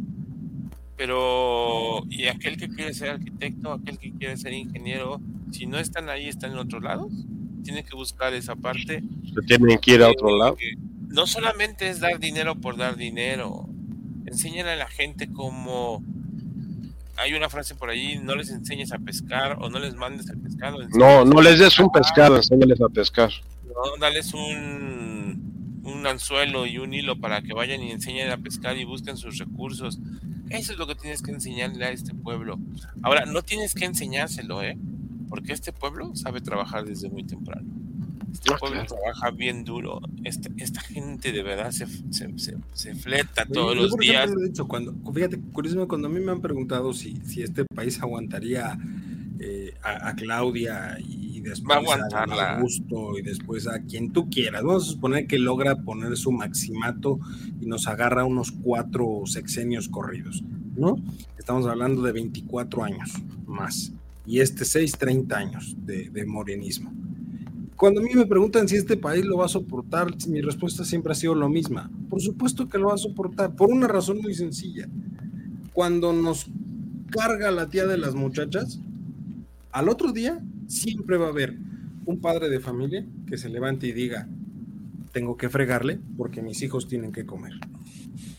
Pero, 0.95 2.03
¿y 2.09 2.27
aquel 2.27 2.57
que 2.57 2.69
quiere 2.69 2.93
ser 2.93 3.09
arquitecto, 3.09 3.73
aquel 3.73 3.97
que 3.97 4.13
quiere 4.13 4.37
ser 4.37 4.53
ingeniero, 4.53 5.19
si 5.51 5.65
no 5.65 5.77
están 5.77 6.09
ahí, 6.09 6.29
están 6.29 6.51
en 6.51 6.59
otro 6.59 6.79
lado? 6.79 7.09
Tienen 7.63 7.83
que 7.83 7.95
buscar 7.95 8.33
esa 8.33 8.55
parte. 8.55 9.03
tienen 9.47 9.77
que 9.79 9.95
ir 9.95 10.03
a 10.03 10.09
otro 10.09 10.37
lado. 10.37 10.55
No 11.09 11.27
solamente 11.27 11.89
es 11.89 11.99
dar 11.99 12.19
dinero 12.19 12.55
por 12.55 12.77
dar 12.77 12.95
dinero. 12.95 13.67
Enseñan 14.25 14.67
a 14.67 14.75
la 14.75 14.87
gente 14.87 15.27
cómo 15.27 16.03
hay 17.18 17.34
una 17.34 17.49
frase 17.49 17.76
por 17.76 17.89
ahí, 17.89 18.20
no 18.22 18.36
les 18.36 18.49
enseñes 18.49 18.91
a 18.91 18.99
pescar 18.99 19.57
o 19.59 19.70
no 19.70 19.80
les 19.80 19.95
mandes 19.95 20.30
al 20.30 20.38
pescado. 20.38 20.78
No, 20.89 21.26
no 21.26 21.41
les 21.41 21.59
des 21.59 21.80
un 21.80 21.91
pescado, 21.91 22.38
enséñales 22.38 22.82
a 22.82 22.89
pescar. 22.89 23.32
¿no? 23.68 23.97
Dales 23.99 24.34
un, 24.34 25.82
un 25.84 26.07
anzuelo 26.07 26.66
y 26.66 26.78
un 26.78 26.93
hilo 26.93 27.20
para 27.20 27.41
que 27.41 27.53
vayan 27.53 27.82
y 27.82 27.91
enseñen 27.91 28.32
a 28.32 28.38
pescar 28.38 28.78
y 28.78 28.84
busquen 28.84 29.18
sus 29.18 29.38
recursos. 29.38 29.99
Eso 30.49 30.74
es 30.74 30.78
lo 30.78 30.88
que 30.88 30.95
tienes 30.95 31.22
que 31.22 31.32
enseñarle 31.32 31.86
a 31.86 31.89
este 31.89 32.13
pueblo. 32.13 32.59
Ahora, 33.01 33.26
no 33.26 33.41
tienes 33.41 33.74
que 33.74 33.86
enseñárselo, 33.86 34.61
¿eh? 34.61 34.78
Porque 35.30 35.53
este 35.53 35.74
pueblo 35.74 36.16
sabe 36.16 36.41
trabajar 36.41 36.86
desde 36.86 37.09
muy 37.09 37.24
temprano. 37.24 37.68
Este 38.36 38.53
Ah, 38.53 38.57
pueblo 38.59 38.81
claro. 38.86 38.95
trabaja 39.01 39.31
bien 39.31 39.63
duro. 39.63 40.01
Esta, 40.25 40.49
esta 40.57 40.81
gente 40.81 41.31
de 41.31 41.41
verdad 41.41 41.71
se, 41.71 41.88
se, 42.11 42.38
se- 42.38 42.57
se 42.73 42.95
fleta 42.95 43.43
Oye, 43.43 43.53
todos 43.53 43.75
yo, 43.75 43.81
los 43.83 43.91
por 43.91 44.01
días. 44.01 44.15
ejemplo, 44.25 44.39
lo 44.41 44.45
he 44.45 44.49
dicho, 44.49 44.67
cuando, 44.67 45.13
fíjate, 45.13 45.39
curiosamente, 45.53 45.88
cuando 45.88 46.07
a 46.09 46.11
mí 46.11 46.19
me 46.19 46.31
han 46.33 46.41
preguntado 46.41 46.93
si, 46.93 47.15
si 47.25 47.41
este 47.43 47.63
país 47.63 48.01
aguantaría 48.01 48.77
eh, 49.39 49.73
a, 49.81 50.09
a 50.09 50.15
Claudia 50.15 50.97
y 50.99 51.39
después 51.39 51.77
Va 51.77 51.81
a 51.81 52.39
a. 52.41 52.55
Augusto 52.57 53.17
y 53.17 53.21
después 53.21 53.67
a 53.67 53.79
quien 53.83 54.11
tú 54.11 54.29
quieras, 54.29 54.63
vamos 54.63 54.83
a 54.89 54.91
suponer 54.91 55.27
que 55.27 55.39
logra 55.39 55.75
poner 55.77 56.17
su 56.17 56.31
maximato 56.33 57.19
y 57.61 57.67
nos 57.67 57.88
agarra 57.88 58.25
unos 58.25 58.51
cuatro 58.51 59.21
sexenios 59.25 59.88
corridos, 59.88 60.43
¿no? 60.75 60.97
Estamos 61.38 61.65
hablando 61.67 62.01
de 62.01 62.11
24 62.11 62.83
años 62.83 63.11
más 63.45 63.93
y 64.25 64.39
este 64.41 64.65
6, 64.65 64.97
30 64.97 65.38
años 65.38 65.75
de, 65.86 66.09
de 66.09 66.25
morenismo. 66.25 66.91
Cuando 67.76 67.99
a 67.99 68.03
mí 68.03 68.09
me 68.13 68.26
preguntan 68.26 68.67
si 68.67 68.78
este 68.78 68.95
país 68.95 69.26
lo 69.26 69.38
va 69.38 69.45
a 69.45 69.49
soportar, 69.49 70.07
mi 70.28 70.41
respuesta 70.41 70.86
siempre 70.86 71.11
ha 71.11 71.15
sido 71.15 71.36
lo 71.36 71.49
misma. 71.49 71.91
Por 72.09 72.21
supuesto 72.21 72.69
que 72.69 72.78
lo 72.78 72.88
va 72.88 72.93
a 72.93 72.97
soportar, 72.97 73.55
por 73.55 73.69
una 73.69 73.88
razón 73.88 74.21
muy 74.21 74.34
sencilla. 74.34 74.88
Cuando 75.73 76.13
nos 76.13 76.47
carga 77.09 77.51
la 77.51 77.69
tía 77.69 77.86
de 77.86 77.97
las 77.97 78.15
muchachas, 78.15 78.80
al 79.71 79.89
otro 79.89 80.13
día 80.13 80.41
siempre 80.67 81.17
va 81.17 81.26
a 81.26 81.30
haber 81.30 81.57
un 82.05 82.21
padre 82.21 82.49
de 82.49 82.61
familia 82.61 83.05
que 83.28 83.38
se 83.38 83.49
levante 83.49 83.88
y 83.88 83.91
diga, 83.91 84.30
tengo 85.11 85.36
que 85.36 85.49
fregarle 85.49 85.99
porque 86.17 86.41
mis 86.41 86.61
hijos 86.61 86.88
tienen 86.88 87.11
que 87.11 87.26
comer. 87.26 87.53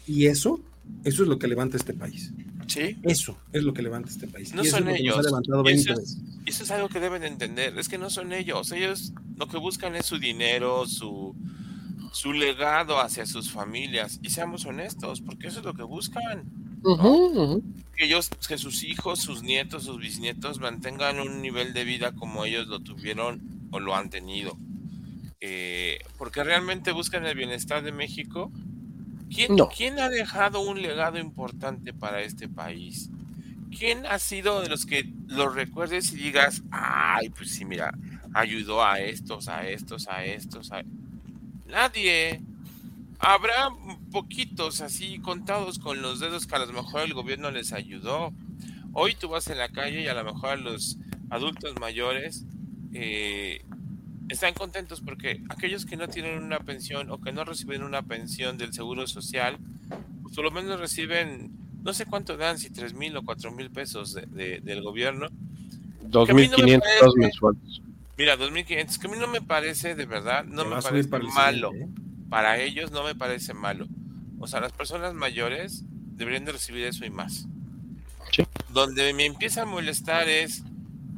Y 0.07 0.27
eso, 0.27 0.61
eso 1.05 1.23
es 1.23 1.29
lo 1.29 1.39
que 1.39 1.49
levanta 1.49 1.77
este 1.77 1.93
país. 1.93 2.33
Sí, 2.67 2.97
Eso 3.05 3.39
es 3.53 3.63
lo 3.63 3.73
que 3.73 3.83
levanta 3.83 4.11
este 4.11 4.27
país. 4.27 4.53
No 4.55 4.63
y 4.65 4.67
son 4.67 4.89
es 4.89 5.01
ellos. 5.01 5.19
ha 5.19 5.23
levantado 5.23 5.61
Y 5.63 5.65
20 5.65 5.83
eso 5.83 5.93
es- 5.93 5.99
veces. 6.17 6.41
Y 6.47 6.51
eso 6.51 6.63
es 6.65 6.71
algo 6.71 6.89
que 6.89 7.01
deben 7.01 7.23
entender, 7.25 7.79
es 7.79 7.89
que 7.89 7.99
no 7.99 8.11
son 8.11 8.33
ellos, 8.33 8.71
ellos 8.73 9.13
lo 9.37 9.49
que 9.49 9.57
buscan 9.59 9.95
es 9.97 10.07
su 10.07 10.19
dinero, 10.19 10.87
su, 10.87 11.35
su 12.13 12.33
legado 12.33 13.01
hacia 13.01 13.27
sus 13.27 13.51
familias, 13.51 14.19
y 14.23 14.31
seamos 14.31 14.65
honestos, 14.65 15.21
porque 15.21 15.49
eso 15.49 15.59
es 15.61 15.65
lo 15.65 15.75
que 15.75 15.83
buscan, 15.83 16.45
que 17.97 18.05
ellos, 18.05 18.31
que 18.47 18.59
sus 18.59 18.85
hijos, 18.85 19.21
sus 19.21 19.43
nietos, 19.43 19.85
sus 19.85 19.99
bisnietos 19.99 20.61
mantengan 20.61 21.19
un 21.21 21.43
nivel 21.43 21.73
de 21.73 21.85
vida 21.85 22.13
como 22.13 22.45
ellos 22.45 22.69
lo 22.69 22.81
tuvieron 22.81 23.43
o 23.73 23.81
lo 23.81 23.97
han 23.97 24.11
tenido. 24.11 24.57
Eh, 25.41 25.99
porque 26.19 26.43
realmente 26.45 26.93
buscan 26.93 27.27
el 27.27 27.37
bienestar 27.37 27.83
de 27.83 27.93
México. 27.93 28.51
¿Quién, 29.33 29.57
No. 29.57 29.69
¿Quién 29.69 29.99
ha 29.99 30.09
dejado 30.09 30.61
un 30.61 30.81
legado 30.81 31.19
importante 31.19 31.93
para 31.93 32.23
este 32.23 32.49
país? 32.49 33.11
¿Quién 33.77 34.07
ha 34.07 34.19
sido 34.19 34.63
de 34.63 34.69
los 34.69 34.87
que 34.87 35.11
lo 35.27 35.49
recuerdes 35.49 36.13
y 36.13 36.17
digas, 36.17 36.63
ay, 36.71 37.31
pues 37.31 37.51
sí, 37.51 37.65
mira, 37.65 37.93
ayudó 38.33 38.85
a 38.85 39.01
estos, 39.01 39.49
a 39.49 39.69
estos, 39.69 40.09
a 40.09 40.25
estos? 40.25 40.73
A... 40.73 40.83
Nadie. 41.67 42.41
Habrá 43.19 43.71
poquitos 44.13 44.81
así 44.83 45.19
contados 45.19 45.79
con 45.79 46.03
los 46.03 46.21
dedos 46.21 46.47
que 46.47 46.55
a 46.55 46.59
lo 46.59 46.73
mejor 46.73 47.03
el 47.03 47.15
gobierno 47.15 47.51
les 47.51 47.73
ayudó. 47.73 48.33
Hoy 48.93 49.15
tú 49.15 49.29
vas 49.29 49.49
en 49.49 49.59
la 49.59 49.69
calle 49.69 50.03
y 50.03 50.07
a 50.09 50.15
lo 50.15 50.25
mejor 50.25 50.51
a 50.51 50.57
los 50.57 50.99
adultos 51.31 51.75
mayores 51.81 52.45
eh, 52.93 53.65
están 54.29 54.55
contentos 54.55 55.01
porque 55.01 55.41
aquellos 55.49 55.87
que 55.87 55.97
no 55.97 56.09
tienen 56.09 56.43
una 56.43 56.59
pensión 56.61 57.11
o 57.11 57.21
que 57.21 57.33
no 57.33 57.45
reciben 57.45 57.83
una 57.83 58.03
pensión 58.03 58.59
del 58.59 58.73
Seguro 58.73 59.07
Social, 59.07 59.59
pues 60.23 60.35
por 60.35 60.45
lo 60.45 60.51
menos 60.51 60.81
reciben, 60.81 61.51
no 61.85 61.93
sé 61.93 62.07
cuánto 62.07 62.37
dan, 62.37 62.59
si 62.59 62.71
tres 62.71 62.95
mil 62.95 63.17
o 63.17 63.23
cuatro 63.23 63.53
mil 63.53 63.71
pesos 63.71 64.15
de- 64.15 64.27
de- 64.27 64.61
del 64.61 64.83
gobierno. 64.83 65.29
2.500 66.09 66.81
pesos 66.81 67.15
mensuales. 67.17 67.81
Mira, 68.19 68.37
2.500, 68.37 68.99
que 68.99 69.07
a 69.07 69.11
mí 69.11 69.17
no 69.19 69.27
me 69.29 69.43
parece, 69.43 69.95
de 69.95 70.07
verdad, 70.07 70.45
no 70.45 70.65
me 70.65 70.81
parece 70.81 71.09
malo. 71.35 71.73
¿eh? 71.75 71.89
Para 72.31 72.59
ellos 72.61 72.91
no 72.91 73.05
me 73.05 73.15
parece 73.15 73.55
malo. 73.55 73.87
O 74.39 74.47
sea, 74.47 74.61
las 74.61 74.73
personas 74.73 75.15
mayores 75.15 75.85
deberían 76.17 76.45
de 76.45 76.53
recibir 76.53 76.85
eso 76.85 77.05
y 77.05 77.11
más. 77.11 77.47
Sí. 78.33 78.43
Donde 78.73 79.13
me 79.15 79.27
empieza 79.27 79.63
a 79.63 79.67
molestar 79.67 80.29
es 80.29 80.63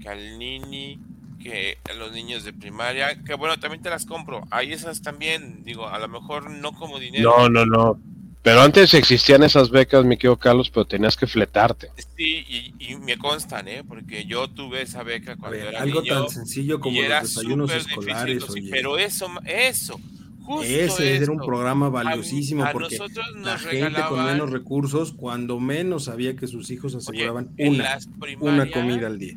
que 0.00 0.08
al 0.08 0.38
nini, 0.38 0.98
que 1.38 1.78
a 1.90 1.94
los 1.94 2.12
niños 2.12 2.44
de 2.44 2.52
primaria, 2.52 3.22
que 3.22 3.34
bueno, 3.34 3.58
también 3.58 3.82
te 3.82 3.90
las 3.90 4.04
compro. 4.06 4.42
Ahí 4.50 4.72
esas 4.72 5.02
también, 5.02 5.62
digo, 5.64 5.88
a 5.88 5.98
lo 5.98 6.08
mejor 6.08 6.50
no 6.50 6.72
como 6.72 6.98
dinero. 6.98 7.34
No, 7.38 7.48
no, 7.48 7.66
no. 7.66 8.00
Pero 8.42 8.62
antes 8.62 8.94
existían 8.94 9.42
esas 9.42 9.68
becas, 9.70 10.04
mi 10.04 10.16
querido 10.16 10.38
Carlos, 10.38 10.70
pero 10.70 10.86
tenías 10.86 11.16
que 11.16 11.26
fletarte. 11.26 11.90
Sí, 12.16 12.44
y, 12.48 12.74
y 12.78 12.96
me 12.96 13.18
constan, 13.18 13.68
¿eh? 13.68 13.82
Porque 13.86 14.24
yo 14.26 14.48
tuve 14.48 14.82
esa 14.82 15.02
beca 15.02 15.32
A 15.32 15.36
cuando 15.36 15.58
ver, 15.58 15.66
era 15.68 15.82
algo 15.82 16.00
niño. 16.02 16.20
tan 16.20 16.30
sencillo 16.30 16.80
como 16.80 17.00
los 17.02 17.08
desayunos 17.20 17.70
escolares, 17.72 18.36
difícil, 18.38 18.62
oye. 18.64 18.70
pero 18.70 18.96
eso, 18.96 19.28
eso, 19.44 20.00
justo 20.38 20.62
Ese 20.64 21.16
era 21.16 21.30
un 21.32 21.38
programa 21.38 21.90
valiosísimo 21.90 22.64
a 22.64 22.72
porque 22.72 22.96
nosotros 22.96 23.26
nos 23.34 23.44
la 23.44 23.58
gente 23.58 24.00
con 24.08 24.24
menos 24.24 24.50
recursos, 24.50 25.12
cuando 25.12 25.60
menos 25.60 26.04
sabía 26.04 26.36
que 26.36 26.46
sus 26.46 26.70
hijos 26.70 26.94
aseguraban 26.94 27.50
una, 27.58 27.98
una 28.40 28.70
comida 28.70 29.08
al 29.08 29.18
día. 29.18 29.36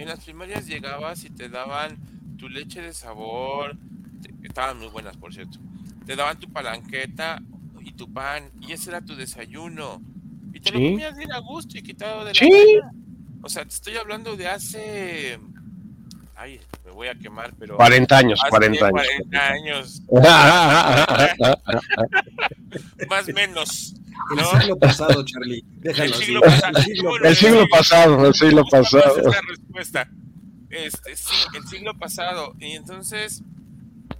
En 0.00 0.08
las 0.08 0.24
primarias 0.24 0.66
llegabas 0.66 1.24
y 1.24 1.30
te 1.30 1.50
daban 1.50 1.98
tu 2.38 2.48
leche 2.48 2.80
de 2.80 2.94
sabor, 2.94 3.76
estaban 4.42 4.78
muy 4.78 4.88
buenas 4.88 5.14
por 5.18 5.34
cierto. 5.34 5.58
Te 6.06 6.16
daban 6.16 6.40
tu 6.40 6.50
palanqueta 6.50 7.42
y 7.80 7.92
tu 7.92 8.10
pan, 8.10 8.50
y 8.66 8.72
ese 8.72 8.88
era 8.88 9.02
tu 9.02 9.14
desayuno. 9.14 10.00
Y 10.54 10.60
te 10.60 10.72
lo 10.72 10.78
comías 10.78 11.14
bien 11.18 11.32
a 11.32 11.38
gusto 11.40 11.76
y 11.76 11.82
quitado 11.82 12.24
de 12.24 12.32
la 12.32 12.34
Sí. 12.34 12.50
O 13.42 13.48
sea, 13.50 13.64
te 13.64 13.74
estoy 13.74 13.96
hablando 13.96 14.36
de 14.36 14.48
hace. 14.48 15.38
Ay, 16.42 16.58
me 16.86 16.90
voy 16.92 17.08
a 17.08 17.14
quemar, 17.14 17.52
pero. 17.58 17.76
40 17.76 18.16
años, 18.16 18.40
hace 18.42 18.48
40 18.50 18.86
años. 18.86 19.02
40 19.28 19.46
años, 19.48 20.00
más 23.08 23.28
o 23.28 23.32
menos. 23.34 23.94
El 24.30 24.36
¿no? 24.36 24.60
siglo 24.60 24.76
pasado, 24.78 25.24
Charlie. 25.24 25.62
Déjalo 25.78 26.14
El 26.14 26.14
siglo 26.14 26.40
pasado. 26.40 26.78
El 26.78 26.84
siglo 26.84 27.10
Bueno, 27.10 27.26
El 27.28 27.36
siglo 27.36 27.66
pasado, 27.70 28.26
el 28.26 28.34
siglo 28.34 28.64
pasado. 28.70 29.28
esa 29.28 29.40
respuesta. 29.48 30.08
Este, 30.70 31.16
sí, 31.16 31.34
el 31.56 31.66
siglo 31.66 31.94
pasado. 31.98 32.54
Y 32.58 32.72
entonces. 32.72 33.42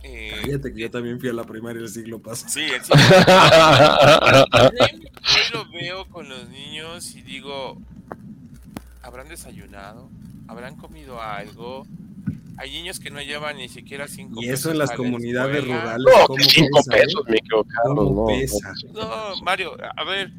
eh, 0.02 0.32
Fíjate 0.44 0.72
que 0.74 0.80
yo 0.80 0.90
también 0.90 1.20
fui 1.20 1.28
a 1.28 1.32
la 1.32 1.44
primaria 1.44 1.80
el 1.80 1.88
siglo 1.88 2.18
pasado. 2.20 2.52
sí, 2.52 2.60
el 2.64 2.82
siglo 2.82 2.96
pasado. 3.24 4.70
Hoy 4.74 5.52
lo 5.52 5.70
veo 5.70 6.06
con 6.08 6.28
los 6.28 6.48
niños 6.48 7.14
y 7.14 7.22
digo: 7.22 7.78
¿habrán 9.02 9.28
desayunado? 9.28 10.08
¿Habrán 10.48 10.76
comido 10.76 11.22
algo? 11.22 11.86
Hay 12.60 12.72
niños 12.72 13.00
que 13.00 13.08
no 13.08 13.22
llevan 13.22 13.56
ni 13.56 13.70
siquiera 13.70 14.06
cinco 14.06 14.34
Y 14.38 14.44
eso 14.44 14.68
pesos 14.68 14.72
en 14.72 14.78
las 14.78 14.90
comunidades 14.92 15.60
escuela. 15.60 15.80
rurales. 15.80 16.06
No, 16.06 16.26
¿cómo 16.26 16.36
que 16.36 16.44
5 16.44 16.80
pesa, 16.90 17.00
pesos. 17.24 17.66
¿Cómo 17.82 18.30
No, 18.92 19.42
Mario, 19.42 19.78
a 19.96 20.04
ver. 20.04 20.30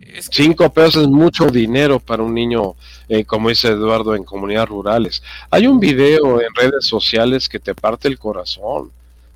Es 0.00 0.30
que 0.30 0.44
5 0.44 0.72
pesos 0.72 1.02
es 1.02 1.08
mucho 1.08 1.48
dinero 1.48 2.00
para 2.00 2.22
un 2.22 2.32
niño, 2.32 2.74
eh, 3.10 3.22
como 3.26 3.50
dice 3.50 3.68
Eduardo, 3.68 4.14
en 4.14 4.24
comunidades 4.24 4.70
rurales. 4.70 5.22
Hay 5.50 5.66
un 5.66 5.78
video 5.78 6.40
en 6.40 6.54
redes 6.54 6.86
sociales 6.86 7.50
que 7.50 7.58
te 7.58 7.74
parte 7.74 8.08
el 8.08 8.18
corazón, 8.18 8.90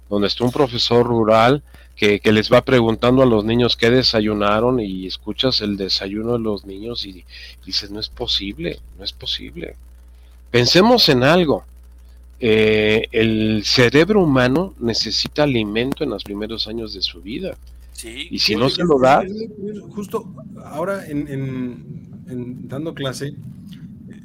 donde 0.08 0.28
está 0.28 0.42
un 0.44 0.52
profesor 0.52 1.04
rural 1.04 1.62
que, 1.96 2.18
que 2.18 2.32
les 2.32 2.50
va 2.50 2.64
preguntando 2.64 3.22
a 3.22 3.26
los 3.26 3.44
niños 3.44 3.76
qué 3.76 3.90
desayunaron 3.90 4.80
y 4.80 5.06
escuchas 5.06 5.60
el 5.60 5.76
desayuno 5.76 6.32
de 6.32 6.38
los 6.38 6.64
niños 6.64 7.04
y 7.04 7.26
dices, 7.66 7.90
no 7.90 8.00
es 8.00 8.08
posible, 8.08 8.80
no 8.96 9.04
es 9.04 9.12
posible. 9.12 9.76
Pensemos 10.50 11.10
en 11.10 11.24
algo. 11.24 11.66
Eh, 12.44 13.04
el 13.12 13.62
cerebro 13.64 14.22
humano 14.24 14.74
necesita 14.80 15.44
alimento 15.44 16.02
en 16.02 16.10
los 16.10 16.24
primeros 16.24 16.66
años 16.66 16.92
de 16.92 17.00
su 17.00 17.22
vida. 17.22 17.56
sí, 17.92 18.26
Y 18.30 18.38
si 18.40 18.56
no 18.56 18.68
se 18.68 18.82
lo 18.82 18.98
da, 18.98 19.22
Justo 19.90 20.34
ahora 20.64 21.06
en, 21.06 21.28
en- 21.28 22.02
en 22.28 22.68
dando 22.68 22.94
clase, 22.94 23.34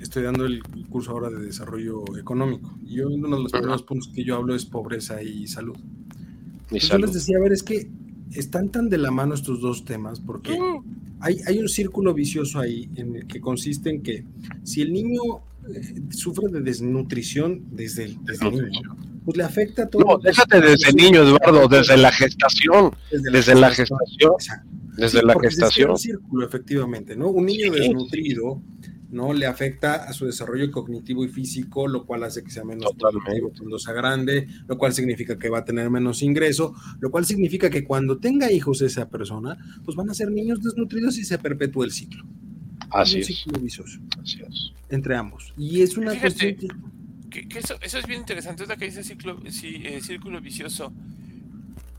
estoy 0.01 0.23
dando 0.23 0.45
el 0.45 0.63
curso 0.89 1.11
ahora 1.11 1.29
de 1.29 1.45
desarrollo 1.45 2.03
económico. 2.17 2.75
Y 2.85 2.95
yo 2.95 3.07
uno 3.09 3.37
de 3.37 3.43
los 3.43 3.51
primeros 3.51 3.83
puntos 3.83 4.09
que 4.13 4.23
yo 4.23 4.35
hablo 4.35 4.55
es 4.55 4.65
pobreza 4.65 5.21
y 5.21 5.45
salud. 5.47 5.75
yo 6.71 6.97
les 6.97 7.13
decía, 7.13 7.37
a 7.37 7.41
ver, 7.41 7.53
es 7.53 7.63
que 7.63 7.87
están 8.31 8.69
tan 8.69 8.89
de 8.89 8.97
la 8.97 9.11
mano 9.11 9.35
estos 9.35 9.61
dos 9.61 9.85
temas 9.85 10.19
porque 10.19 10.59
Mm, 10.59 10.79
hay, 11.19 11.37
hay 11.47 11.59
un 11.59 11.69
círculo 11.69 12.13
vicioso 12.13 12.59
ahí 12.59 12.89
en 12.95 13.15
el 13.15 13.27
que 13.27 13.39
consiste 13.41 13.89
en 13.89 14.01
que 14.03 14.23
si 14.63 14.81
el 14.81 14.91
niño 14.93 15.21
sufre 16.09 16.47
de 16.51 16.61
desnutrición 16.61 17.63
desde 17.71 18.05
el, 18.05 18.17
desde 18.23 18.49
niño, 18.51 18.97
pues 19.25 19.37
le 19.37 19.43
afecta 19.43 19.83
a 19.83 19.89
todo. 19.89 20.03
No, 20.03 20.17
déjate 20.17 20.61
desde 20.61 20.93
niño, 20.93 21.23
Eduardo, 21.23 21.67
desde 21.67 21.97
la 21.97 22.11
gestación, 22.11 22.91
desde 23.11 23.55
la 23.55 23.69
gestación, 23.69 24.31
desde 24.97 25.19
Sí, 25.19 25.25
la 25.25 25.39
gestación. 25.39 25.91
un 25.91 25.97
círculo, 25.97 26.45
efectivamente, 26.47 27.15
¿no? 27.15 27.29
Un 27.29 27.45
niño 27.45 27.73
Sí, 27.73 27.79
desnutrido 27.79 28.61
¿no? 29.09 29.33
Le 29.33 29.45
afecta 29.45 29.95
a 30.03 30.13
su 30.13 30.25
desarrollo 30.25 30.69
cognitivo 30.71 31.23
y 31.23 31.29
físico, 31.29 31.87
lo 31.87 32.05
cual 32.05 32.23
hace 32.23 32.43
que 32.43 32.51
sea 32.51 32.63
menos 32.63 32.93
productivo 32.97 33.51
cuando 33.57 33.79
sea 33.79 33.93
grande, 33.93 34.47
lo 34.67 34.77
cual 34.77 34.93
significa 34.93 35.37
que 35.37 35.49
va 35.49 35.59
a 35.59 35.65
tener 35.65 35.89
menos 35.89 36.21
ingreso, 36.21 36.73
lo 36.99 37.09
cual 37.09 37.25
significa 37.25 37.69
que 37.69 37.83
cuando 37.83 38.17
tenga 38.19 38.51
hijos 38.51 38.81
esa 38.81 39.09
persona, 39.09 39.57
pues 39.85 39.95
van 39.95 40.09
a 40.09 40.13
ser 40.13 40.31
niños 40.31 40.61
desnutridos 40.61 41.17
y 41.17 41.23
se 41.23 41.37
perpetúa 41.37 41.85
el 41.85 41.91
ciclo. 41.91 42.25
Así 42.91 43.19
es. 43.19 43.27
ciclo 43.27 43.59
vicioso 43.59 43.99
Así 44.21 44.39
es. 44.41 44.71
entre 44.89 45.15
ambos. 45.15 45.53
Y 45.57 45.81
es 45.81 45.97
una 45.97 46.11
Fíjate, 46.11 46.55
cuestión 46.55 46.81
que, 47.29 47.47
que 47.47 47.59
eso, 47.59 47.75
eso 47.81 47.97
es 47.99 48.07
bien 48.07 48.21
interesante, 48.21 48.63
es 48.63 48.69
lo 48.69 48.77
que 48.77 48.85
dice 48.85 49.03
ciclo, 49.03 49.39
sí, 49.49 49.81
eh, 49.83 49.99
círculo 50.01 50.39
vicioso. 50.41 50.91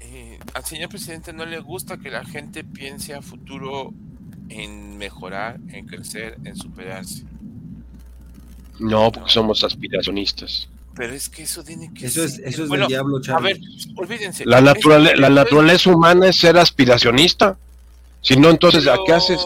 Eh, 0.00 0.38
al 0.54 0.64
señor 0.64 0.88
presidente 0.88 1.32
no 1.32 1.44
le 1.44 1.60
gusta 1.60 1.98
que 1.98 2.10
la 2.10 2.24
gente 2.24 2.64
piense 2.64 3.14
a 3.14 3.20
futuro 3.22 3.92
en 4.48 4.96
mejorar, 4.96 5.60
en 5.68 5.86
crecer, 5.86 6.38
en 6.44 6.56
superarse. 6.56 7.24
No, 8.78 9.10
porque 9.12 9.30
somos 9.30 9.64
aspiracionistas. 9.64 10.68
Pero 10.94 11.12
es 11.12 11.28
que 11.28 11.42
eso 11.42 11.62
tiene 11.62 11.92
que 11.92 12.06
Eso 12.06 12.24
es, 12.24 12.36
ser- 12.36 12.48
eso 12.48 12.62
es 12.64 12.68
Bueno, 12.68 12.84
del 12.84 12.88
diablo, 12.88 13.18
A 13.18 13.20
Charlie. 13.20 13.54
ver, 13.54 13.60
olvídense. 13.96 14.44
La, 14.46 14.60
naturale- 14.60 15.16
la 15.16 15.28
naturaleza 15.30 15.90
humana 15.94 16.28
es 16.28 16.36
ser 16.36 16.56
aspiracionista. 16.56 17.56
Si 18.20 18.36
no, 18.36 18.50
entonces, 18.50 18.86
¿a 18.88 18.96
qué 19.06 19.12
haces? 19.12 19.40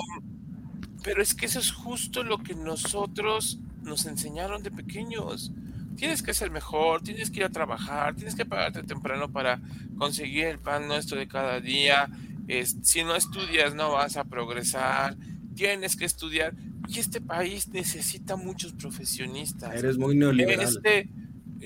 Pero 1.03 1.23
es 1.23 1.35
que 1.35 1.47
eso 1.47 1.59
es 1.59 1.73
justo 1.73 2.23
lo 2.23 2.39
que 2.39 2.55
nosotros 2.55 3.59
nos 3.83 4.07
enseñaron 4.07 4.63
de 4.63 4.71
pequeños. 4.71 5.51
Tienes 5.97 6.23
que 6.23 6.33
ser 6.35 6.51
mejor, 6.51 7.03
tienes 7.03 7.31
que 7.31 7.41
ir 7.41 7.45
a 7.45 7.51
trabajar, 7.51 8.15
tienes 8.15 8.35
que 8.35 8.47
pagarte 8.47 8.83
temprano 8.83 9.31
para 9.31 9.61
conseguir 9.99 10.47
el 10.47 10.59
pan 10.59 10.89
nuestro 10.89 11.19
de 11.19 11.29
cada 11.29 11.61
día. 11.61 12.09
Es- 12.49 12.77
si 12.83 13.05
no 13.05 13.15
estudias 13.15 13.75
no 13.75 13.93
vas 13.93 14.17
a 14.17 14.25
progresar, 14.25 15.17
tienes 15.55 15.97
que 15.97 16.05
estudiar. 16.05 16.55
Y 16.89 16.99
este 16.99 17.21
país 17.21 17.69
necesita 17.69 18.37
muchos 18.37 18.73
profesionistas. 18.73 19.75
Eres 19.75 19.99
muy 19.99 20.15
neoliberal. 20.17 20.67
Este, 20.67 21.09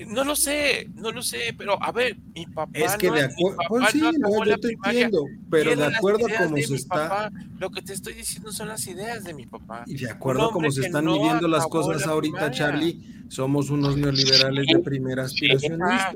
no 0.05 0.23
lo 0.23 0.35
sé, 0.35 0.89
no 0.93 1.11
lo 1.11 1.21
sé, 1.21 1.55
pero 1.57 1.81
a 1.81 1.91
ver, 1.91 2.17
mi 2.35 2.45
papá 2.45 2.71
es 2.77 2.95
que 2.97 3.07
no 3.07 3.15
de 3.15 3.23
acuerdo, 3.23 3.57
pues 3.67 3.89
sí, 3.91 4.01
no 4.01 4.11
no, 4.29 4.45
yo 4.45 4.57
te 4.59 4.67
primaria. 4.67 5.05
entiendo, 5.05 5.25
pero 5.49 5.75
de 5.75 5.85
acuerdo 5.85 6.25
a 6.25 6.29
ideas 6.29 6.43
cómo 6.43 6.55
de 6.55 6.63
se 6.63 6.75
está, 6.75 7.09
papá. 7.09 7.31
Lo 7.57 7.69
que 7.71 7.81
te 7.81 7.93
estoy 7.93 8.13
diciendo 8.13 8.51
son 8.51 8.67
las 8.67 8.85
ideas 8.87 9.23
de 9.23 9.33
mi 9.33 9.45
papá. 9.45 9.83
y 9.87 9.97
de 9.97 10.11
acuerdo 10.11 10.51
cómo 10.51 10.69
se 10.71 10.81
que 10.81 10.87
están 10.87 11.05
no 11.05 11.13
midiendo 11.13 11.47
las 11.47 11.65
cosas 11.67 12.05
la 12.05 12.11
ahorita, 12.11 12.51
primaria. 12.51 12.57
Charlie, 12.57 13.01
somos 13.29 13.69
unos 13.69 13.97
neoliberales 13.97 14.67
de 14.67 14.79
primera 14.79 15.23
aspiracionista. 15.23 16.13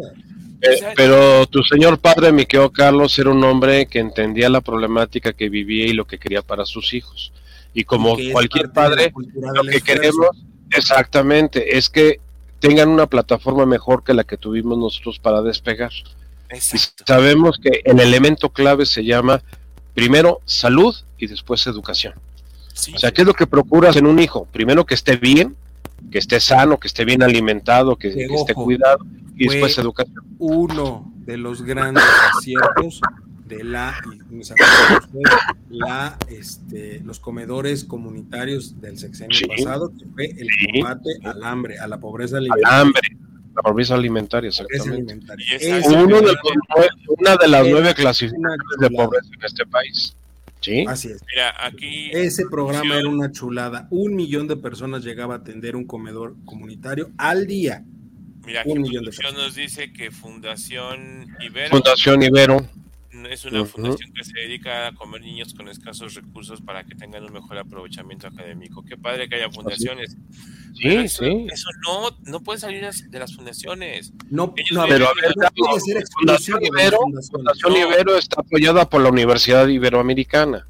Eh, 0.62 0.94
pero 0.96 1.48
tu 1.48 1.64
señor 1.64 1.98
padre, 1.98 2.32
mi 2.32 2.46
querido 2.46 2.72
Carlos, 2.72 3.18
era 3.18 3.32
un 3.32 3.44
hombre 3.44 3.88
que 3.88 3.98
entendía 3.98 4.48
la 4.48 4.62
problemática 4.62 5.34
que 5.34 5.50
vivía 5.50 5.88
y 5.88 5.94
lo 5.94 6.06
que 6.06 6.20
quería 6.20 6.44
para 6.44 6.66
sus 6.66 6.94
hijos. 6.94 7.34
Y 7.74 7.84
como 7.84 8.16
cualquier 8.32 8.72
padre, 8.72 9.12
lo 9.16 9.64
que 9.64 9.78
esfuerzo. 9.78 9.86
queremos 9.86 10.28
exactamente 10.70 11.78
es 11.78 11.90
que 11.90 12.20
tengan 12.62 12.90
una 12.90 13.08
plataforma 13.08 13.66
mejor 13.66 14.04
que 14.04 14.14
la 14.14 14.24
que 14.24 14.38
tuvimos 14.38 14.78
nosotros 14.78 15.20
para 15.20 15.42
despegar. 15.42 15.92
Y 16.54 16.78
sabemos 17.06 17.60
que 17.62 17.82
el 17.84 18.00
elemento 18.00 18.50
clave 18.50 18.86
se 18.86 19.04
llama 19.04 19.42
primero 19.96 20.42
salud 20.46 20.96
y 21.18 21.28
después 21.28 21.66
educación. 21.66 22.14
Sí. 22.74 22.94
O 22.96 23.00
sea, 23.00 23.12
¿qué 23.12 23.22
es 23.22 23.28
lo 23.28 23.34
que 23.34 23.48
procuras 23.48 23.96
en 23.96 24.06
un 24.06 24.20
hijo? 24.20 24.48
Primero 24.52 24.86
que 24.86 24.94
esté 24.94 25.18
bien, 25.18 25.56
que 26.12 26.20
esté 26.20 26.40
sano, 26.40 26.80
que 26.80 26.88
esté 26.88 27.04
bien 27.04 27.24
alimentado, 27.24 27.96
que, 27.96 28.14
Que, 28.14 28.26
esté 28.26 28.54
cuidado 28.54 29.00
y 29.36 29.48
después 29.48 29.78
educación. 29.80 30.24
Uno 30.38 31.12
de 31.16 31.38
los 31.38 31.64
grandes 31.64 32.04
aciertos 32.38 33.02
de 33.58 33.64
la, 33.64 33.94
la 35.70 36.18
este, 36.30 37.02
los 37.04 37.20
comedores 37.20 37.84
comunitarios 37.84 38.80
del 38.82 38.98
sexenio 38.98 39.38
Sí. 39.38 39.46
pasado, 39.48 39.92
que 39.98 40.06
fue 40.14 40.26
el 40.26 40.48
Sí. 40.48 40.68
combate 40.82 41.10
al 41.24 41.44
hambre, 41.44 41.80
a 41.80 41.88
la 41.88 42.00
pobreza 42.00 42.38
Al 42.38 42.44
alimentaria. 42.44 42.80
hambre, 42.80 43.02
la 43.56 43.62
pobreza 43.62 43.96
alimentaria, 43.96 44.52
pobreza 44.52 44.92
Uno 46.00 46.22
de 46.22 46.28
los 46.28 46.36
una 47.20 47.36
de 47.38 47.48
las 47.48 47.68
nueve 47.68 47.94
clasificaciones 47.94 48.58
de 48.80 48.90
pobreza 48.90 49.30
en 49.38 49.46
este 49.46 49.66
país. 49.66 50.16
¿Sí? 50.62 50.86
Así 50.88 51.08
es. 51.10 51.22
Mira, 51.34 51.56
aquí 51.66 52.12
Ese 52.14 52.46
programa 52.46 52.96
era 52.96 53.08
una 53.10 53.32
chulada. 53.32 53.88
Un 53.90 54.16
millón 54.16 54.48
de 54.48 54.56
personas 54.58 55.04
llegaba 55.04 55.34
a 55.34 55.38
atender 55.38 55.76
un 55.76 55.86
comedor 55.86 56.36
comunitario 56.46 57.10
al 57.18 57.48
día. 57.48 57.84
Mira, 58.46 58.62
aquí 58.62 58.70
Un 58.72 58.82
millón 58.82 59.06
de 59.06 59.12
producción 59.12 59.34
nos 59.36 59.56
dice 59.56 59.92
que 59.92 60.12
Fundación 60.12 61.28
Ibero 61.42 61.70
Fundación 61.72 62.22
Ibero. 62.22 62.68
Es 63.30 63.46
una 63.46 63.66
fundación 63.66 64.12
que 64.14 64.24
se 64.24 64.40
dedica 64.40 64.88
a 64.88 64.96
comer 64.96 65.22
niños 65.22 65.54
con 65.54 65.68
escasos 65.68 66.14
recursos 66.14 66.62
para 66.62 66.84
que 66.86 66.96
tengan 66.96 67.24
un 67.24 67.34
mejor 67.34 67.58
aprovechamiento 67.58 68.28
académico. 68.28 68.84
Qué 68.84 68.96
padre 68.98 69.28
que 69.28 69.36
haya 69.36 69.50
fundaciones. 69.50 70.16
Pero 70.82 71.02
Sí, 71.02 71.06
eso, 71.06 71.26
sí. 71.26 71.48
Eso 71.52 71.70
no, 71.86 72.10
no 72.32 72.40
puede 72.42 72.60
salir 72.60 72.82
de 72.82 73.20
las 73.20 73.36
fundaciones. 73.36 74.14
No, 74.30 74.54
no, 74.72 74.86
Pero 74.88 75.10
a 75.10 75.14
ver, 75.14 75.34
no 75.36 75.80
ser 75.80 76.04
Fundación 76.08 76.60
de 76.60 76.70
las 76.70 76.82
Ibero, 76.82 76.98
fundaciones. 77.00 77.30
Fundación 77.30 77.74
No. 77.74 77.80
Ibero 77.80 78.18
está 78.18 78.42
apoyada 78.42 78.90
por 78.90 79.02
la 79.02 79.10
Universidad 79.10 79.68
Iberoamericana. 79.68 80.66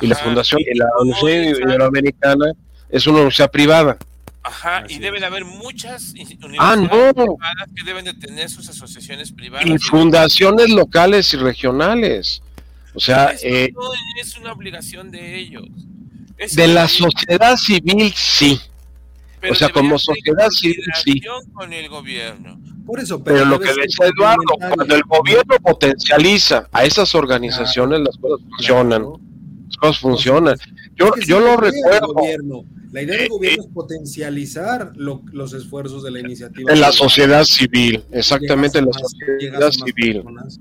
Y 0.00 0.06
la 0.08 0.16
Fundación 0.16 0.60
la 0.74 0.86
Universidad 1.00 1.58
Iberoamericana 1.58 2.52
es 2.90 3.06
una 3.06 3.16
universidad 3.16 3.50
privada. 3.50 3.98
Ajá, 4.46 4.78
Así 4.78 4.94
y 4.94 4.98
deben 4.98 5.24
haber 5.24 5.44
muchas 5.44 6.14
in- 6.14 6.38
Ah, 6.58 6.74
universidades 6.74 7.16
no. 7.16 7.24
privadas 7.36 7.68
que 7.74 7.84
deben 7.84 8.04
de 8.04 8.14
tener 8.14 8.48
sus 8.48 8.68
asociaciones 8.68 9.32
privadas. 9.32 9.66
Y 9.66 9.76
fundaciones 9.78 10.70
locales 10.70 11.32
y 11.34 11.36
regionales. 11.36 12.42
O 12.94 13.00
sea, 13.00 13.26
Eso 13.32 13.44
eh, 13.46 13.70
no 13.74 13.82
es 14.22 14.36
una 14.38 14.52
obligación 14.52 15.10
de 15.10 15.36
ellos. 15.38 15.64
Es 16.38 16.54
de 16.54 16.68
la 16.68 16.86
sociedad 16.86 17.56
civil 17.56 18.12
sí. 18.14 18.60
pero 19.40 19.52
o 19.52 19.56
sea, 19.56 19.68
como 19.70 19.98
sociedad 19.98 20.48
civil, 20.50 20.76
sí. 20.94 21.20
coordinación 21.20 21.52
con 21.52 21.72
el 21.72 21.88
gobierno. 21.88 22.60
Por 22.86 23.00
eso, 23.00 23.22
Pero 23.24 23.44
lo 23.46 23.58
que 23.58 23.70
decía 23.74 24.06
Eduardo, 24.06 24.42
cuando 24.58 24.94
el 24.94 25.02
gobierno 25.02 25.56
potencializa 25.60 26.68
a 26.70 26.84
esas 26.84 27.14
organizaciones, 27.16 27.98
las 28.00 28.16
cosas 28.16 28.46
funcionan. 28.48 29.00
Claro. 29.02 29.20
Las 29.66 29.76
cosas 29.76 29.98
funcionan. 29.98 30.56
Yo, 30.94 31.10
yo 31.26 31.40
lo 31.40 31.56
recuerdo 31.56 32.12
gobierno- 32.14 32.64
La 32.96 33.02
idea 33.02 33.18
del 33.18 33.28
gobierno 33.28 33.62
es 33.62 33.68
potencializar 33.74 34.92
lo- 34.96 35.20
los 35.30 35.52
esfuerzos 35.52 36.02
de 36.02 36.10
la 36.12 36.20
iniciativa. 36.20 36.72
en 36.72 36.80
la 36.80 36.92
sociedad 36.92 37.44
civil, 37.44 38.02
exactamente 38.10 38.78
en 38.78 38.86
la 38.86 38.90
más- 38.92 39.02
sociedad 39.02 39.70
civil. 39.70 40.14
personas. 40.14 40.58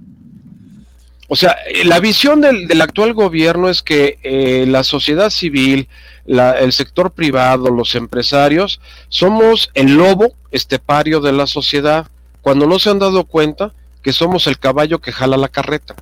O 1.29 1.35
sea, 1.37 1.55
eh, 1.73 1.85
la 1.85 2.01
visión 2.01 2.41
del, 2.41 2.67
del 2.67 2.81
actual 2.81 3.13
gobierno 3.13 3.69
es 3.69 3.81
que 3.81 4.19
eh, 4.21 4.65
la 4.67 4.83
sociedad 4.83 5.29
civil, 5.29 5.87
la- 6.25 6.59
el 6.59 6.73
sector 6.73 7.11
privado, 7.11 7.69
los 7.69 7.95
empresarios, 7.95 8.81
somos 9.07 9.71
el 9.73 9.95
lobo 9.95 10.33
estepario 10.51 11.21
de 11.21 11.31
la 11.31 11.47
sociedad, 11.47 12.07
cuando 12.41 12.67
no 12.67 12.79
se 12.79 12.89
han 12.89 12.99
dado 12.99 13.23
cuenta 13.23 13.71
que 14.03 14.11
somos 14.11 14.45
el 14.47 14.59
caballo 14.59 14.99
que 14.99 15.13
jala 15.13 15.37
la 15.37 15.47
carreta. 15.47 15.95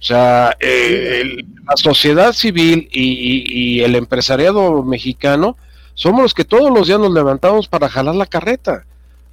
O 0.00 0.04
sea, 0.04 0.56
eh, 0.60 1.20
el- 1.22 1.46
la 1.68 1.76
sociedad 1.76 2.32
civil 2.32 2.88
y, 2.92 3.02
y- 3.02 3.44
y 3.48 3.80
el 3.82 3.94
empresariado 3.96 4.82
mexicano 4.84 5.56
somos 5.94 6.22
los 6.22 6.34
que 6.34 6.44
todos 6.44 6.70
los 6.70 6.86
días 6.86 7.00
nos 7.00 7.12
levantamos 7.12 7.66
para 7.68 7.88
jalar 7.88 8.14
la 8.14 8.26
carreta, 8.26 8.84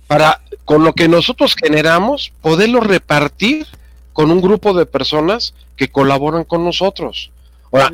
para 0.07 0.41
con 0.65 0.83
lo 0.83 0.93
que 0.93 1.07
nosotros 1.07 1.55
generamos 1.55 2.31
poderlo 2.41 2.79
repartir 2.79 3.67
con 4.13 4.31
un 4.31 4.41
grupo 4.41 4.73
de 4.73 4.85
personas 4.87 5.53
que 5.77 5.89
colaboran 5.89 6.43
con 6.45 6.63
nosotros. 6.63 7.29
Ahora, 7.71 7.91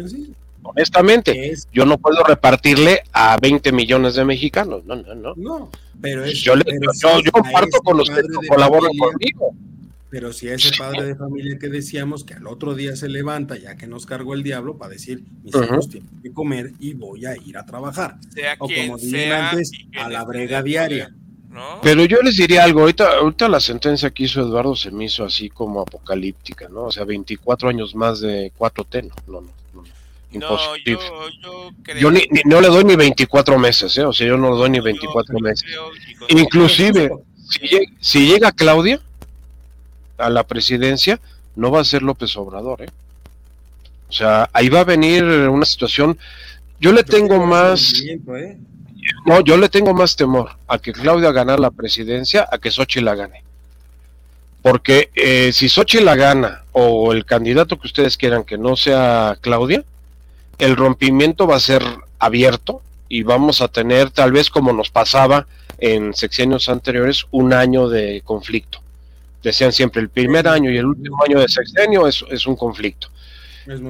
honestamente, 0.63 1.51
es- 1.51 1.67
yo 1.74 1.86
no 1.86 1.97
puedo 1.97 2.24
repartirle 2.24 3.01
a 3.11 3.38
20 3.38 3.72
millones 3.72 4.15
de 4.15 4.24
mexicanos, 4.26 4.86
no, 4.86 4.95
no, 4.95 5.15
no. 5.15 5.34
no, 5.36 5.69
pero 5.99 6.24
es, 6.24 6.39
Yo, 6.41 6.55
le- 6.55 6.63
pero 6.63 6.91
yo, 6.93 7.32
comparto 7.32 7.80
con 7.84 7.97
los 7.97 8.09
que 8.09 8.22
colaboran 8.47 8.91
familia- 8.97 9.05
conmigo. 9.38 9.53
Pero 10.12 10.34
si 10.34 10.49
a 10.49 10.55
ese 10.55 10.78
padre 10.78 11.05
de 11.05 11.16
familia 11.16 11.57
que 11.57 11.70
decíamos 11.70 12.24
que 12.26 12.34
al 12.34 12.45
otro 12.45 12.76
día 12.76 12.95
se 12.97 13.07
levanta 13.07 13.57
ya 13.57 13.76
que 13.78 13.88
nos 13.88 14.05
cargó 14.05 14.34
el 14.34 14.43
diablo 14.43 14.78
para 14.78 14.91
decir 14.91 15.24
mis 15.41 15.55
hijos 15.55 15.89
tienen 15.89 16.09
que 16.22 16.32
comer 16.34 16.74
y 16.80 16.93
voy 16.93 17.26
a 17.26 17.36
ir 17.38 17.57
a 17.57 17.66
trabajar. 17.66 18.18
Sea 18.34 18.55
O 18.59 18.68
como 18.68 18.97
sea, 18.97 19.49
antes, 19.51 19.72
a 19.97 20.09
la 20.09 20.24
brega 20.26 20.62
diaria. 20.62 21.16
¿no? 21.49 21.80
Pero 21.82 22.03
yo 22.05 22.22
les 22.22 22.36
diría 22.38 22.64
algo, 22.66 22.82
ahorita, 22.82 23.20
ahorita 23.20 23.47
la 23.49 23.59
sentencia 23.62 24.09
que 24.12 24.24
hizo 24.24 24.41
Eduardo 24.41 24.76
se 24.76 24.91
me 24.91 25.05
hizo 25.05 25.24
así 25.24 25.49
como 25.49 25.82
apocalíptica, 25.82 26.68
¿no? 26.70 26.84
O 26.84 26.91
sea, 26.91 27.03
24 27.05 27.70
años 27.70 27.95
más 27.95 28.20
de 28.22 28.51
4T, 28.57 29.03
no, 29.03 29.12
no, 29.28 29.41
no, 29.41 29.51
no, 29.74 29.82
no, 29.82 29.88
imposible. 30.32 30.84
yo, 30.93 31.30
yo 31.41 31.70
creo. 31.84 31.99
Yo 32.01 32.12
ni, 32.12 32.20
ni- 32.32 32.41
no 32.45 32.59
le 32.62 32.68
doy 32.70 32.84
ni 32.86 32.95
24 32.95 33.57
meses, 33.59 33.97
¿eh? 33.97 34.03
O 34.05 34.14
sea, 34.14 34.28
yo 34.28 34.38
no 34.38 34.51
le 34.51 34.57
doy 34.57 34.70
ni 34.72 34.78
yo- 34.78 34.84
24 34.84 35.38
yo 35.38 35.43
meses. 35.43 35.64
creo 35.70 36.39
Inclusive, 36.39 37.09
si, 37.49 37.59
lleg- 37.68 37.93
si 37.99 38.28
llega 38.28 38.51
Claudia 38.53 39.01
a 40.22 40.30
la 40.30 40.43
presidencia, 40.43 41.19
no 41.55 41.72
va 41.72 41.82
a 41.82 41.86
ser 41.86 42.01
López 42.01 42.36
Obrador, 42.38 42.84
¿eh? 42.84 42.89
O 44.09 44.13
sea, 44.13 44.49
ahí 44.51 44.67
va 44.67 44.82
a 44.82 44.84
venir 44.84 45.24
una 45.24 45.63
situación. 45.63 46.17
Yo 46.82 46.91
le 46.91 47.03
tengo 47.03 47.45
más, 47.45 47.93
¿eh? 48.05 48.57
no, 49.26 49.39
yo 49.39 49.55
le 49.55 49.69
tengo 49.69 49.93
más 49.93 50.17
temor 50.17 50.51
a 50.67 50.80
que 50.80 50.91
Claudia 50.91 51.32
gane 51.32 51.57
la 51.57 51.72
presidencia 51.72 52.47
a 52.51 52.57
que 52.57 52.72
Xochitl 52.72 53.05
la 53.05 53.15
gane. 53.15 53.43
Porque 54.61 55.09
eh, 55.15 55.51
si 55.53 55.69
Xochitl 55.69 56.03
la 56.03 56.15
gana 56.15 56.63
o 56.74 57.13
el 57.13 57.26
candidato 57.26 57.80
que 57.80 57.88
ustedes 57.88 58.17
quieran 58.17 58.43
que 58.43 58.57
no 58.57 58.76
sea 58.76 59.38
Claudia, 59.39 59.86
el 60.59 60.76
rompimiento 60.76 61.47
va 61.47 61.55
a 61.55 61.61
ser 61.61 61.82
abierto 62.19 62.82
y 63.07 63.24
vamos 63.24 63.61
a 63.61 63.69
tener, 63.69 64.11
tal 64.11 64.34
vez 64.34 64.49
como 64.49 64.74
nos 64.74 64.89
pasaba 64.89 65.47
en 65.78 66.13
sexenios 66.13 66.67
anteriores, 66.67 67.26
un 67.32 67.53
año 67.53 67.88
de 67.88 68.22
conflicto. 68.26 68.80
Decían 69.43 69.71
siempre, 69.71 70.01
el 70.01 70.09
primer 70.09 70.47
año 70.47 70.69
y 70.69 70.77
el 70.77 70.85
último 70.85 71.17
año 71.27 71.39
de 71.39 71.47
sexenio 71.47 72.07
es, 72.07 72.23
es 72.29 72.45
un 72.45 72.55
conflicto. 72.55 73.07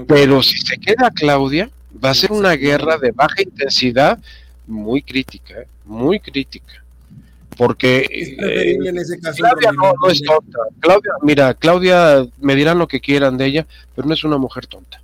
Pero 0.07 0.43
si 0.43 0.57
se 0.57 0.77
queda 0.77 1.11
Claudia, 1.11 1.69
va 2.03 2.11
a 2.11 2.13
ser 2.13 2.31
una 2.31 2.53
guerra 2.53 2.97
de 2.97 3.11
baja 3.11 3.41
intensidad 3.41 4.19
muy 4.67 5.01
crítica, 5.01 5.61
¿eh? 5.61 5.67
muy 5.85 6.19
crítica. 6.19 6.83
Porque 7.57 7.99
eh, 8.09 8.77
en 8.83 8.97
ese 8.97 9.19
caso 9.19 9.37
Claudia 9.37 9.71
no, 9.71 9.93
es 10.09 10.21
tonta. 10.23 10.59
Claudia, 10.79 11.11
mira, 11.21 11.53
Claudia 11.53 12.25
me 12.39 12.55
dirán 12.55 12.79
lo 12.79 12.87
que 12.87 13.01
quieran 13.01 13.37
de 13.37 13.45
ella, 13.45 13.67
pero 13.95 14.07
no 14.07 14.13
es 14.13 14.23
una 14.23 14.37
mujer 14.37 14.67
tonta. 14.67 15.01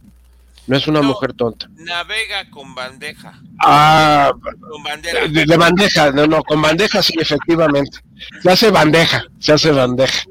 No 0.66 0.76
es 0.76 0.88
una 0.88 1.02
mujer 1.02 1.34
tonta. 1.34 1.70
Navega 1.76 2.50
con 2.50 2.76
bandeja. 2.76 3.40
Ah, 3.64 4.34
con 4.42 4.84
bandera. 4.84 5.28
De, 5.28 5.58
bandeja, 5.58 6.12
no, 6.12 6.28
no, 6.28 6.44
con 6.44 6.62
bandeja 6.62 7.02
sí, 7.02 7.14
efectivamente. 7.18 8.00
Se 8.42 8.50
hace 8.50 8.70
bandeja, 8.70 9.24
se 9.40 9.54
hace 9.54 9.72
bandeja. 9.72 10.24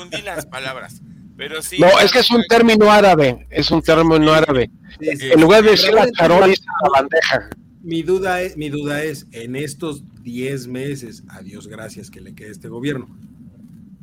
Confundí 0.00 0.22
las 0.22 0.46
palabras. 0.46 1.02
Pero 1.36 1.62
sí, 1.62 1.78
no, 1.78 1.88
es 2.00 2.12
que 2.12 2.18
es 2.20 2.30
un 2.30 2.42
término 2.48 2.90
árabe, 2.90 3.46
es 3.50 3.70
un 3.70 3.82
término 3.82 4.32
árabe. 4.32 4.70
En 5.00 5.40
lugar 5.40 5.62
de 5.62 5.70
decir 5.70 5.92
la 5.92 6.10
charola, 6.10 6.46
dice 6.46 6.64
la 6.82 7.00
bandeja. 7.00 7.50
Mi 7.82 8.02
duda 8.02 8.42
es, 8.42 8.56
mi 8.56 8.68
duda 8.68 9.02
es, 9.02 9.26
en 9.32 9.56
estos 9.56 10.04
10 10.22 10.68
meses, 10.68 11.22
a 11.28 11.40
Dios 11.40 11.66
gracias 11.66 12.10
que 12.10 12.20
le 12.20 12.34
quede 12.34 12.50
este 12.50 12.68
gobierno, 12.68 13.08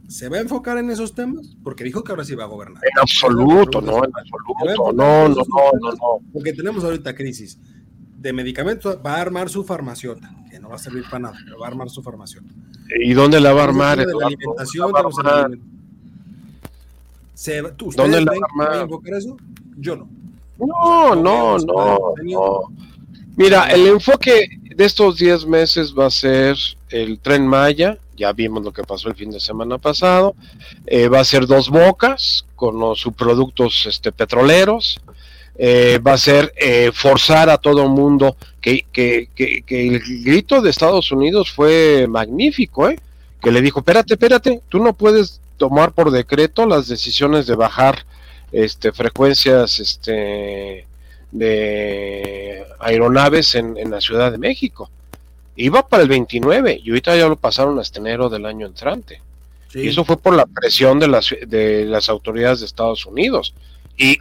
¿Se 0.08 0.30
va 0.30 0.38
a 0.38 0.40
enfocar 0.40 0.78
en 0.78 0.90
esos 0.90 1.14
temas? 1.14 1.58
Porque 1.64 1.84
dijo 1.84 2.02
que 2.02 2.14
ahora 2.14 2.24
sí 2.24 2.34
va 2.34 2.46
a 2.46 2.48
gobernar. 2.48 2.82
En 2.82 2.98
absoluto, 2.98 3.82
no, 3.82 3.98
en 3.98 4.12
absoluto. 4.16 4.94
No, 4.94 5.28
no, 5.28 5.36
no, 5.36 5.92
no, 5.92 6.20
Porque 6.32 6.54
tenemos 6.54 6.86
ahorita 6.86 7.14
crisis 7.14 7.60
de 8.18 8.32
medicamentos. 8.32 9.00
Va 9.06 9.16
a 9.16 9.22
armar 9.22 9.50
su 9.50 9.66
farmaciota, 9.66 10.34
que 10.50 10.62
no 10.62 10.70
va 10.70 10.76
a 10.76 10.80
servir 10.80 11.04
para 11.04 11.20
nada, 11.20 11.38
pero 11.44 11.60
va 11.60 11.68
a 11.68 11.70
armar 11.72 11.90
su 11.90 12.02
farmaciota. 12.02 12.48
¿Y 13.02 13.14
dónde 13.14 13.42
la 13.42 13.52
va 13.52 13.62
a 13.62 13.64
armar? 13.66 13.98
De 13.98 14.06
la 14.06 14.28
alimentación, 14.28 14.94
¿Dónde 17.96 18.22
la 18.22 18.32
a 18.68 18.82
enfocar 18.82 19.14
eso? 19.14 19.38
Yo 19.78 19.96
no. 19.96 20.10
No, 20.58 21.16
no, 21.16 21.58
no, 21.60 22.14
no. 22.24 22.62
Mira, 23.36 23.66
el 23.68 23.86
enfoque 23.86 24.50
de 24.76 24.86
estos 24.86 25.18
10 25.18 25.46
meses 25.46 25.94
va 25.94 26.08
a 26.08 26.12
ser 26.12 26.58
el 26.90 27.20
tren 27.20 27.46
Maya, 27.46 28.00
ya 28.16 28.34
vimos 28.34 28.64
lo 28.64 28.74
que 28.74 28.84
pasó 28.84 29.10
el 29.10 29.16
fin 29.16 29.30
de 29.30 29.40
semana 29.40 29.78
pasado, 29.78 30.34
eh, 30.88 31.08
va 31.08 31.20
a 31.20 31.26
ser 31.26 31.46
dos 31.46 31.70
bocas 31.70 32.46
con 32.56 32.80
los 32.80 33.02
subproductos 33.02 33.86
este, 33.86 34.12
petroleros, 34.12 35.00
eh, 35.60 36.00
va 36.00 36.14
a 36.14 36.18
ser 36.18 36.52
eh, 36.58 36.92
forzar 36.92 37.52
a 37.52 37.60
todo 37.60 37.84
el 37.84 37.90
mundo, 37.90 38.36
que, 38.60 38.86
que, 38.92 39.30
que, 39.36 39.62
que, 39.62 39.88
el 39.88 40.24
grito 40.24 40.62
de 40.62 40.72
Estados 40.72 41.12
Unidos 41.12 41.52
fue 41.52 42.08
magnífico, 42.10 42.90
¿eh? 42.90 43.00
que 43.42 43.52
le 43.52 43.62
dijo, 43.62 43.80
espérate, 43.80 44.16
espérate, 44.16 44.62
tú 44.70 44.80
no 44.80 44.94
puedes 44.94 45.40
tomar 45.58 45.92
por 45.92 46.12
decreto 46.12 46.66
las 46.66 46.88
decisiones 46.88 47.48
de 47.48 47.56
bajar 47.56 48.06
este, 48.52 48.92
frecuencias 48.92 49.80
este, 49.80 50.88
de 51.32 52.66
aeronaves 52.80 53.56
en, 53.56 53.78
en 53.78 53.92
la 53.92 54.02
Ciudad 54.02 54.32
de 54.32 54.38
México 54.38 54.90
iba 55.58 55.88
para 55.88 56.04
el 56.04 56.10
29 56.10 56.80
y 56.84 56.90
ahorita 56.90 57.18
ya 57.18 57.28
lo 57.28 57.36
pasaron 57.36 57.78
hasta 57.80 58.00
enero 58.00 58.30
del 58.30 58.46
año 58.46 58.68
entrante. 58.68 59.22
Y 59.74 59.90
eso 59.90 60.06
fue 60.06 60.18
por 60.18 60.34
la 60.34 60.46
presión 60.46 61.00
de 61.00 61.08
las, 61.08 61.36
de 61.46 61.86
las 61.86 62.08
autoridades 62.10 62.62
de 62.62 62.68
Estados 62.68 63.06
Unidos. 63.06 63.54
Y 63.98 64.20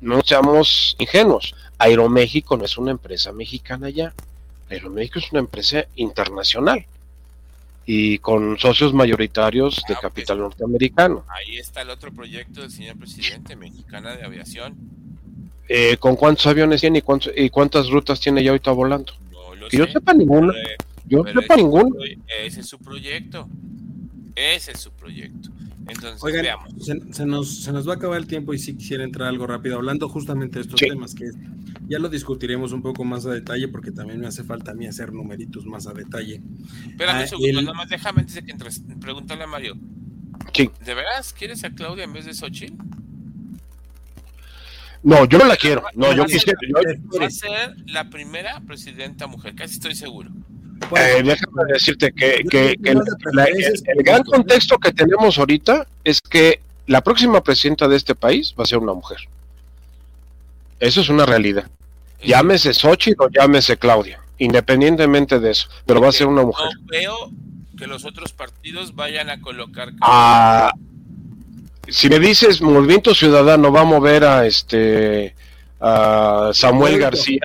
no 0.00 0.20
seamos 0.22 0.96
ingenuos, 0.98 1.54
Aeroméxico 1.78 2.56
no 2.56 2.64
es 2.64 2.76
una 2.76 2.90
empresa 2.90 3.32
mexicana 3.32 3.88
ya, 3.88 4.12
Aeroméxico 4.68 5.20
es 5.20 5.32
una 5.32 5.40
empresa 5.40 5.86
internacional 5.96 6.84
y 7.92 8.18
con 8.20 8.56
socios 8.56 8.94
mayoritarios 8.94 9.82
de 9.88 9.94
ah, 9.94 9.98
capital 10.00 10.38
norteamericano. 10.38 11.24
Ahí 11.26 11.56
está 11.56 11.82
el 11.82 11.90
otro 11.90 12.12
proyecto 12.12 12.60
del 12.60 12.70
señor 12.70 12.96
presidente, 12.96 13.56
Mexicana 13.56 14.14
de 14.14 14.24
Aviación. 14.24 14.76
Eh, 15.68 15.96
¿Con 15.96 16.14
cuántos 16.14 16.46
aviones 16.46 16.80
tiene 16.80 17.00
y, 17.00 17.44
y 17.44 17.50
cuántas 17.50 17.90
rutas 17.90 18.20
tiene 18.20 18.44
ya 18.44 18.50
ahorita 18.50 18.70
volando? 18.70 19.12
yo 19.72 19.88
sepa 19.88 20.14
ninguno. 20.14 20.52
Yo 21.04 21.24
sepa 21.24 21.56
ninguno. 21.56 21.96
Ese 22.44 22.60
es 22.60 22.68
su 22.68 22.78
proyecto. 22.78 23.48
Ese 24.36 24.70
es 24.70 24.78
su 24.78 24.92
proyecto. 24.92 25.50
Entonces, 25.88 26.42
veamos. 26.42 26.72
Se, 27.12 27.26
nos, 27.26 27.62
se 27.62 27.72
nos 27.72 27.88
va 27.88 27.94
a 27.94 27.96
acabar 27.96 28.18
el 28.18 28.26
tiempo 28.26 28.54
y 28.54 28.58
si 28.58 28.76
quisiera 28.76 29.02
entrar 29.02 29.28
algo 29.28 29.46
rápido 29.46 29.76
hablando 29.76 30.08
justamente 30.08 30.58
de 30.58 30.62
estos 30.62 30.80
temas, 30.80 31.14
que 31.14 31.30
ya 31.88 31.98
lo 31.98 32.08
discutiremos 32.08 32.72
un 32.72 32.82
poco 32.82 33.04
más 33.04 33.26
a 33.26 33.30
detalle 33.30 33.68
porque 33.68 33.90
también 33.90 34.20
me 34.20 34.26
hace 34.26 34.44
falta 34.44 34.72
a 34.72 34.74
mí 34.74 34.86
hacer 34.86 35.12
numeritos 35.12 35.66
más 35.66 35.86
a 35.86 35.92
detalle. 35.92 36.42
Espérame 36.88 37.16
un 37.16 37.22
ah, 37.22 37.26
segundo, 37.26 37.62
nada 37.62 37.74
más 37.74 37.88
déjame 37.88 38.20
antes 38.20 38.34
de 38.34 38.42
que 38.44 38.52
entres, 38.52 38.82
pregúntale 39.00 39.44
a 39.44 39.46
Mario. 39.46 39.74
Sí. 40.54 40.70
¿De 40.84 40.94
veras 40.94 41.32
quieres 41.32 41.64
a 41.64 41.70
Claudia 41.70 42.04
en 42.04 42.12
vez 42.12 42.26
de 42.26 42.34
Xochitl? 42.34 42.74
No, 45.02 45.24
yo 45.24 45.38
no 45.38 45.46
la 45.46 45.56
quiero. 45.56 45.82
No, 45.94 46.14
yo 46.14 46.26
quisiera. 46.26 46.58
Va 47.18 47.26
a 47.26 47.30
ser 47.30 47.74
la 47.86 48.10
primera 48.10 48.60
presidenta 48.60 49.26
mujer, 49.26 49.54
casi 49.54 49.74
estoy 49.74 49.94
seguro. 49.94 50.30
Eh, 50.96 51.22
déjame 51.22 51.64
decirte 51.72 52.12
que, 52.12 52.42
que, 52.50 52.76
el, 52.84 54.02
gran 54.02 54.22
contexto 54.24 54.78
que 54.78 54.92
tenemos 54.92 55.38
ahorita 55.38 55.86
es 56.04 56.20
que 56.20 56.60
la 56.86 57.00
próxima 57.02 57.42
presidenta 57.42 57.86
de 57.86 57.96
este 57.96 58.14
país 58.14 58.54
va 58.58 58.64
a 58.64 58.66
ser 58.66 58.78
una 58.78 58.94
mujer. 58.94 59.18
Eso 60.78 61.00
es 61.02 61.08
una 61.08 61.26
realidad. 61.26 61.68
Llámese 62.22 62.74
Xochitl 62.74 63.22
o 63.22 63.28
llámese 63.28 63.76
Claudia, 63.76 64.20
independientemente 64.38 65.38
de 65.38 65.50
eso, 65.50 65.68
pero 65.86 66.00
va 66.00 66.08
a 66.08 66.12
ser 66.12 66.26
una 66.26 66.42
mujer. 66.42 66.66
No 66.80 66.86
veo 66.86 67.30
que 67.78 67.86
los 67.86 68.04
otros 68.04 68.32
partidos 68.32 68.94
vayan 68.94 69.30
a 69.30 69.40
colocar. 69.40 69.92
Ah, 70.00 70.72
si 71.88 72.08
me 72.08 72.18
dices 72.18 72.60
Movimiento 72.60 73.14
Ciudadano 73.14 73.72
va 73.72 73.82
a 73.82 73.84
mover 73.84 74.24
a 74.24 74.46
este 74.46 75.34
a 75.80 76.50
Samuel 76.52 76.98
García. 76.98 77.40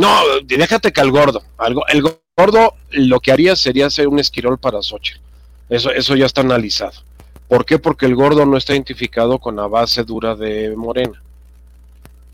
No, 0.00 0.20
déjate 0.44 0.92
que 0.92 1.00
al 1.00 1.10
gordo. 1.10 1.42
el 1.88 2.02
gordo 2.36 2.74
lo 2.92 3.20
que 3.20 3.32
haría 3.32 3.54
sería 3.54 3.86
hacer 3.86 4.08
un 4.08 4.18
esquirol 4.18 4.58
para 4.58 4.82
Xochitl. 4.82 5.20
Eso, 5.68 5.90
eso 5.90 6.16
ya 6.16 6.26
está 6.26 6.40
analizado. 6.40 7.02
¿Por 7.48 7.64
qué? 7.64 7.78
Porque 7.78 8.06
el 8.06 8.14
gordo 8.14 8.46
no 8.46 8.56
está 8.56 8.72
identificado 8.72 9.38
con 9.38 9.56
la 9.56 9.66
base 9.66 10.04
dura 10.04 10.34
de 10.34 10.74
Morena. 10.74 11.20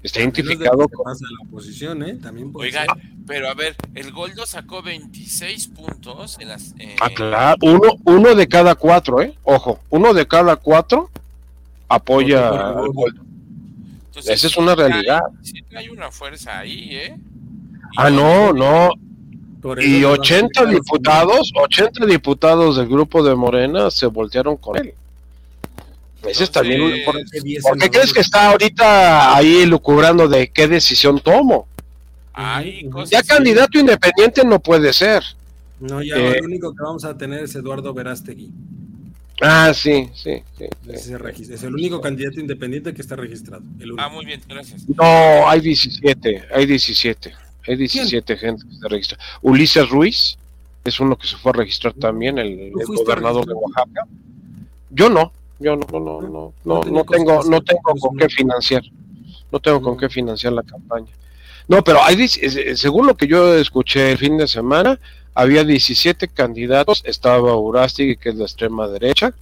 Está 0.02 0.20
identificado 0.20 0.88
con... 0.88 1.12
la 1.12 1.48
oposición, 1.48 2.02
¿eh? 2.04 2.14
También 2.22 2.52
Oiga, 2.54 2.86
pero 3.26 3.48
a 3.48 3.54
ver, 3.54 3.74
el 3.96 4.12
Goldo 4.12 4.46
sacó 4.46 4.80
26 4.80 5.68
puntos 5.68 6.36
en 6.38 6.48
las... 6.48 6.74
Eh... 6.78 6.94
Ah, 7.00 7.10
claro, 7.10 7.56
uno, 7.62 7.88
uno 8.04 8.34
de 8.36 8.46
cada 8.46 8.76
cuatro, 8.76 9.20
¿eh? 9.20 9.34
Ojo, 9.42 9.80
uno 9.90 10.14
de 10.14 10.28
cada 10.28 10.54
cuatro 10.54 11.10
apoya 11.88 12.50
al 12.50 12.88
Goldo. 12.92 13.22
Esa 14.14 14.46
es 14.46 14.56
una 14.56 14.76
realidad. 14.76 15.20
Sí 15.42 15.64
hay 15.76 15.88
una 15.88 16.10
fuerza 16.10 16.58
ahí, 16.58 16.88
¿eh? 16.92 17.16
Ah, 17.96 18.10
no, 18.10 18.52
no. 18.52 18.90
Y 19.80 20.04
80 20.04 20.66
diputados, 20.66 21.50
80 21.54 22.06
diputados 22.06 22.76
del 22.76 22.86
grupo 22.86 23.22
de 23.22 23.34
Morena 23.34 23.90
se 23.90 24.06
voltearon 24.06 24.56
con 24.56 24.76
él. 24.76 24.94
Ese 26.24 26.44
es 26.44 26.50
también 26.50 26.82
un, 26.82 26.92
¿Por, 27.04 27.78
qué 27.78 27.90
crees 27.90 28.12
que 28.12 28.20
está 28.20 28.50
ahorita 28.50 29.36
ahí 29.36 29.64
lucubrando 29.66 30.28
de 30.28 30.48
qué 30.48 30.68
decisión 30.68 31.20
tomo? 31.20 31.68
ya 33.06 33.22
candidato 33.22 33.78
independiente 33.78 34.44
no 34.44 34.60
puede 34.60 34.92
ser. 34.92 35.22
No, 35.80 36.02
ya 36.02 36.16
eh, 36.16 36.38
el 36.38 36.44
único 36.44 36.74
que 36.74 36.82
vamos 36.82 37.04
a 37.04 37.16
tener 37.16 37.44
es 37.44 37.54
Eduardo 37.54 37.94
Verástegui. 37.94 38.50
Ah, 39.40 39.72
sí, 39.74 40.08
sí. 40.14 40.42
Es, 40.88 41.62
el 41.62 41.74
único 41.74 42.00
candidato 42.00 42.40
independiente 42.40 42.94
que 42.94 43.02
está 43.02 43.16
registrado. 43.16 43.62
ah, 43.98 44.08
muy 44.08 44.24
bien, 44.24 44.40
gracias. 44.48 44.88
No, 44.88 45.48
hay 45.48 45.60
17, 45.60 46.44
hay 46.54 46.66
17. 46.66 47.34
Hay 47.66 47.76
17 47.76 48.36
gente 48.36 48.64
que 48.66 48.74
está 48.74 48.88
registrada. 48.88 49.24
Ulises 49.42 49.88
Ruiz 49.88 50.38
es 50.84 51.00
uno 51.00 51.16
que 51.16 51.26
se 51.26 51.36
fue 51.36 51.50
a 51.50 51.54
registrar 51.54 51.94
también, 51.94 52.38
el 52.38 52.72
gobernador 52.72 53.44
de 53.46 53.54
Oaxaca. 53.54 54.06
Yo 54.90 55.10
no, 55.10 55.32
yo 55.58 55.76
no, 55.76 55.86
no, 55.98 56.20
no, 56.20 56.52
no, 56.64 56.84
no, 56.84 57.04
tengo, 57.04 57.42
no 57.44 57.60
tengo 57.60 57.94
con 57.98 58.16
qué 58.16 58.28
financiar. 58.28 58.82
No 59.50 59.60
tengo 59.60 59.80
con 59.80 59.96
qué 59.96 60.08
financiar 60.08 60.52
la 60.52 60.62
campaña. 60.62 61.12
No, 61.68 61.82
pero 61.82 62.02
hay, 62.02 62.28
según 62.28 63.06
lo 63.06 63.16
que 63.16 63.26
yo 63.26 63.54
escuché 63.54 64.12
el 64.12 64.18
fin 64.18 64.36
de 64.36 64.46
semana, 64.46 64.98
había 65.34 65.64
17 65.64 66.28
candidatos. 66.28 67.02
Estaba 67.04 67.56
Urasti, 67.56 68.16
que 68.16 68.30
es 68.30 68.36
la 68.36 68.44
extrema 68.44 68.86
derecha, 68.88 69.34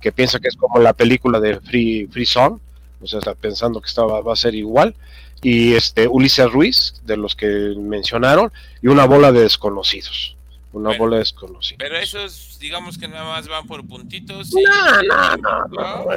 que 0.00 0.12
piensa 0.12 0.38
que 0.38 0.48
es 0.48 0.56
como 0.56 0.78
la 0.78 0.92
película 0.92 1.40
de 1.40 1.60
Free, 1.60 2.06
Free 2.06 2.26
Zone, 2.26 2.58
o 3.00 3.06
sea, 3.06 3.18
está 3.18 3.34
pensando 3.34 3.80
que 3.80 3.88
estaba, 3.88 4.20
va 4.20 4.34
a 4.34 4.36
ser 4.36 4.54
igual. 4.54 4.94
Y 5.42 5.74
este 5.74 6.06
Ulises 6.06 6.50
Ruiz, 6.50 6.94
de 7.04 7.16
los 7.16 7.34
que 7.34 7.74
mencionaron, 7.76 8.52
y 8.80 8.86
una 8.88 9.04
bola 9.04 9.32
de 9.32 9.40
desconocidos 9.40 10.36
una 10.72 10.96
bola 10.96 11.18
desconocida. 11.18 11.76
Pero 11.78 11.96
esos, 11.96 12.58
digamos 12.58 12.96
que 12.96 13.06
nada 13.06 13.24
más 13.24 13.46
van 13.46 13.66
por 13.66 13.86
puntitos. 13.86 14.52
No, 14.54 15.02
no, 15.02 15.36
no, 15.36 15.66
no, 15.68 16.12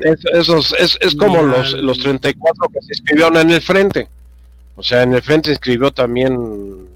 es, 0.00 0.24
esos, 0.32 0.74
es, 0.78 0.98
es 1.00 1.14
como 1.14 1.42
los, 1.42 1.72
los 1.72 1.98
34 1.98 2.68
que 2.68 2.82
se 2.82 2.92
escribieron 2.94 3.36
en 3.36 3.50
el 3.50 3.62
frente. 3.62 4.08
O 4.74 4.82
sea, 4.82 5.02
en 5.02 5.14
el 5.14 5.22
frente 5.22 5.50
inscribió 5.50 5.92
también 5.92 6.88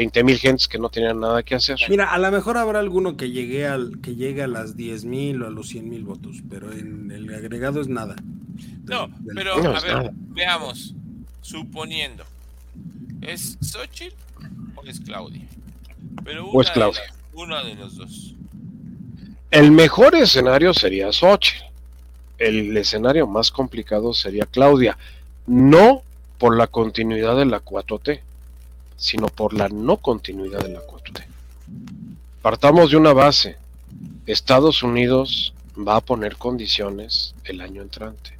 20 0.00 0.24
mil 0.24 0.38
gentes 0.38 0.66
que 0.66 0.78
no 0.78 0.88
tenían 0.88 1.20
nada 1.20 1.42
que 1.42 1.54
hacer. 1.54 1.78
Mira, 1.90 2.10
a 2.10 2.16
lo 2.16 2.30
mejor 2.30 2.56
habrá 2.56 2.78
alguno 2.78 3.18
que 3.18 3.30
llegue, 3.30 3.66
al, 3.66 4.00
que 4.00 4.14
llegue 4.14 4.42
a 4.42 4.46
las 4.46 4.74
10 4.74 5.04
mil 5.04 5.42
o 5.42 5.46
a 5.46 5.50
los 5.50 5.68
100 5.68 5.90
mil 5.90 6.04
votos, 6.04 6.38
pero 6.48 6.72
en 6.72 7.10
el 7.10 7.32
agregado 7.34 7.82
es 7.82 7.88
nada. 7.88 8.16
No, 8.84 9.10
pero 9.34 9.56
a 9.56 9.80
ver, 9.80 10.10
veamos, 10.28 10.94
suponiendo, 11.42 12.24
¿es 13.20 13.58
Xochitl 13.60 14.16
o 14.74 14.84
es 14.86 15.00
Claudia? 15.00 15.46
Pero 16.24 16.48
una, 16.48 16.62
es 16.62 16.70
Claudia. 16.70 17.02
De, 17.02 17.12
uno 17.34 17.62
de 17.62 17.74
los 17.74 17.96
dos. 17.96 18.34
El 19.50 19.70
mejor 19.70 20.14
escenario 20.14 20.72
sería 20.72 21.12
Xochitl. 21.12 21.62
El 22.38 22.74
escenario 22.74 23.26
más 23.26 23.50
complicado 23.50 24.14
sería 24.14 24.46
Claudia. 24.46 24.96
No 25.46 26.00
por 26.38 26.56
la 26.56 26.68
continuidad 26.68 27.36
de 27.36 27.44
la 27.44 27.62
4T, 27.62 28.22
sino 29.00 29.28
por 29.28 29.54
la 29.54 29.68
no 29.70 29.96
continuidad 29.96 30.60
de 30.62 30.68
la 30.74 30.80
4T. 30.86 31.24
Partamos 32.42 32.90
de 32.90 32.98
una 32.98 33.14
base. 33.14 33.56
Estados 34.26 34.82
Unidos 34.82 35.54
va 35.76 35.96
a 35.96 36.00
poner 36.02 36.36
condiciones 36.36 37.34
el 37.44 37.62
año 37.62 37.80
entrante. 37.80 38.36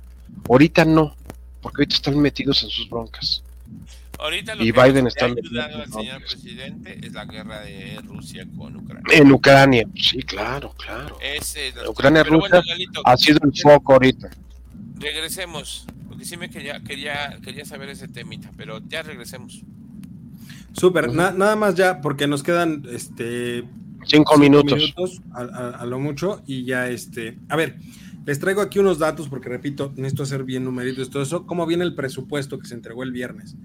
Ahorita 0.48 0.84
no, 0.84 1.16
porque 1.62 1.80
ahorita 1.82 1.96
están 1.96 2.18
metidos 2.20 2.62
en 2.62 2.68
sus 2.68 2.88
broncas. 2.90 3.42
Ahorita 4.18 4.54
lo 4.54 4.62
y 4.64 4.70
que 4.70 4.82
Biden 4.82 5.06
está 5.06 5.26
en 5.26 5.38
al 5.38 5.90
señor 5.90 6.20
presidente 6.20 6.98
es 7.06 7.12
la 7.14 7.24
guerra 7.24 7.60
de 7.62 7.98
Rusia 8.04 8.46
con 8.54 8.76
Ucrania. 8.76 9.02
En 9.18 9.32
Ucrania, 9.32 9.86
sí, 9.96 10.22
claro, 10.22 10.74
claro. 10.76 11.16
Ese 11.22 11.72
nos- 11.72 11.88
Ucrania, 11.88 12.22
pero 12.22 12.38
bueno, 12.38 12.58
Rusia 12.58 12.74
Lalito, 12.74 13.00
ha 13.02 13.16
sido 13.16 13.38
el 13.44 13.52
foco 13.58 13.94
ahorita. 13.94 14.28
regresemos, 14.98 15.86
porque 16.06 16.26
sí 16.26 16.36
me 16.36 16.50
quería, 16.50 16.80
quería, 16.80 17.38
quería 17.42 17.64
saber 17.64 17.88
ese 17.88 18.08
temita, 18.08 18.50
pero 18.58 18.80
ya 18.86 19.02
regresemos. 19.02 19.62
Súper, 20.72 21.12
na- 21.12 21.32
nada 21.32 21.56
más 21.56 21.74
ya, 21.74 22.00
porque 22.00 22.26
nos 22.26 22.42
quedan 22.42 22.84
este 22.90 23.64
Cinco, 24.06 24.32
cinco 24.34 24.38
minutos. 24.38 25.20
a, 25.32 25.40
a- 25.42 25.70
a 25.80 25.86
lo 25.86 25.98
mucho 25.98 26.42
y 26.46 26.64
ya 26.64 26.88
este, 26.88 27.36
a 27.48 27.56
ver, 27.56 27.76
les 28.24 28.38
traigo 28.38 28.60
aquí 28.60 28.78
unos 28.78 28.98
datos 28.98 29.28
porque 29.28 29.48
repito, 29.48 29.92
necesito 29.96 30.22
hacer 30.22 30.44
bien 30.44 30.64
numeritos 30.64 31.08
y 31.08 31.10
todo 31.10 31.22
eso, 31.22 31.46
cómo 31.46 31.66
viene 31.66 31.84
el 31.84 31.94
presupuesto 31.94 32.58
que 32.58 32.66
se 32.66 32.74
entregó 32.74 33.02
el 33.02 33.12
viernes. 33.12 33.56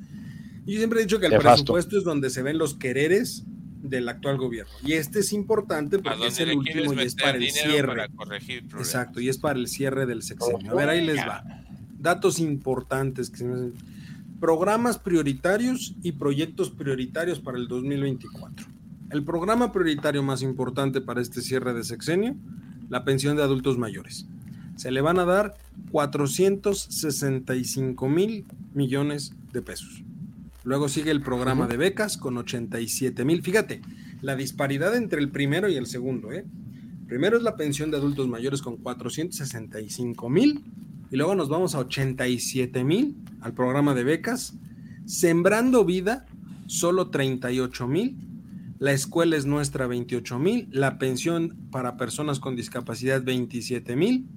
Y 0.65 0.73
yo 0.73 0.77
siempre 0.79 0.99
he 0.99 1.03
dicho 1.03 1.19
que 1.19 1.27
el 1.27 1.33
presupuesto 1.37 1.97
es 1.97 2.03
donde 2.03 2.29
se 2.29 2.41
ven 2.41 2.57
los 2.57 2.73
quereres 2.73 3.43
del 3.83 4.09
actual 4.09 4.37
gobierno. 4.37 4.73
Y 4.83 4.93
este 4.93 5.19
es 5.19 5.31
importante 5.31 5.99
porque 5.99 6.27
es 6.27 6.39
el 6.39 6.57
último 6.57 6.93
y 6.93 6.99
es 7.05 7.13
para 7.15 7.37
el 7.37 7.51
cierre. 7.51 7.87
para 7.87 8.07
corregir 8.09 8.61
problemas. 8.67 8.87
Exacto, 8.87 9.19
y 9.21 9.29
es 9.29 9.37
para 9.37 9.59
el 9.59 9.67
cierre 9.67 10.05
del 10.07 10.23
sexenio. 10.23 10.71
A 10.71 10.75
ver, 10.75 10.89
ahí 10.89 11.05
les 11.05 11.17
va. 11.17 11.43
Datos 11.99 12.39
importantes 12.39 13.29
que 13.29 13.37
se 13.37 13.45
me 13.45 13.53
hacen. 13.53 13.73
Programas 14.45 14.99
prioritarios 14.99 15.95
y 16.03 16.11
proyectos 16.11 16.69
prioritarios 16.69 17.39
para 17.39 17.57
el 17.57 17.67
2024. 17.67 18.67
El 19.09 19.23
programa 19.23 19.71
prioritario 19.71 20.21
más 20.21 20.43
importante 20.43 21.01
para 21.01 21.19
este 21.19 21.41
cierre 21.41 21.73
de 21.73 21.83
sexenio, 21.83 22.35
la 22.87 23.03
pensión 23.03 23.35
de 23.35 23.41
adultos 23.41 23.79
mayores. 23.79 24.27
Se 24.75 24.91
le 24.91 25.01
van 25.01 25.17
a 25.17 25.25
dar 25.25 25.55
465 25.89 28.07
mil 28.07 28.45
millones 28.75 29.33
de 29.51 29.63
pesos. 29.63 30.03
Luego 30.63 30.89
sigue 30.89 31.09
el 31.09 31.23
programa 31.23 31.65
de 31.65 31.77
becas 31.77 32.15
con 32.15 32.37
87 32.37 33.25
mil. 33.25 33.41
Fíjate, 33.41 33.81
la 34.21 34.35
disparidad 34.35 34.95
entre 34.95 35.21
el 35.21 35.31
primero 35.31 35.69
y 35.69 35.75
el 35.75 35.87
segundo, 35.87 36.31
¿eh? 36.31 36.45
Primero 37.07 37.35
es 37.35 37.41
la 37.41 37.55
pensión 37.55 37.89
de 37.89 37.97
adultos 37.97 38.27
mayores 38.27 38.61
con 38.61 38.77
465 38.77 40.29
mil 40.29 40.63
y 41.11 41.17
luego 41.17 41.35
nos 41.35 41.49
vamos 41.49 41.75
a 41.75 41.79
87 41.79 42.83
mil 42.83 43.15
al 43.41 43.53
programa 43.53 43.93
de 43.93 44.03
becas. 44.03 44.55
Sembrando 45.05 45.85
vida, 45.85 46.25
solo 46.67 47.09
38 47.09 47.87
mil. 47.87 48.17
La 48.79 48.91
escuela 48.91 49.37
es 49.37 49.45
nuestra, 49.45 49.87
28 49.87 50.39
mil. 50.39 50.67
La 50.71 50.97
pensión 50.97 51.55
para 51.71 51.97
personas 51.97 52.39
con 52.39 52.55
discapacidad, 52.55 53.23
27 53.23 53.95
mil. 53.95 54.27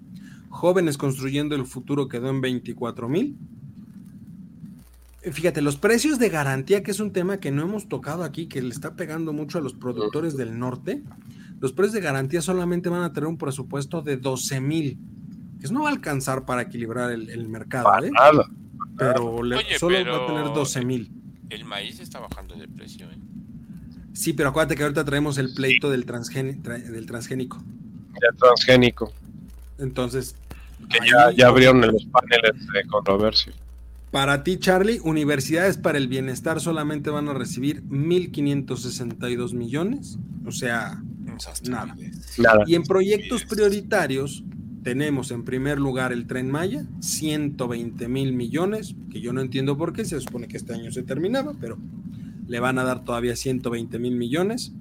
Jóvenes 0.50 0.96
construyendo 0.96 1.54
el 1.54 1.66
futuro 1.66 2.08
quedó 2.08 2.30
en 2.30 2.40
24 2.40 3.08
mil. 3.08 3.36
Fíjate, 5.22 5.62
los 5.62 5.76
precios 5.76 6.18
de 6.18 6.28
garantía, 6.28 6.82
que 6.82 6.90
es 6.90 7.00
un 7.00 7.12
tema 7.12 7.38
que 7.38 7.50
no 7.50 7.62
hemos 7.62 7.88
tocado 7.88 8.22
aquí, 8.22 8.46
que 8.46 8.62
le 8.62 8.70
está 8.70 8.94
pegando 8.94 9.32
mucho 9.32 9.58
a 9.58 9.60
los 9.60 9.74
productores 9.74 10.36
del 10.36 10.58
norte. 10.58 11.02
Los 11.60 11.72
precios 11.72 11.94
de 11.94 12.00
garantía 12.00 12.40
solamente 12.40 12.88
van 12.88 13.02
a 13.02 13.12
tener 13.12 13.28
un 13.28 13.36
presupuesto 13.36 14.00
de 14.00 14.16
12 14.16 14.60
mil. 14.60 14.98
Que 15.58 15.66
eso 15.66 15.74
no 15.74 15.82
va 15.82 15.88
a 15.88 15.92
alcanzar 15.92 16.44
para 16.44 16.62
equilibrar 16.62 17.10
el, 17.12 17.28
el 17.30 17.48
mercado, 17.48 17.84
Para 17.84 18.06
¿eh? 18.06 18.10
nada. 18.10 18.48
pero 18.96 19.42
le- 19.42 19.56
Oye, 19.56 19.78
solo 19.78 19.96
pero- 19.96 20.12
va 20.18 20.24
a 20.24 20.26
tener 20.26 20.44
12 20.54 20.84
mil. 20.84 21.10
El 21.50 21.64
maíz 21.64 21.98
está 22.00 22.20
bajando 22.20 22.54
de 22.56 22.68
precio. 22.68 23.06
¿eh? 23.10 23.16
Sí, 24.12 24.32
pero 24.34 24.50
acuérdate 24.50 24.76
que 24.76 24.82
ahorita 24.82 25.04
traemos 25.04 25.38
el 25.38 25.52
pleito 25.54 25.90
del, 25.90 26.04
tra- 26.06 26.82
del 26.82 27.06
transgénico. 27.06 27.62
Ya 28.14 28.36
transgénico. 28.36 29.12
Entonces, 29.78 30.34
Que 30.90 30.98
ya, 31.10 31.30
ya 31.32 31.48
abrieron 31.48 31.80
los 31.80 32.04
paneles 32.06 32.66
de 32.72 32.84
controversia. 32.88 33.52
Para 34.10 34.42
ti, 34.42 34.58
Charlie, 34.58 35.00
universidades 35.04 35.76
para 35.76 35.98
el 35.98 36.08
bienestar 36.08 36.60
solamente 36.60 37.10
van 37.10 37.28
a 37.28 37.34
recibir 37.34 37.82
1.562 37.88 39.52
millones. 39.54 40.18
O 40.46 40.50
sea, 40.52 41.02
Nada. 41.68 41.94
Nada. 42.38 42.64
y 42.66 42.74
en 42.74 42.82
proyectos 42.82 43.44
prioritarios 43.44 44.42
tenemos 44.88 45.30
en 45.32 45.44
primer 45.44 45.78
lugar 45.78 46.14
el 46.14 46.26
tren 46.26 46.50
Maya, 46.50 46.86
120 47.00 48.08
mil 48.08 48.32
millones, 48.32 48.94
que 49.12 49.20
yo 49.20 49.34
no 49.34 49.42
entiendo 49.42 49.76
por 49.76 49.92
qué, 49.92 50.06
se 50.06 50.18
supone 50.18 50.48
que 50.48 50.56
este 50.56 50.72
año 50.72 50.90
se 50.92 51.02
terminaba, 51.02 51.52
pero 51.60 51.76
le 52.46 52.58
van 52.58 52.78
a 52.78 52.84
dar 52.84 53.04
todavía 53.04 53.36
120 53.36 53.98
mil 53.98 54.16
millones. 54.16 54.72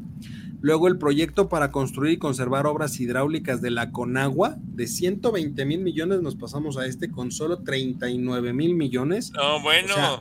Luego 0.61 0.87
el 0.87 0.97
proyecto 0.97 1.49
para 1.49 1.71
construir 1.71 2.13
y 2.13 2.17
conservar 2.19 2.67
obras 2.67 3.01
hidráulicas 3.01 3.61
de 3.61 3.69
la 3.69 3.91
Conagua, 3.91 4.55
de 4.61 4.87
120 4.87 5.65
mil 5.65 5.81
millones 5.81 6.21
nos 6.21 6.37
pasamos 6.37 6.77
a 6.77 6.85
este 6.85 7.11
con 7.11 7.33
solo 7.33 7.63
39 7.63 8.53
mil 8.53 8.75
millones, 8.75 9.33
No, 9.33 9.61
bueno, 9.61 9.91
O 9.91 9.95
sea, 9.97 10.19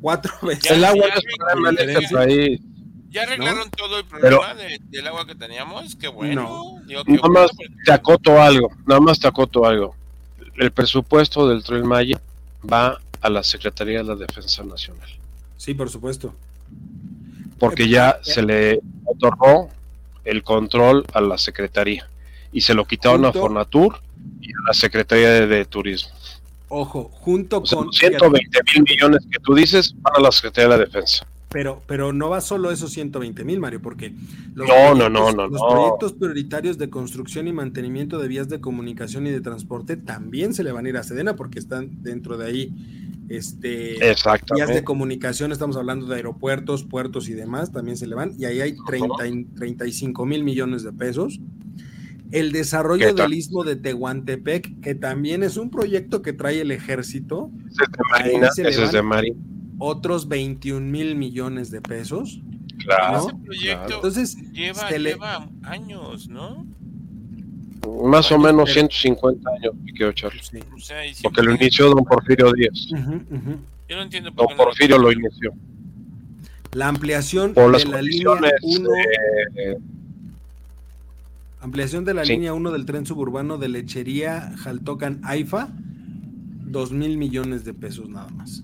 cuatro 0.00 0.32
veces. 0.40 0.70
Ya, 0.70 0.76
el 0.76 0.84
agua 0.86 1.04
ya, 1.08 1.84
es 1.84 1.98
este 2.02 2.14
país. 2.14 2.60
Ya 3.10 3.22
arreglaron 3.22 3.70
todo 3.70 3.98
el 3.98 4.04
Pero- 4.04 4.38
problema 4.40 4.54
de- 4.54 4.80
del 4.88 5.06
agua 5.06 5.26
que 5.26 5.34
teníamos. 5.34 5.94
Qué 5.96 6.08
bueno. 6.08 6.80
Digo, 6.86 7.04
qué 7.04 7.12
Nada 7.12 7.22
bueno, 7.28 7.40
más 7.40 7.50
porque- 7.56 7.74
te 7.84 7.92
acoto 7.92 8.40
algo, 8.42 8.70
nada 8.86 9.00
más 9.00 9.18
te 9.18 9.28
acoto 9.28 9.64
algo. 9.66 9.94
El 10.56 10.70
presupuesto 10.72 11.48
del 11.48 11.62
Tren 11.62 11.86
Maya 11.86 12.20
va 12.70 12.98
a 13.20 13.30
la 13.30 13.42
Secretaría 13.42 13.98
de 13.98 14.04
la 14.04 14.16
Defensa 14.16 14.62
Nacional, 14.64 15.08
Sí, 15.56 15.74
por 15.74 15.90
supuesto. 15.90 16.34
porque 17.58 17.88
ya 17.88 18.18
se 18.22 18.42
le 18.42 18.80
otorgó 19.04 19.70
el 20.24 20.42
control 20.42 21.04
a 21.12 21.20
la 21.20 21.38
Secretaría 21.38 22.08
y 22.52 22.60
se 22.60 22.74
lo 22.74 22.84
quitaron 22.86 23.22
Junto- 23.22 23.38
a 23.38 23.42
Fonatur 23.42 24.00
y 24.40 24.50
a 24.50 24.56
la 24.68 24.74
Secretaría 24.74 25.30
de, 25.30 25.46
de 25.46 25.64
Turismo. 25.64 26.10
Ojo, 26.68 27.10
junto 27.12 27.58
O 27.58 27.66
sea, 27.66 27.76
con... 27.78 27.86
los 27.86 27.96
120 27.96 28.58
mil 28.74 28.82
millones 28.82 29.24
que 29.30 29.38
tú 29.38 29.54
dices 29.54 29.94
van 29.98 30.16
a 30.16 30.20
la 30.20 30.32
Secretaría 30.32 30.68
de 30.70 30.76
la 30.78 30.84
Defensa. 30.84 31.26
Pero, 31.56 31.82
pero 31.86 32.12
no 32.12 32.28
va 32.28 32.42
solo 32.42 32.70
esos 32.70 32.90
120 32.92 33.42
mil, 33.44 33.60
Mario, 33.60 33.80
porque 33.80 34.12
los, 34.54 34.68
No, 34.68 34.94
no, 34.94 35.08
proyectos- 35.08 35.10
no, 35.10 35.32
no, 35.32 35.48
los 35.48 35.62
proyectos 35.72 36.12
prioritarios 36.12 36.76
de 36.76 36.90
construcción 36.90 37.48
y 37.48 37.52
mantenimiento 37.54 38.18
de 38.18 38.28
vías 38.28 38.50
de 38.50 38.60
comunicación 38.60 39.26
y 39.26 39.30
de 39.30 39.40
transporte 39.40 39.96
también 39.96 40.52
se 40.52 40.62
le 40.62 40.72
van 40.72 40.84
a 40.84 40.88
ir 40.90 40.98
a 40.98 41.02
Sedena 41.02 41.34
porque 41.34 41.58
están 41.58 42.02
dentro 42.02 42.36
de 42.36 42.44
ahí 42.46 42.72
este, 43.30 43.96
vías 44.54 44.68
de 44.68 44.84
comunicación, 44.84 45.50
estamos 45.50 45.78
hablando 45.78 46.04
de 46.06 46.16
aeropuertos, 46.16 46.84
puertos 46.84 47.26
y 47.30 47.32
demás, 47.32 47.72
también 47.72 47.96
se 47.96 48.06
le 48.06 48.14
van, 48.14 48.32
y 48.38 48.44
ahí 48.44 48.60
hay 48.60 48.76
30 48.86 49.26
y- 49.26 49.44
35 49.56 50.26
mil 50.26 50.44
millones 50.44 50.82
de 50.82 50.92
pesos. 50.92 51.40
El 52.32 52.52
desarrollo 52.52 53.06
del 53.14 53.32
istmo 53.34 53.64
de 53.64 53.76
Tehuantepec, 53.76 54.80
que 54.80 54.94
también 54.94 55.42
es 55.42 55.56
un 55.56 55.70
proyecto 55.70 56.20
que 56.20 56.32
trae 56.34 56.60
el 56.60 56.70
ejército, 56.70 57.50
Ese 57.70 57.82
es 57.84 57.90
de 57.90 57.98
Marina, 58.10 58.48
ese 58.68 58.84
es 58.84 58.92
de 58.92 59.02
Marina. 59.02 59.36
Otros 59.78 60.28
21 60.28 60.80
mil 60.90 61.14
millones 61.16 61.70
de 61.70 61.80
pesos. 61.80 62.40
Claro, 62.78 63.26
Ese 63.28 63.36
proyecto. 63.44 63.94
Entonces, 63.96 64.36
lleva, 64.52 64.90
le- 64.90 64.98
lleva 65.10 65.48
años, 65.62 66.28
¿no? 66.28 66.66
Más 68.04 68.30
o 68.30 68.34
Años, 68.34 68.46
menos 68.46 68.64
pero- 68.68 68.88
150 68.88 69.50
años, 69.50 69.72
quiero 69.94 70.10
echar. 70.10 70.32
sí. 70.40 70.58
O 70.74 70.78
sea, 70.80 70.98
Porque 71.22 71.42
lo 71.42 71.54
inició 71.54 71.88
don 71.90 72.04
Porfirio 72.04 72.52
Díaz. 72.52 72.88
Ujú, 72.92 73.14
ujú. 73.30 73.56
Yo 73.88 73.96
no 73.96 74.02
entiendo 74.02 74.32
por 74.32 74.38
Don 74.44 74.48
qué 74.48 74.54
no 74.54 74.58
lo- 74.58 74.64
Porfirio 74.70 74.98
lo 74.98 75.12
inició. 75.12 75.52
La 76.72 76.88
ampliación 76.88 77.54
Por 77.54 77.70
las 77.72 77.84
de 77.84 77.90
la 77.90 78.02
línea 78.02 78.26
condiciones 78.26 78.60
1, 78.62 78.90
eh, 79.56 79.78
ampliación 81.60 82.04
de 82.04 82.14
la 82.14 82.24
Sí. 82.24 82.32
línea 82.32 82.52
1 82.54 82.70
del 82.72 82.84
tren 82.86 83.06
suburbano 83.06 83.56
de 83.58 83.68
lechería 83.68 84.52
Jaltocan 84.58 85.20
Aifa, 85.24 85.68
2 86.66 86.92
mil 86.92 87.16
millones 87.16 87.64
de 87.64 87.72
pesos 87.72 88.08
nada 88.08 88.28
más. 88.30 88.62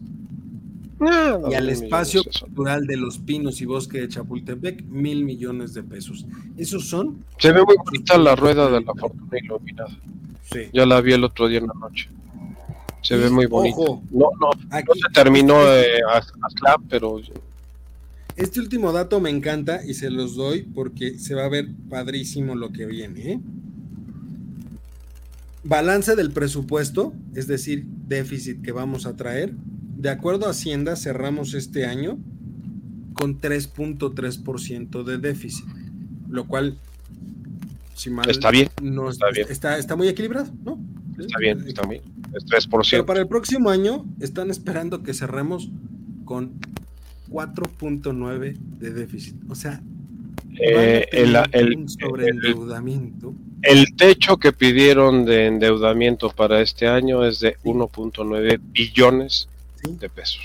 Nada, 1.02 1.50
Y 1.50 1.54
al 1.54 1.68
espacio 1.68 2.22
cultural 2.24 2.86
de 2.86 2.96
los 2.96 3.18
pinos 3.18 3.60
y 3.60 3.66
bosque 3.66 4.00
de 4.00 4.08
Chapultepec, 4.08 4.84
mil 4.84 5.24
millones 5.24 5.74
de 5.74 5.82
pesos. 5.82 6.24
Esos 6.56 6.88
son, 6.88 7.24
Se 7.38 7.52
ve 7.52 7.62
muy 7.64 7.76
bonita 7.76 8.16
la 8.18 8.34
rueda 8.36 8.70
de 8.70 8.80
la 8.80 8.94
fortuna 8.94 9.38
iluminada. 9.38 9.96
sí, 10.50 10.60
Ya 10.72 10.86
la 10.86 11.00
vi 11.00 11.12
el 11.12 11.24
otro 11.24 11.48
día 11.48 11.58
en 11.58 11.66
la 11.66 11.74
noche. 11.74 12.08
Se 13.02 13.16
ve 13.16 13.28
muy 13.30 13.46
bonito. 13.46 14.00
no, 14.10 14.30
no, 14.40 14.50
no 14.50 14.94
se 14.94 15.12
terminó 15.12 15.54
eh, 15.66 16.00
a, 16.08 16.22
pero... 16.88 17.20
Este 18.36 18.60
último 18.60 18.92
dato 18.92 19.20
me 19.20 19.28
encanta 19.28 19.84
y 19.84 19.94
se 19.94 20.08
los 20.08 20.36
doy 20.36 20.62
porque 20.62 21.18
se 21.18 21.34
va 21.34 21.44
a 21.44 21.48
ver 21.48 21.68
padrísimo 21.90 22.54
lo 22.54 22.72
que 22.72 22.86
viene. 22.86 23.32
¿eh? 23.32 23.40
Balance 25.64 26.16
del 26.16 26.32
presupuesto, 26.32 27.12
es 27.34 27.46
decir, 27.46 27.84
déficit 27.86 28.62
que 28.62 28.72
vamos 28.72 29.04
a 29.06 29.16
traer. 29.16 29.52
De 30.02 30.10
acuerdo 30.10 30.48
a 30.48 30.50
Hacienda, 30.50 30.96
cerramos 30.96 31.54
este 31.54 31.86
año 31.86 32.18
con 33.14 33.40
3.3% 33.40 35.04
de 35.04 35.18
déficit, 35.18 35.64
lo 36.28 36.48
cual, 36.48 36.76
si 37.94 38.10
mal 38.10 38.28
está 38.28 38.50
bien, 38.50 38.68
no 38.82 39.08
está, 39.08 39.26
bien. 39.30 39.46
Está, 39.48 39.94
muy 39.94 40.08
equilibrado, 40.08 40.52
¿no? 40.64 40.80
Está 41.16 41.38
bien, 41.38 41.62
está 41.68 41.86
bien, 41.86 42.02
es 42.34 42.44
3%. 42.46 42.88
Pero 42.90 43.06
para 43.06 43.20
el 43.20 43.28
próximo 43.28 43.70
año 43.70 44.04
están 44.18 44.50
esperando 44.50 45.04
que 45.04 45.14
cerremos 45.14 45.70
con 46.24 46.54
4.9 47.30 48.56
de 48.58 48.90
déficit. 48.90 49.36
O 49.48 49.54
sea, 49.54 49.84
eh, 50.58 51.06
el, 51.12 51.36
el, 51.52 51.88
sobreendeudamiento. 51.88 53.36
El, 53.62 53.94
techo 53.94 54.38
que 54.38 54.50
pidieron 54.50 55.24
de 55.24 55.46
endeudamiento 55.46 56.30
para 56.30 56.60
este 56.60 56.88
año 56.88 57.24
es 57.24 57.38
de 57.38 57.56
1.9 57.62 58.58
billones 58.72 59.48
de 59.82 60.08
pesos. 60.08 60.40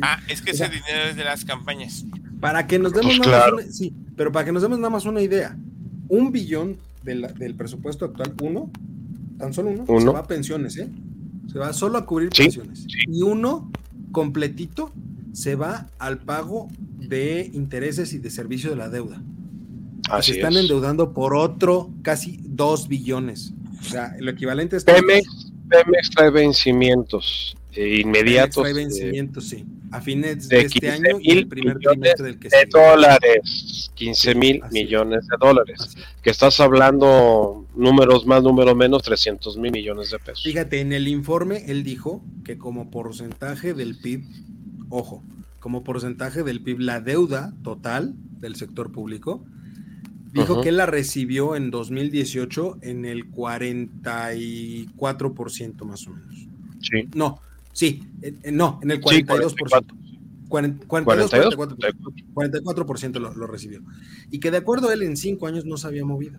Ah, 0.00 0.20
es 0.28 0.42
que 0.42 0.52
ese 0.52 0.68
dinero 0.68 1.10
es 1.10 1.16
de 1.16 1.24
las 1.24 1.44
campañas. 1.44 2.04
Para 2.40 2.66
que 2.66 2.78
nos 2.78 2.92
demos 2.92 3.18
pues 3.18 3.28
nada 3.28 3.50
más 3.50 3.64
una, 3.64 3.72
sí, 3.72 3.94
pero 4.16 4.32
para 4.32 4.44
que 4.44 4.52
nos 4.52 4.62
demos 4.62 4.78
nada 4.78 4.90
más 4.90 5.04
una 5.04 5.20
idea, 5.20 5.56
un 6.08 6.32
billón 6.32 6.78
del 7.02 7.54
presupuesto 7.56 8.04
actual, 8.04 8.34
uno, 8.40 8.70
tan 9.38 9.52
solo 9.52 9.70
uno, 9.70 10.00
se 10.00 10.06
va 10.06 10.20
a 10.20 10.26
pensiones, 10.26 10.76
¿eh? 10.76 10.88
Se 11.50 11.58
va 11.58 11.72
solo 11.72 11.98
a 11.98 12.06
cubrir 12.06 12.30
pensiones. 12.30 12.86
Y 13.08 13.22
uno 13.22 13.70
completito 14.10 14.92
se 15.32 15.54
va 15.54 15.88
al 15.98 16.18
pago 16.18 16.68
de 16.98 17.50
intereses 17.52 18.12
y 18.12 18.18
de 18.18 18.30
servicio 18.30 18.70
de 18.70 18.76
la 18.76 18.88
deuda. 18.88 19.22
se 20.20 20.32
están 20.32 20.56
endeudando 20.56 21.12
por 21.12 21.34
otro 21.34 21.90
casi 22.02 22.40
dos 22.44 22.88
billones. 22.88 23.52
O 23.80 23.84
sea, 23.84 24.14
lo 24.18 24.30
equivalente 24.30 24.76
es... 24.76 24.84
Pemex, 24.84 25.52
Pemex 25.68 26.10
trae 26.10 26.30
vencimientos 26.30 27.56
eh, 27.72 28.00
inmediatos. 28.00 28.72
Vencimientos, 28.72 29.48
sí. 29.48 29.64
A 29.90 30.00
fines 30.00 30.48
de, 30.48 30.62
este 30.62 30.90
año 30.90 31.18
y 31.20 31.32
el 31.32 31.48
primer 31.48 31.78
trimestre 31.78 32.26
del 32.26 32.38
que 32.38 32.48
De 32.48 32.66
dólares, 32.70 33.90
15 33.94 34.34
mil 34.34 34.62
millones 34.70 35.26
de 35.26 35.36
dólares. 35.38 35.94
Que 36.22 36.30
estás 36.30 36.60
hablando 36.60 37.66
números 37.74 38.24
más, 38.24 38.42
números 38.42 38.74
menos, 38.74 39.02
300 39.02 39.58
mil 39.58 39.70
millones 39.70 40.10
de 40.10 40.18
pesos. 40.18 40.44
Fíjate, 40.44 40.80
en 40.80 40.94
el 40.94 41.08
informe 41.08 41.64
él 41.66 41.84
dijo 41.84 42.24
que 42.42 42.56
como 42.56 42.90
porcentaje 42.90 43.74
del 43.74 43.98
PIB 43.98 44.24
ojo, 44.92 45.24
como 45.58 45.82
porcentaje 45.82 46.42
del 46.42 46.62
PIB, 46.62 46.80
la 46.80 47.00
deuda 47.00 47.54
total 47.62 48.14
del 48.38 48.56
sector 48.56 48.92
público, 48.92 49.42
dijo 50.32 50.60
que 50.60 50.72
la 50.72 50.86
recibió 50.86 51.54
en 51.56 51.70
2018 51.70 52.78
en 52.82 53.04
el 53.04 53.30
44% 53.30 55.84
más 55.84 56.06
o 56.06 56.10
menos. 56.10 56.48
Sí. 56.80 57.08
No, 57.14 57.40
sí, 57.72 58.02
no, 58.50 58.78
en 58.82 58.90
el 58.90 59.00
42%. 59.00 59.84
42, 60.48 61.56
44%, 61.56 63.18
lo, 63.18 63.34
lo, 63.34 63.46
recibió. 63.46 63.80
Y 64.30 64.38
que 64.38 64.50
de 64.50 64.58
acuerdo 64.58 64.90
a 64.90 64.92
él 64.92 65.02
en 65.02 65.16
cinco 65.16 65.46
años 65.46 65.64
no 65.64 65.78
se 65.78 65.86
había 65.86 66.04
movido. 66.04 66.38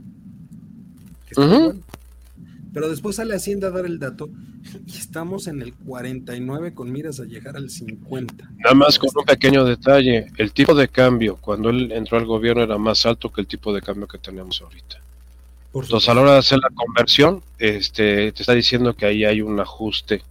Pero 2.74 2.90
después 2.90 3.16
sale 3.16 3.36
Hacienda 3.36 3.68
a 3.68 3.72
dar 3.72 3.86
el 3.86 4.00
dato 4.00 4.30
y 4.88 4.98
estamos 4.98 5.48
en 5.48 5.62
el 5.62 5.74
49 5.74 6.74
con 6.74 6.92
miras 6.92 7.20
a 7.20 7.26
llegar 7.26 7.56
al 7.56 7.70
50. 7.70 8.52
Nada 8.58 8.76
más 8.76 8.98
con 8.98 9.10
un 9.16 9.26
pequeño 9.26 9.64
detalle, 9.64 10.28
el 10.38 10.52
tipo 10.52 10.74
de 10.74 10.88
cambio 10.88 11.38
cuando 11.38 11.70
él 11.70 11.92
entró 11.92 12.18
al 12.18 12.26
gobierno 12.26 12.64
era 12.64 12.78
más 12.78 13.06
alto 13.06 13.32
que 13.32 13.42
el 13.42 13.48
tipo 13.48 13.74
de 13.74 13.82
cambio 13.82 14.08
que 14.08 14.18
tenemos 14.18 14.62
ahorita. 14.62 15.02
Entonces 15.74 16.08
a 16.08 16.14
la 16.14 16.22
hora 16.22 16.34
de 16.34 16.40
hacer 16.40 16.60
la 16.60 16.70
conversión, 16.70 17.42
este, 17.58 18.32
te 18.32 18.42
está 18.44 18.54
diciendo 18.54 18.96
que 18.96 19.08
ahí 19.08 19.26
hay 19.26 19.42
un 19.42 19.60
ajuste 19.60 20.22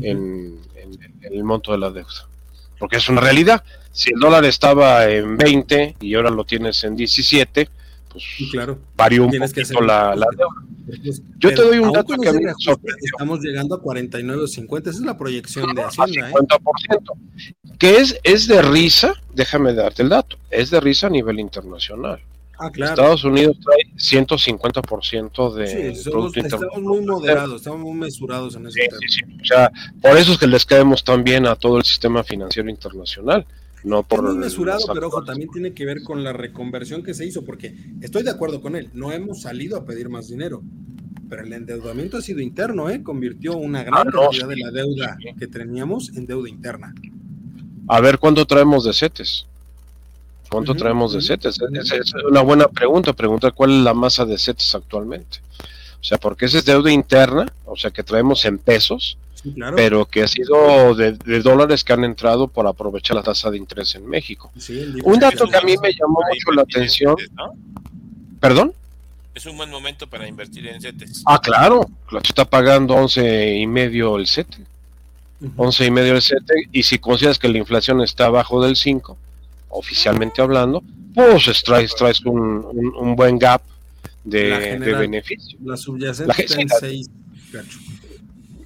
en, 0.00 0.60
el 1.22 1.44
monto 1.44 1.72
de 1.72 1.78
la 1.78 1.90
deuda. 1.90 2.28
Porque 2.78 2.96
es 2.96 3.08
una 3.08 3.20
realidad. 3.20 3.64
Si 3.92 4.12
el 4.12 4.20
dólar 4.20 4.44
estaba 4.44 5.08
en 5.08 5.36
20 5.36 5.96
y 6.00 6.14
ahora 6.14 6.30
lo 6.30 6.44
tienes 6.44 6.82
en 6.84 6.94
17, 6.96 7.68
pues 8.10 8.24
claro, 8.50 8.78
varió 8.96 9.24
un 9.26 9.32
poquito 9.32 9.80
la, 9.80 10.14
la 10.14 10.26
deuda. 10.36 10.68
Yo 11.38 11.50
te 11.50 11.62
doy 11.62 11.78
un 11.78 11.92
dato 11.92 12.14
que 12.16 12.28
a 12.28 12.32
mí 12.32 12.44
Estamos 13.00 13.40
llegando 13.40 13.74
a 13.74 13.82
49.50, 13.82 14.80
esa 14.80 14.90
es 14.90 15.00
la 15.00 15.18
proyección 15.18 15.74
de 15.74 15.82
Hacienda. 15.82 16.30
50%. 16.30 16.58
¿eh? 16.90 17.54
Que 17.78 17.98
es, 17.98 18.18
es 18.22 18.46
de 18.48 18.62
risa, 18.62 19.14
déjame 19.34 19.74
darte 19.74 20.02
el 20.02 20.08
dato, 20.08 20.36
es 20.50 20.70
de 20.70 20.80
risa 20.80 21.08
a 21.08 21.10
nivel 21.10 21.40
internacional. 21.40 22.20
Ah, 22.58 22.70
claro. 22.70 22.92
Estados 22.92 23.24
Unidos 23.24 23.56
trae 23.64 23.94
150% 23.96 25.54
de 25.54 25.94
sí, 25.94 26.02
somos, 26.02 26.36
Estamos 26.36 26.82
muy 26.82 27.00
moderados, 27.06 27.56
estamos 27.56 27.80
muy 27.80 27.94
mesurados 27.94 28.56
en 28.56 28.66
ese 28.66 28.80
sí, 28.82 29.08
sí, 29.08 29.20
O 29.40 29.44
sea, 29.44 29.70
por 30.02 30.16
eso 30.16 30.32
es 30.32 30.38
que 30.38 30.46
les 30.46 30.66
caemos 30.66 31.04
tan 31.04 31.22
bien 31.22 31.46
a 31.46 31.54
todo 31.54 31.78
el 31.78 31.84
sistema 31.84 32.24
financiero 32.24 32.68
internacional 32.68 33.46
no 33.84 34.02
por 34.02 34.22
muy 34.22 34.36
mesurado, 34.36 34.80
pero 34.92 35.08
ojo, 35.08 35.24
también 35.24 35.50
tiene 35.50 35.72
que 35.72 35.84
ver 35.84 36.02
con 36.02 36.24
la 36.24 36.32
reconversión 36.32 37.02
que 37.02 37.14
se 37.14 37.26
hizo, 37.26 37.44
porque 37.44 37.74
estoy 38.00 38.22
de 38.22 38.30
acuerdo 38.30 38.60
con 38.60 38.76
él, 38.76 38.90
no 38.92 39.12
hemos 39.12 39.42
salido 39.42 39.76
a 39.76 39.84
pedir 39.84 40.08
más 40.08 40.28
dinero, 40.28 40.62
pero 41.28 41.42
el 41.42 41.52
endeudamiento 41.52 42.16
ha 42.16 42.22
sido 42.22 42.40
interno, 42.40 42.90
¿eh? 42.90 43.02
convirtió 43.02 43.56
una 43.56 43.84
gran 43.84 44.08
ah, 44.08 44.10
cantidad 44.10 44.48
de 44.48 44.56
la 44.56 44.70
deuda 44.70 45.16
que 45.38 45.46
teníamos 45.46 46.10
en 46.16 46.26
deuda 46.26 46.48
interna. 46.48 46.94
A 47.88 48.00
ver 48.00 48.18
cuándo 48.18 48.44
traemos 48.44 48.84
de 48.84 48.92
CETES. 48.92 49.46
¿Cuánto 50.48 50.74
traemos 50.74 51.12
de 51.12 51.20
CETES? 51.20 51.60
Es, 51.92 52.14
una 52.28 52.40
buena 52.42 52.68
pregunta, 52.68 53.12
pregunta 53.12 53.50
cuál 53.50 53.70
es 53.70 53.84
la 53.84 53.94
masa 53.94 54.24
de 54.24 54.38
CETES 54.38 54.74
actualmente. 54.74 55.38
O 56.00 56.04
sea, 56.04 56.18
porque 56.18 56.46
esa 56.46 56.58
es 56.58 56.64
deuda 56.64 56.90
interna, 56.90 57.52
o 57.64 57.76
sea, 57.76 57.90
que 57.90 58.02
traemos 58.02 58.44
en 58.44 58.58
pesos, 58.58 59.18
pero 59.76 60.06
que 60.06 60.22
ha 60.22 60.28
sido 60.28 60.94
de, 60.94 61.12
dólares 61.42 61.84
que 61.84 61.92
han 61.92 62.04
entrado 62.04 62.48
por 62.48 62.66
aprovechar 62.66 63.16
la 63.16 63.22
tasa 63.22 63.50
de 63.50 63.58
interés 63.58 63.94
en 63.94 64.06
México. 64.06 64.50
un 65.04 65.18
dato 65.18 65.46
que 65.46 65.56
a 65.56 65.60
mí 65.60 65.76
me 65.76 65.92
llamó 65.92 66.20
mucho 66.28 66.52
la 66.52 66.62
atención. 66.62 67.16
¿Perdón? 68.40 68.72
Es 69.34 69.46
un 69.46 69.56
buen 69.56 69.70
momento 69.70 70.06
para 70.06 70.26
invertir 70.26 70.66
en 70.66 70.80
CETES. 70.80 71.22
Ah, 71.26 71.40
claro, 71.40 71.88
está 72.22 72.44
pagando 72.44 72.94
11 72.94 73.56
y 73.56 73.66
medio 73.66 74.16
el 74.16 74.26
CETE. 74.26 74.58
11 75.56 75.86
y 75.86 75.90
medio 75.90 76.14
el 76.14 76.22
CETE, 76.22 76.54
y 76.72 76.82
si 76.82 76.98
consideras 76.98 77.38
que 77.38 77.48
la 77.48 77.58
inflación 77.58 78.00
está 78.00 78.26
abajo 78.26 78.62
del 78.64 78.74
5, 78.74 79.16
oficialmente 79.68 80.40
hablando, 80.42 80.82
pues 81.14 81.62
traes, 81.64 81.94
traes 81.94 82.20
un, 82.24 83.14
buen 83.16 83.38
gap 83.38 83.62
de, 84.24 84.78
beneficio. 84.78 85.58
La 85.64 85.76
subyacente 85.76 86.44
está 86.44 86.60
en 86.60 86.68
6, 86.68 87.10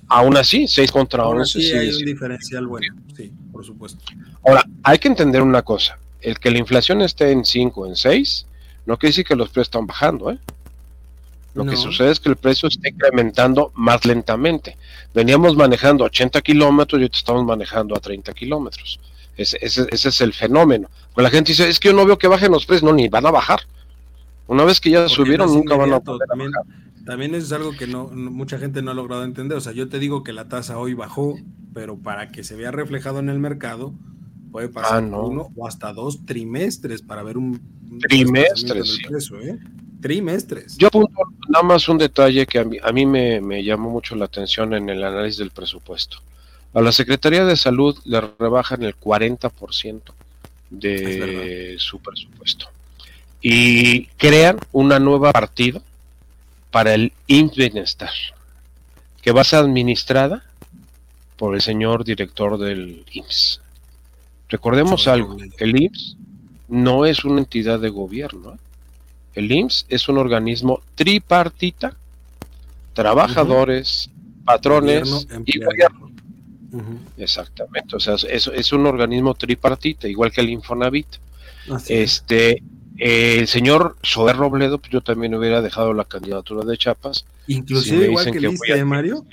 Aún 0.08 0.36
así, 0.36 0.68
6 0.68 0.92
contra 0.92 1.26
11. 1.26 1.60
Sí, 1.60 1.72
hay 1.72 1.88
un 1.88 2.04
diferencial 2.04 2.66
bueno, 2.66 2.94
sí, 3.16 3.32
por 3.50 3.64
supuesto. 3.64 3.98
Ahora, 4.46 4.64
hay 4.82 4.98
que 4.98 5.08
entender 5.08 5.40
una 5.40 5.62
cosa. 5.62 5.98
El 6.20 6.38
que 6.38 6.50
la 6.50 6.58
inflación 6.58 7.00
esté 7.00 7.30
en 7.30 7.44
5, 7.44 7.86
en 7.86 7.96
6, 7.96 8.46
no 8.86 8.98
quiere 8.98 9.10
decir 9.10 9.24
que 9.24 9.36
los 9.36 9.48
precios 9.48 9.68
están 9.68 9.86
bajando, 9.86 10.30
¿eh? 10.30 10.38
Lo 11.54 11.66
que 11.66 11.76
sucede 11.76 12.10
es 12.10 12.18
que 12.18 12.30
el 12.30 12.36
precio 12.36 12.68
está 12.68 12.88
incrementando 12.88 13.72
más 13.74 14.06
lentamente. 14.06 14.78
Veníamos 15.14 15.54
manejando 15.54 16.04
80 16.04 16.40
kilómetros 16.40 16.98
y 16.98 17.02
ahorita 17.02 17.18
estamos 17.18 17.44
manejando 17.44 17.94
a 17.94 18.00
30 18.00 18.32
kilómetros. 18.32 18.98
Ese, 19.36 19.58
ese, 19.60 19.88
es 19.90 20.20
el 20.20 20.32
fenómeno. 20.32 20.88
Pues 21.14 21.24
la 21.24 21.30
gente 21.30 21.52
dice, 21.52 21.68
es 21.68 21.80
que 21.80 21.88
yo 21.88 21.94
no 21.94 22.04
veo 22.04 22.18
que 22.18 22.28
bajen 22.28 22.52
los 22.52 22.66
precios, 22.66 22.82
no, 22.82 22.94
ni 22.94 23.08
van 23.08 23.26
a 23.26 23.30
bajar. 23.30 23.60
Una 24.46 24.64
vez 24.64 24.80
que 24.80 24.90
ya 24.90 25.08
subieron, 25.08 25.52
nunca 25.52 25.76
van 25.76 25.92
a 25.92 26.00
poder 26.00 26.28
bajar. 26.28 26.50
También 27.04 27.34
es 27.34 27.50
algo 27.52 27.72
que 27.72 27.86
no, 27.86 28.08
mucha 28.08 28.58
gente 28.58 28.80
no 28.82 28.92
ha 28.92 28.94
logrado 28.94 29.24
entender. 29.24 29.58
O 29.58 29.60
sea, 29.60 29.72
yo 29.72 29.88
te 29.88 29.98
digo 29.98 30.22
que 30.22 30.32
la 30.32 30.48
tasa 30.48 30.78
hoy 30.78 30.94
bajó, 30.94 31.36
pero 31.74 31.96
para 31.96 32.30
que 32.30 32.44
se 32.44 32.54
vea 32.54 32.70
reflejado 32.70 33.18
en 33.18 33.28
el 33.28 33.38
mercado, 33.38 33.92
puede 34.52 34.68
pasar 34.68 35.02
ah, 35.02 35.18
uno 35.18 35.48
o 35.56 35.66
hasta 35.66 35.92
dos 35.92 36.24
trimestres 36.24 37.02
para 37.02 37.22
ver 37.22 37.38
un, 37.38 37.60
trimestres. 38.00 39.00
¿eh? 39.42 39.58
Trimestres. 40.00 40.76
Yo 40.76 40.88
apunto 40.88 41.22
nada 41.48 41.64
más 41.64 41.88
un 41.88 41.98
detalle 41.98 42.46
que 42.46 42.58
a 42.58 42.64
mí, 42.64 42.76
a 42.82 42.92
mí 42.92 43.06
me, 43.06 43.40
me, 43.40 43.64
llamó 43.64 43.90
mucho 43.90 44.14
la 44.14 44.26
atención 44.26 44.74
en 44.74 44.88
el 44.88 45.02
análisis 45.02 45.38
del 45.38 45.50
presupuesto. 45.50 46.18
A 46.74 46.80
la 46.80 46.92
Secretaría 46.92 47.44
de 47.44 47.56
Salud 47.56 47.98
le 48.04 48.20
rebajan 48.38 48.82
el 48.82 48.98
40% 48.98 50.00
de 50.70 51.76
su 51.78 51.98
presupuesto 51.98 52.68
y 53.42 54.06
crean 54.16 54.58
una 54.70 54.98
nueva 54.98 55.32
partida 55.32 55.82
para 56.70 56.94
el 56.94 57.12
IMSS 57.26 57.56
Bienestar, 57.56 58.10
que 59.20 59.32
va 59.32 59.42
a 59.42 59.44
ser 59.44 59.58
administrada 59.58 60.44
por 61.36 61.54
el 61.54 61.60
señor 61.60 62.04
director 62.04 62.56
del 62.56 63.04
IMSS. 63.12 63.60
Recordemos 64.48 65.08
algo, 65.08 65.36
el 65.58 65.82
IMSS 65.82 66.16
no 66.68 67.04
es 67.04 67.24
una 67.24 67.40
entidad 67.40 67.80
de 67.80 67.90
gobierno. 67.90 68.54
¿eh? 68.54 68.58
El 69.34 69.52
IMSS 69.52 69.86
es 69.88 70.08
un 70.08 70.18
organismo 70.18 70.80
tripartita, 70.94 71.96
trabajadores, 72.94 74.08
patrones 74.44 75.26
y 75.44 75.58
gobierno. 75.58 76.11
Exactamente, 77.18 77.96
o 77.96 78.00
sea, 78.00 78.14
es, 78.14 78.46
es, 78.46 78.72
un 78.72 78.86
organismo 78.86 79.34
tripartita, 79.34 80.08
igual 80.08 80.32
que 80.32 80.40
el 80.40 80.50
Infonavit. 80.50 81.06
este, 81.88 82.62
el 82.98 83.48
señor 83.48 83.96
Sober 84.02 84.36
Robledo, 84.36 84.78
pues 84.78 84.92
yo 84.92 85.00
también 85.00 85.34
hubiera 85.34 85.60
dejado 85.60 85.92
la 85.92 86.04
candidatura 86.04 86.64
de 86.64 86.76
Chapas. 86.76 87.24
Inclusive 87.46 88.06
igual 88.06 88.30
que, 88.30 88.38
el 88.38 88.52
ISTE, 88.52 88.78
¿eh, 88.78 88.84
Mario. 88.84 89.24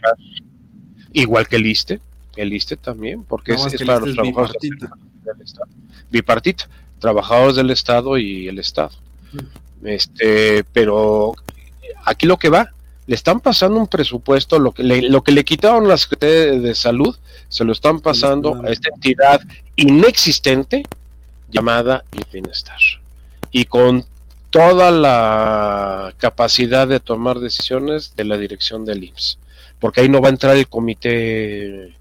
Igual 1.14 1.48
que 1.48 1.58
el 1.58 1.66
ISTE, 1.66 2.00
el 2.36 2.54
ISTE 2.54 2.78
también, 2.78 3.24
porque 3.24 3.54
es, 3.54 3.62
para 3.86 4.00
los 4.00 4.14
trabajadores 4.14 4.58
del 4.62 5.42
Estado. 5.42 5.72
Bipartita, 6.10 6.70
trabajadores 7.00 7.56
del 7.56 7.70
Estado 7.70 8.18
y 8.18 8.48
el 8.48 8.60
Estado. 8.60 8.92
Este, 9.84 10.64
pero 10.74 11.36
aquí 12.06 12.26
lo 12.26 12.38
que 12.38 12.50
va, 12.50 12.74
le 13.10 13.16
están 13.16 13.40
pasando 13.40 13.80
un 13.80 13.88
presupuesto, 13.88 14.60
lo 14.60 14.72
que 14.72 14.84
le, 14.84 15.02
lo 15.02 15.24
que 15.24 15.32
le 15.32 15.44
quitaron 15.44 15.88
las 15.88 16.02
Secretaría 16.02 16.60
de 16.60 16.76
Salud, 16.76 17.18
se 17.48 17.64
lo 17.64 17.72
están 17.72 18.02
pasando 18.02 18.62
a 18.64 18.70
esta 18.70 18.90
entidad 18.94 19.42
inexistente 19.76 20.84
llamada 21.50 22.04
el 22.12 22.24
bienestar. 22.32 22.78
Y 23.52 23.66
con 23.66 24.06
toda 24.52 24.92
la 24.92 26.14
capacidad 26.20 26.88
de 26.88 27.00
tomar 27.00 27.40
decisiones 27.40 28.16
de 28.16 28.26
la 28.26 28.38
dirección 28.38 28.86
del 28.86 29.04
IMSS, 29.06 29.40
porque 29.80 30.02
ahí 30.02 30.10
no 30.10 30.22
va 30.22 30.28
a 30.28 30.32
entrar 30.32 30.56
el 30.56 30.68
comité 30.68 31.96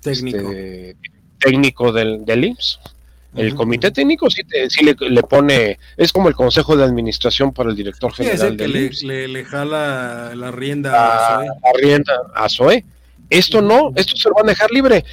técnico, 0.00 0.38
este, 0.38 0.96
técnico 1.40 1.92
del, 1.92 2.24
del 2.24 2.42
IMSS. 2.42 2.80
El 3.34 3.54
comité 3.54 3.90
técnico 3.90 4.28
sí, 4.30 4.42
le, 4.82 5.22
pone, 5.22 5.78
es 5.96 6.12
como 6.12 6.28
el 6.28 6.34
consejo 6.34 6.76
de 6.76 6.84
administración 6.84 7.52
para 7.52 7.70
el 7.70 7.76
director 7.76 8.12
general. 8.12 8.36
es 8.36 8.42
el 8.42 8.56
que 8.56 8.68
le, 8.68 9.28
le, 9.28 9.44
jala 9.44 10.34
la 10.36 10.50
rienda 10.52 10.92
a, 10.94 11.40
a 11.40 11.44
La 11.44 11.72
rienda 11.80 12.12
a 12.34 12.48
Zoe. 12.48 12.84
Esto 13.30 13.60
no, 13.60 13.92
esto 13.96 14.16
se 14.16 14.28
lo 14.28 14.36
van 14.36 14.46
a 14.46 14.50
dejar 14.50 14.70
libre. 14.70 15.04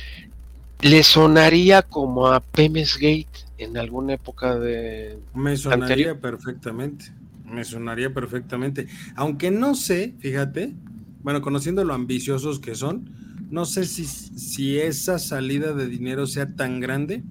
Le 0.81 1.03
sonaría 1.03 1.81
como 1.81 2.27
a 2.27 2.39
Pemes 2.39 2.95
Gate 2.95 3.27
en 3.57 3.77
alguna 3.77 4.13
época 4.13 4.57
de. 4.57 5.17
Me 5.33 5.57
sonaría 5.57 6.19
perfectamente. 6.19 7.05
Me 7.45 7.63
sonaría 7.63 8.13
perfectamente. 8.13 8.87
Aunque 9.15 9.51
no 9.51 9.75
sé, 9.75 10.13
fíjate, 10.19 10.73
bueno, 11.21 11.41
conociendo 11.41 11.83
lo 11.83 11.93
ambiciosos 11.93 12.59
que 12.59 12.75
son, 12.75 13.09
no 13.49 13.65
sé 13.65 13.85
si, 13.85 14.05
si 14.05 14.79
esa 14.79 15.19
salida 15.19 15.73
de 15.73 15.87
dinero 15.87 16.27
sea 16.27 16.55
tan 16.55 16.79
grande 16.79 17.23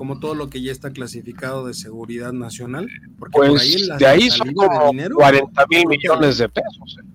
como 0.00 0.18
todo 0.18 0.34
lo 0.34 0.48
que 0.48 0.62
ya 0.62 0.72
está 0.72 0.92
clasificado 0.92 1.66
de 1.66 1.74
seguridad 1.74 2.32
nacional. 2.32 2.88
Porque 3.18 3.36
pues 3.36 3.86
de 3.98 4.06
ahí 4.06 4.30
son 4.30 4.54
como 4.54 4.94
40 5.14 5.66
mil 5.68 5.86
millones 5.88 6.38
de 6.38 6.48
pesos. 6.48 6.96
¿eh? 6.98 7.06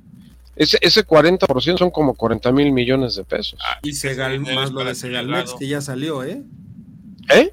Ese, 0.56 0.78
ese 0.82 1.04
40% 1.04 1.80
son 1.80 1.90
como 1.90 2.14
40 2.14 2.52
mil 2.52 2.72
millones 2.72 3.16
de 3.16 3.24
pesos. 3.24 3.60
Ah, 3.68 3.80
y 3.82 3.94
Segal, 3.94 4.40
más 4.40 4.72
lo 4.72 4.86
de 4.86 4.94
Segalmex 4.94 5.56
que 5.56 5.68
ya 5.68 5.82
salió, 5.82 6.24
¿eh? 6.24 6.44
¿Eh? 7.34 7.50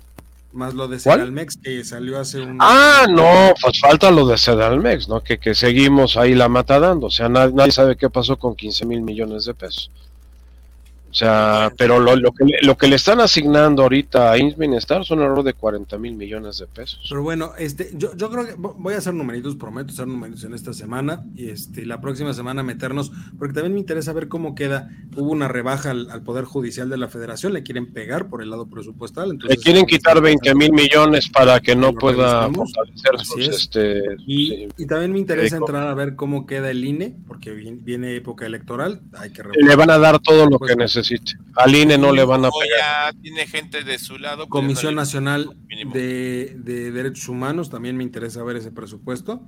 Más 0.52 0.74
lo 0.74 0.86
de 0.86 1.00
Segalmex 1.00 1.56
que 1.56 1.82
salió 1.82 2.20
hace 2.20 2.38
un... 2.38 2.58
Ah, 2.60 3.06
no, 3.08 3.54
pues 3.58 3.80
falta 3.80 4.10
lo 4.10 4.26
de 4.26 4.36
Segalmex, 4.36 5.08
¿no? 5.08 5.22
Que, 5.22 5.38
que 5.38 5.54
seguimos 5.54 6.18
ahí 6.18 6.34
la 6.34 6.50
mata 6.50 6.78
dando. 6.78 7.06
O 7.06 7.10
sea, 7.10 7.30
nadie, 7.30 7.54
nadie 7.54 7.72
sabe 7.72 7.96
qué 7.96 8.10
pasó 8.10 8.38
con 8.38 8.54
15 8.54 8.84
mil 8.84 9.00
millones 9.00 9.46
de 9.46 9.54
pesos. 9.54 9.90
O 11.12 11.14
sea, 11.14 11.70
pero 11.76 12.00
lo, 12.00 12.16
lo, 12.16 12.32
que, 12.32 12.46
lo 12.62 12.78
que 12.78 12.88
le 12.88 12.96
están 12.96 13.20
asignando 13.20 13.82
ahorita 13.82 14.32
a 14.32 14.38
Insminestar 14.38 15.04
son 15.04 15.18
alrededor 15.18 15.44
de 15.44 15.52
40 15.52 15.98
mil 15.98 16.14
millones 16.14 16.56
de 16.56 16.66
pesos. 16.66 17.04
Pero 17.06 17.22
bueno, 17.22 17.52
este, 17.58 17.90
yo, 17.92 18.16
yo 18.16 18.30
creo 18.30 18.46
que 18.46 18.54
voy 18.56 18.94
a 18.94 18.96
hacer 18.96 19.12
numeritos, 19.12 19.56
prometo 19.56 19.92
hacer 19.92 20.06
numeritos 20.06 20.44
en 20.44 20.54
esta 20.54 20.72
semana 20.72 21.22
y 21.36 21.50
este, 21.50 21.84
la 21.84 22.00
próxima 22.00 22.32
semana 22.32 22.62
meternos, 22.62 23.12
porque 23.38 23.52
también 23.52 23.74
me 23.74 23.80
interesa 23.80 24.14
ver 24.14 24.28
cómo 24.28 24.54
queda. 24.54 24.88
Hubo 25.14 25.30
una 25.30 25.48
rebaja 25.48 25.90
al, 25.90 26.22
Poder 26.22 26.44
Judicial 26.44 26.88
de 26.88 26.96
la 26.96 27.08
Federación, 27.08 27.52
le 27.52 27.62
quieren 27.62 27.92
pegar 27.92 28.30
por 28.30 28.42
el 28.42 28.48
lado 28.48 28.70
presupuestal. 28.70 29.32
Entonces, 29.32 29.58
le 29.58 29.62
quieren 29.62 29.84
quitar 29.84 30.18
20 30.22 30.54
mil 30.54 30.72
millones 30.72 31.28
para 31.28 31.60
que 31.60 31.76
no 31.76 31.92
pueda 31.92 32.48
fortalecer 32.50 33.18
sus, 33.22 33.48
este, 33.48 34.02
y, 34.26 34.68
y, 34.78 34.86
también 34.86 35.12
me 35.12 35.18
interesa 35.18 35.56
entrar 35.56 35.88
a 35.88 35.94
ver 35.94 36.16
cómo 36.16 36.46
queda 36.46 36.70
el 36.70 36.82
INE, 36.82 37.16
porque 37.28 37.50
viene, 37.50 38.16
época 38.16 38.46
electoral, 38.46 39.02
hay 39.18 39.30
que 39.30 39.42
Le 39.54 39.76
van 39.76 39.90
a 39.90 39.98
dar 39.98 40.18
todo 40.18 40.48
lo 40.48 40.58
que 40.58 40.74
necesita 40.74 41.01
al 41.56 41.74
INE 41.74 41.98
no 41.98 42.12
le 42.12 42.24
van 42.24 42.44
a 42.44 42.50
pegar. 42.50 43.14
tiene 43.20 43.46
gente 43.46 43.84
de 43.84 43.98
su 43.98 44.18
lado. 44.18 44.48
Comisión 44.48 44.94
Nacional 44.94 45.56
de, 45.92 46.54
Derechos 46.92 47.28
Humanos, 47.28 47.70
también 47.70 47.96
me 47.96 48.04
interesa 48.04 48.42
ver 48.42 48.56
ese 48.56 48.70
presupuesto. 48.70 49.42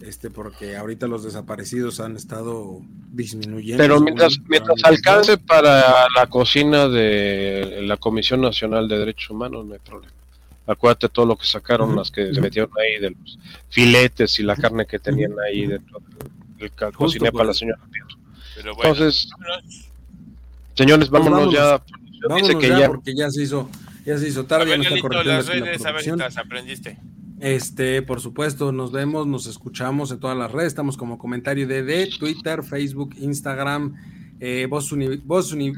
Este, 0.00 0.30
porque 0.30 0.76
ahorita 0.76 1.06
los 1.06 1.24
desaparecidos 1.24 2.00
han 2.00 2.16
estado 2.16 2.80
disminuyendo. 3.12 3.82
Pero 3.82 4.00
mientras, 4.00 4.38
mientras 4.48 4.82
alcance 4.82 5.36
para 5.36 6.06
la 6.16 6.26
cocina 6.26 6.88
de 6.88 7.80
la 7.82 7.98
Comisión 7.98 8.40
Nacional 8.40 8.88
de 8.88 8.98
Derechos 8.98 9.28
Humanos, 9.30 9.66
no 9.66 9.74
hay 9.74 9.80
problema. 9.80 10.14
Acuérdate 10.66 11.08
todo 11.08 11.26
lo 11.26 11.36
que 11.36 11.46
sacaron, 11.46 11.96
las 11.96 12.10
que 12.10 12.32
se 12.32 12.40
metieron 12.40 12.70
ahí 12.78 13.00
de 13.00 13.10
los 13.10 13.38
filetes 13.68 14.38
y 14.38 14.42
la 14.42 14.56
carne 14.56 14.86
que 14.86 14.98
tenían 14.98 15.32
ahí 15.44 15.66
dentro 15.66 16.00
del 16.56 16.70
cocina 16.92 17.32
para 17.32 17.46
la 17.46 17.54
señora 17.54 17.80
Entonces, 18.56 19.28
Señores, 20.80 21.10
pues 21.10 21.22
vámonos 21.22 21.52
ya. 21.52 21.82
Vámonos 22.26 22.62
ya, 22.62 22.88
porque 22.88 23.14
ya 23.14 23.30
se 23.30 23.42
hizo, 23.42 23.68
ya 24.06 24.16
se 24.16 24.28
hizo 24.28 24.46
tarde. 24.46 24.70
ya 24.70 24.94
está 24.94 25.22
las 25.22 25.46
redes, 25.46 25.84
a 25.84 25.92
ver 25.92 26.02
si 26.02 26.10
las 26.12 26.38
aprendiste. 26.38 26.98
Este, 27.38 28.00
por 28.00 28.22
supuesto, 28.22 28.72
nos 28.72 28.90
vemos, 28.90 29.26
nos 29.26 29.46
escuchamos 29.46 30.10
en 30.10 30.20
todas 30.20 30.38
las 30.38 30.50
redes. 30.50 30.68
Estamos 30.68 30.96
como 30.96 31.18
comentario 31.18 31.66
de, 31.66 32.08
Twitter, 32.18 32.62
Facebook, 32.62 33.14
Instagram, 33.18 33.94
eh, 34.40 34.66
Voz 34.68 34.90
uni, 34.90 35.18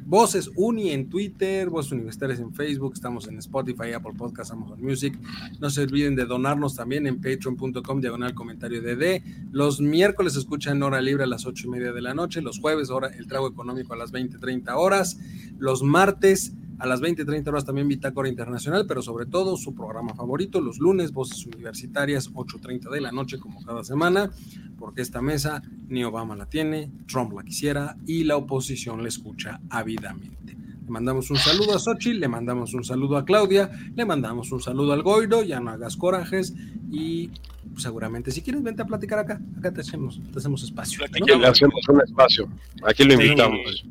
Voces 0.07 0.51
Uni 0.55 0.91
en 0.91 1.09
Twitter, 1.09 1.69
Voces 1.69 1.93
Universitarias 1.93 2.39
en 2.39 2.55
Facebook, 2.55 2.93
estamos 2.95 3.27
en 3.27 3.39
Spotify, 3.39 3.93
Apple 3.93 4.13
Podcasts, 4.17 4.53
Amazon 4.53 4.81
Music. 4.81 5.19
No 5.61 5.69
se 5.69 5.83
olviden 5.83 6.15
de 6.15 6.25
donarnos 6.25 6.77
también 6.77 7.09
en 7.09 7.21
patreon.com, 7.21 8.01
diagonal 8.01 8.35
comentario 8.35 8.81
de 8.81 9.23
Los 9.51 9.81
miércoles 9.81 10.37
escuchan 10.37 10.83
hora 10.83 11.01
libre 11.01 11.25
a 11.25 11.27
las 11.27 11.45
ocho 11.45 11.67
y 11.67 11.71
media 11.71 11.93
de 11.93 12.03
la 12.03 12.15
noche, 12.15 12.41
los 12.41 12.61
jueves 12.61 12.91
hora 12.91 13.09
el 13.09 13.27
trago 13.27 13.49
económico 13.49 13.95
a 13.95 13.97
las 13.97 14.13
20, 14.13 14.39
30 14.39 14.77
horas, 14.77 15.19
los 15.59 15.83
martes 15.83 16.53
a 16.83 16.87
las 16.87 17.01
20, 17.01 17.25
30 17.25 17.49
horas 17.49 17.65
también 17.65 17.87
Bitácora 17.87 18.29
Internacional, 18.29 18.87
pero 18.89 19.03
sobre 19.03 19.25
todo 19.27 19.57
su 19.57 19.73
programa 19.73 20.15
favorito, 20.15 20.61
los 20.61 20.81
lunes, 20.81 21.13
Voces 21.13 21.47
Universitarias, 21.47 22.33
8.30 22.33 22.91
de 22.91 23.01
la 23.01 23.13
noche, 23.13 23.39
como 23.39 23.63
cada 23.63 23.85
semana, 23.85 24.33
porque 24.81 25.01
esta 25.01 25.23
mesa 25.23 25.63
ni 25.87 26.03
Obama 26.03 26.35
la 26.35 26.47
tiene, 26.47 26.91
Trump 27.07 27.35
la 27.35 27.45
quisiera 27.45 27.97
y 28.05 28.25
la 28.25 28.37
oposición 28.37 29.01
la 29.01 29.09
escucha 29.09 29.61
ávidamente. 29.71 30.57
Le 30.85 30.91
mandamos 30.91 31.31
un 31.31 31.37
saludo 31.37 31.77
a 31.77 31.79
Xochitl, 31.79 32.19
le 32.19 32.27
mandamos 32.27 32.75
un 32.75 32.83
saludo 32.83 33.17
a 33.17 33.25
Claudia, 33.25 33.71
le 33.95 34.05
mandamos 34.05 34.51
un 34.51 34.61
saludo 34.61 34.93
al 34.93 35.05
Goiro, 35.05 35.45
ya 35.45 35.61
no 35.61 35.71
hagas 35.71 35.97
corajes 35.97 36.53
y 36.91 37.31
seguramente 37.77 38.33
si 38.33 38.43
quieres 38.43 38.61
vente 38.61 38.83
a 38.83 38.87
platicar 38.87 39.21
acá, 39.21 39.41
acá 39.57 39.73
te 39.73 39.83
hacemos, 39.83 40.21
te 40.33 40.39
hacemos 40.41 40.65
espacio. 40.65 41.05
Aquí 41.05 41.21
le 41.25 41.47
hacemos 41.47 41.89
un 41.89 42.01
espacio, 42.01 42.49
aquí 42.85 43.05
lo 43.05 43.15
invitamos. 43.15 43.85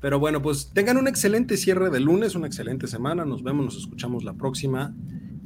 Pero 0.00 0.18
bueno, 0.18 0.40
pues 0.40 0.70
tengan 0.72 0.96
un 0.96 1.08
excelente 1.08 1.56
cierre 1.56 1.90
de 1.90 2.00
lunes, 2.00 2.34
una 2.34 2.46
excelente 2.46 2.86
semana. 2.86 3.24
Nos 3.24 3.42
vemos, 3.42 3.66
nos 3.66 3.76
escuchamos 3.76 4.24
la 4.24 4.32
próxima. 4.32 4.94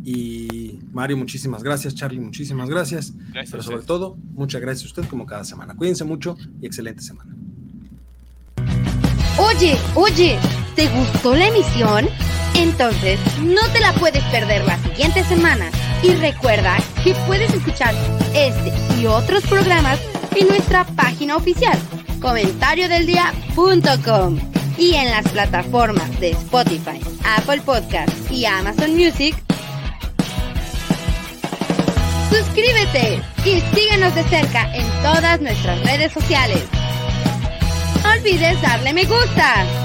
Y 0.04 0.78
Mario, 0.92 1.16
muchísimas 1.16 1.62
gracias. 1.62 1.94
Charlie, 1.94 2.20
muchísimas 2.20 2.70
gracias. 2.70 3.14
Pero 3.32 3.62
sobre 3.62 3.82
todo, 3.82 4.16
muchas 4.32 4.60
gracias 4.60 4.84
a 4.84 4.88
usted 4.88 5.08
como 5.08 5.26
cada 5.26 5.44
semana. 5.44 5.74
Cuídense 5.74 6.04
mucho 6.04 6.36
y 6.60 6.66
excelente 6.66 7.02
semana. 7.02 7.34
Oye, 9.38 9.76
oye, 9.96 10.38
¿te 10.76 10.88
gustó 10.88 11.34
la 11.34 11.48
emisión? 11.48 12.06
Entonces, 12.54 13.18
no 13.40 13.60
te 13.72 13.80
la 13.80 13.92
puedes 13.94 14.22
perder 14.24 14.64
la 14.64 14.78
siguiente 14.78 15.24
semana. 15.24 15.70
Y 16.04 16.14
recuerda 16.14 16.76
que 17.02 17.14
puedes 17.26 17.52
escuchar 17.52 17.94
este 18.34 18.72
y 19.00 19.06
otros 19.06 19.44
programas 19.46 19.98
en 20.36 20.46
nuestra 20.46 20.84
página 20.84 21.36
oficial 21.36 21.78
comentariodeldia.com 22.24 24.53
y 24.78 24.94
en 24.94 25.10
las 25.10 25.28
plataformas 25.28 26.20
de 26.20 26.30
Spotify, 26.30 27.00
Apple 27.36 27.60
Podcasts 27.62 28.30
y 28.30 28.44
Amazon 28.44 28.94
Music. 28.96 29.34
Suscríbete 32.30 33.20
y 33.44 33.60
síguenos 33.74 34.14
de 34.14 34.24
cerca 34.24 34.74
en 34.74 34.86
todas 35.02 35.40
nuestras 35.40 35.80
redes 35.84 36.12
sociales. 36.12 36.62
No 38.02 38.10
olvides 38.10 38.60
darle 38.62 38.92
me 38.92 39.04
gusta. 39.04 39.83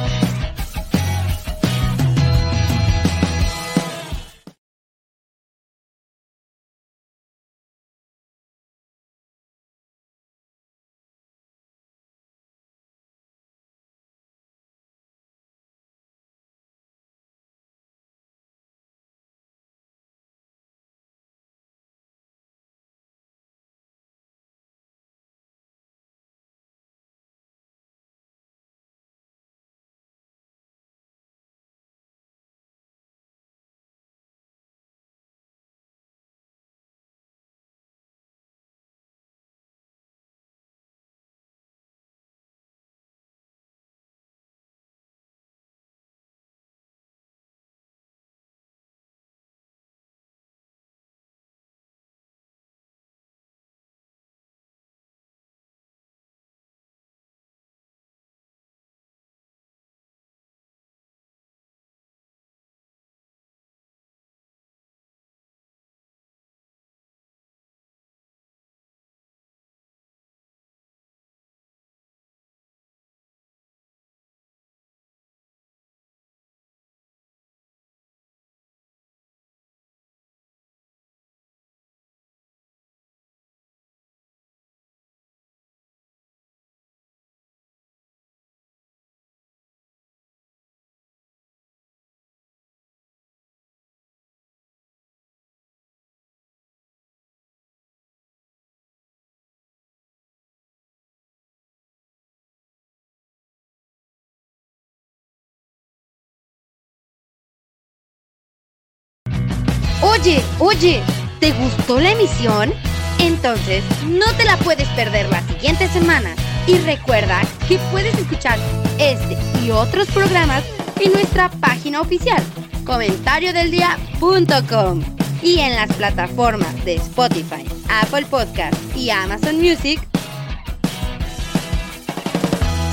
Oye, 110.19 110.43
oye, 110.59 111.01
¿te 111.39 111.53
gustó 111.53 111.97
la 111.97 112.11
emisión? 112.11 112.73
Entonces, 113.19 113.85
no 114.05 114.25
te 114.35 114.43
la 114.43 114.57
puedes 114.57 114.89
perder 114.89 115.29
la 115.29 115.41
siguiente 115.43 115.87
semana. 115.87 116.35
Y 116.67 116.77
recuerda 116.79 117.39
que 117.69 117.77
puedes 117.89 118.13
escuchar 118.17 118.59
este 118.97 119.37
y 119.63 119.71
otros 119.71 120.09
programas 120.09 120.65
en 120.99 121.13
nuestra 121.13 121.47
página 121.49 122.01
oficial, 122.01 122.43
comentariodeldia.com 122.83 125.03
y 125.41 125.59
en 125.59 125.77
las 125.77 125.93
plataformas 125.93 126.83
de 126.83 126.95
Spotify, 126.95 127.63
Apple 127.87 128.25
Podcast 128.25 128.75
y 128.97 129.11
Amazon 129.11 129.61
Music. 129.61 130.05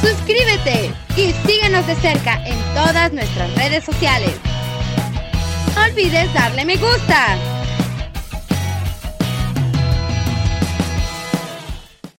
Suscríbete 0.00 0.94
y 1.16 1.32
síguenos 1.44 1.84
de 1.88 1.96
cerca 1.96 2.40
en 2.46 2.56
todas 2.72 3.12
nuestras 3.12 3.52
redes 3.56 3.84
sociales. 3.84 4.30
No 5.76 5.82
olvides 5.82 6.32
darle 6.32 6.64
me 6.64 6.76
gusta. 6.76 7.55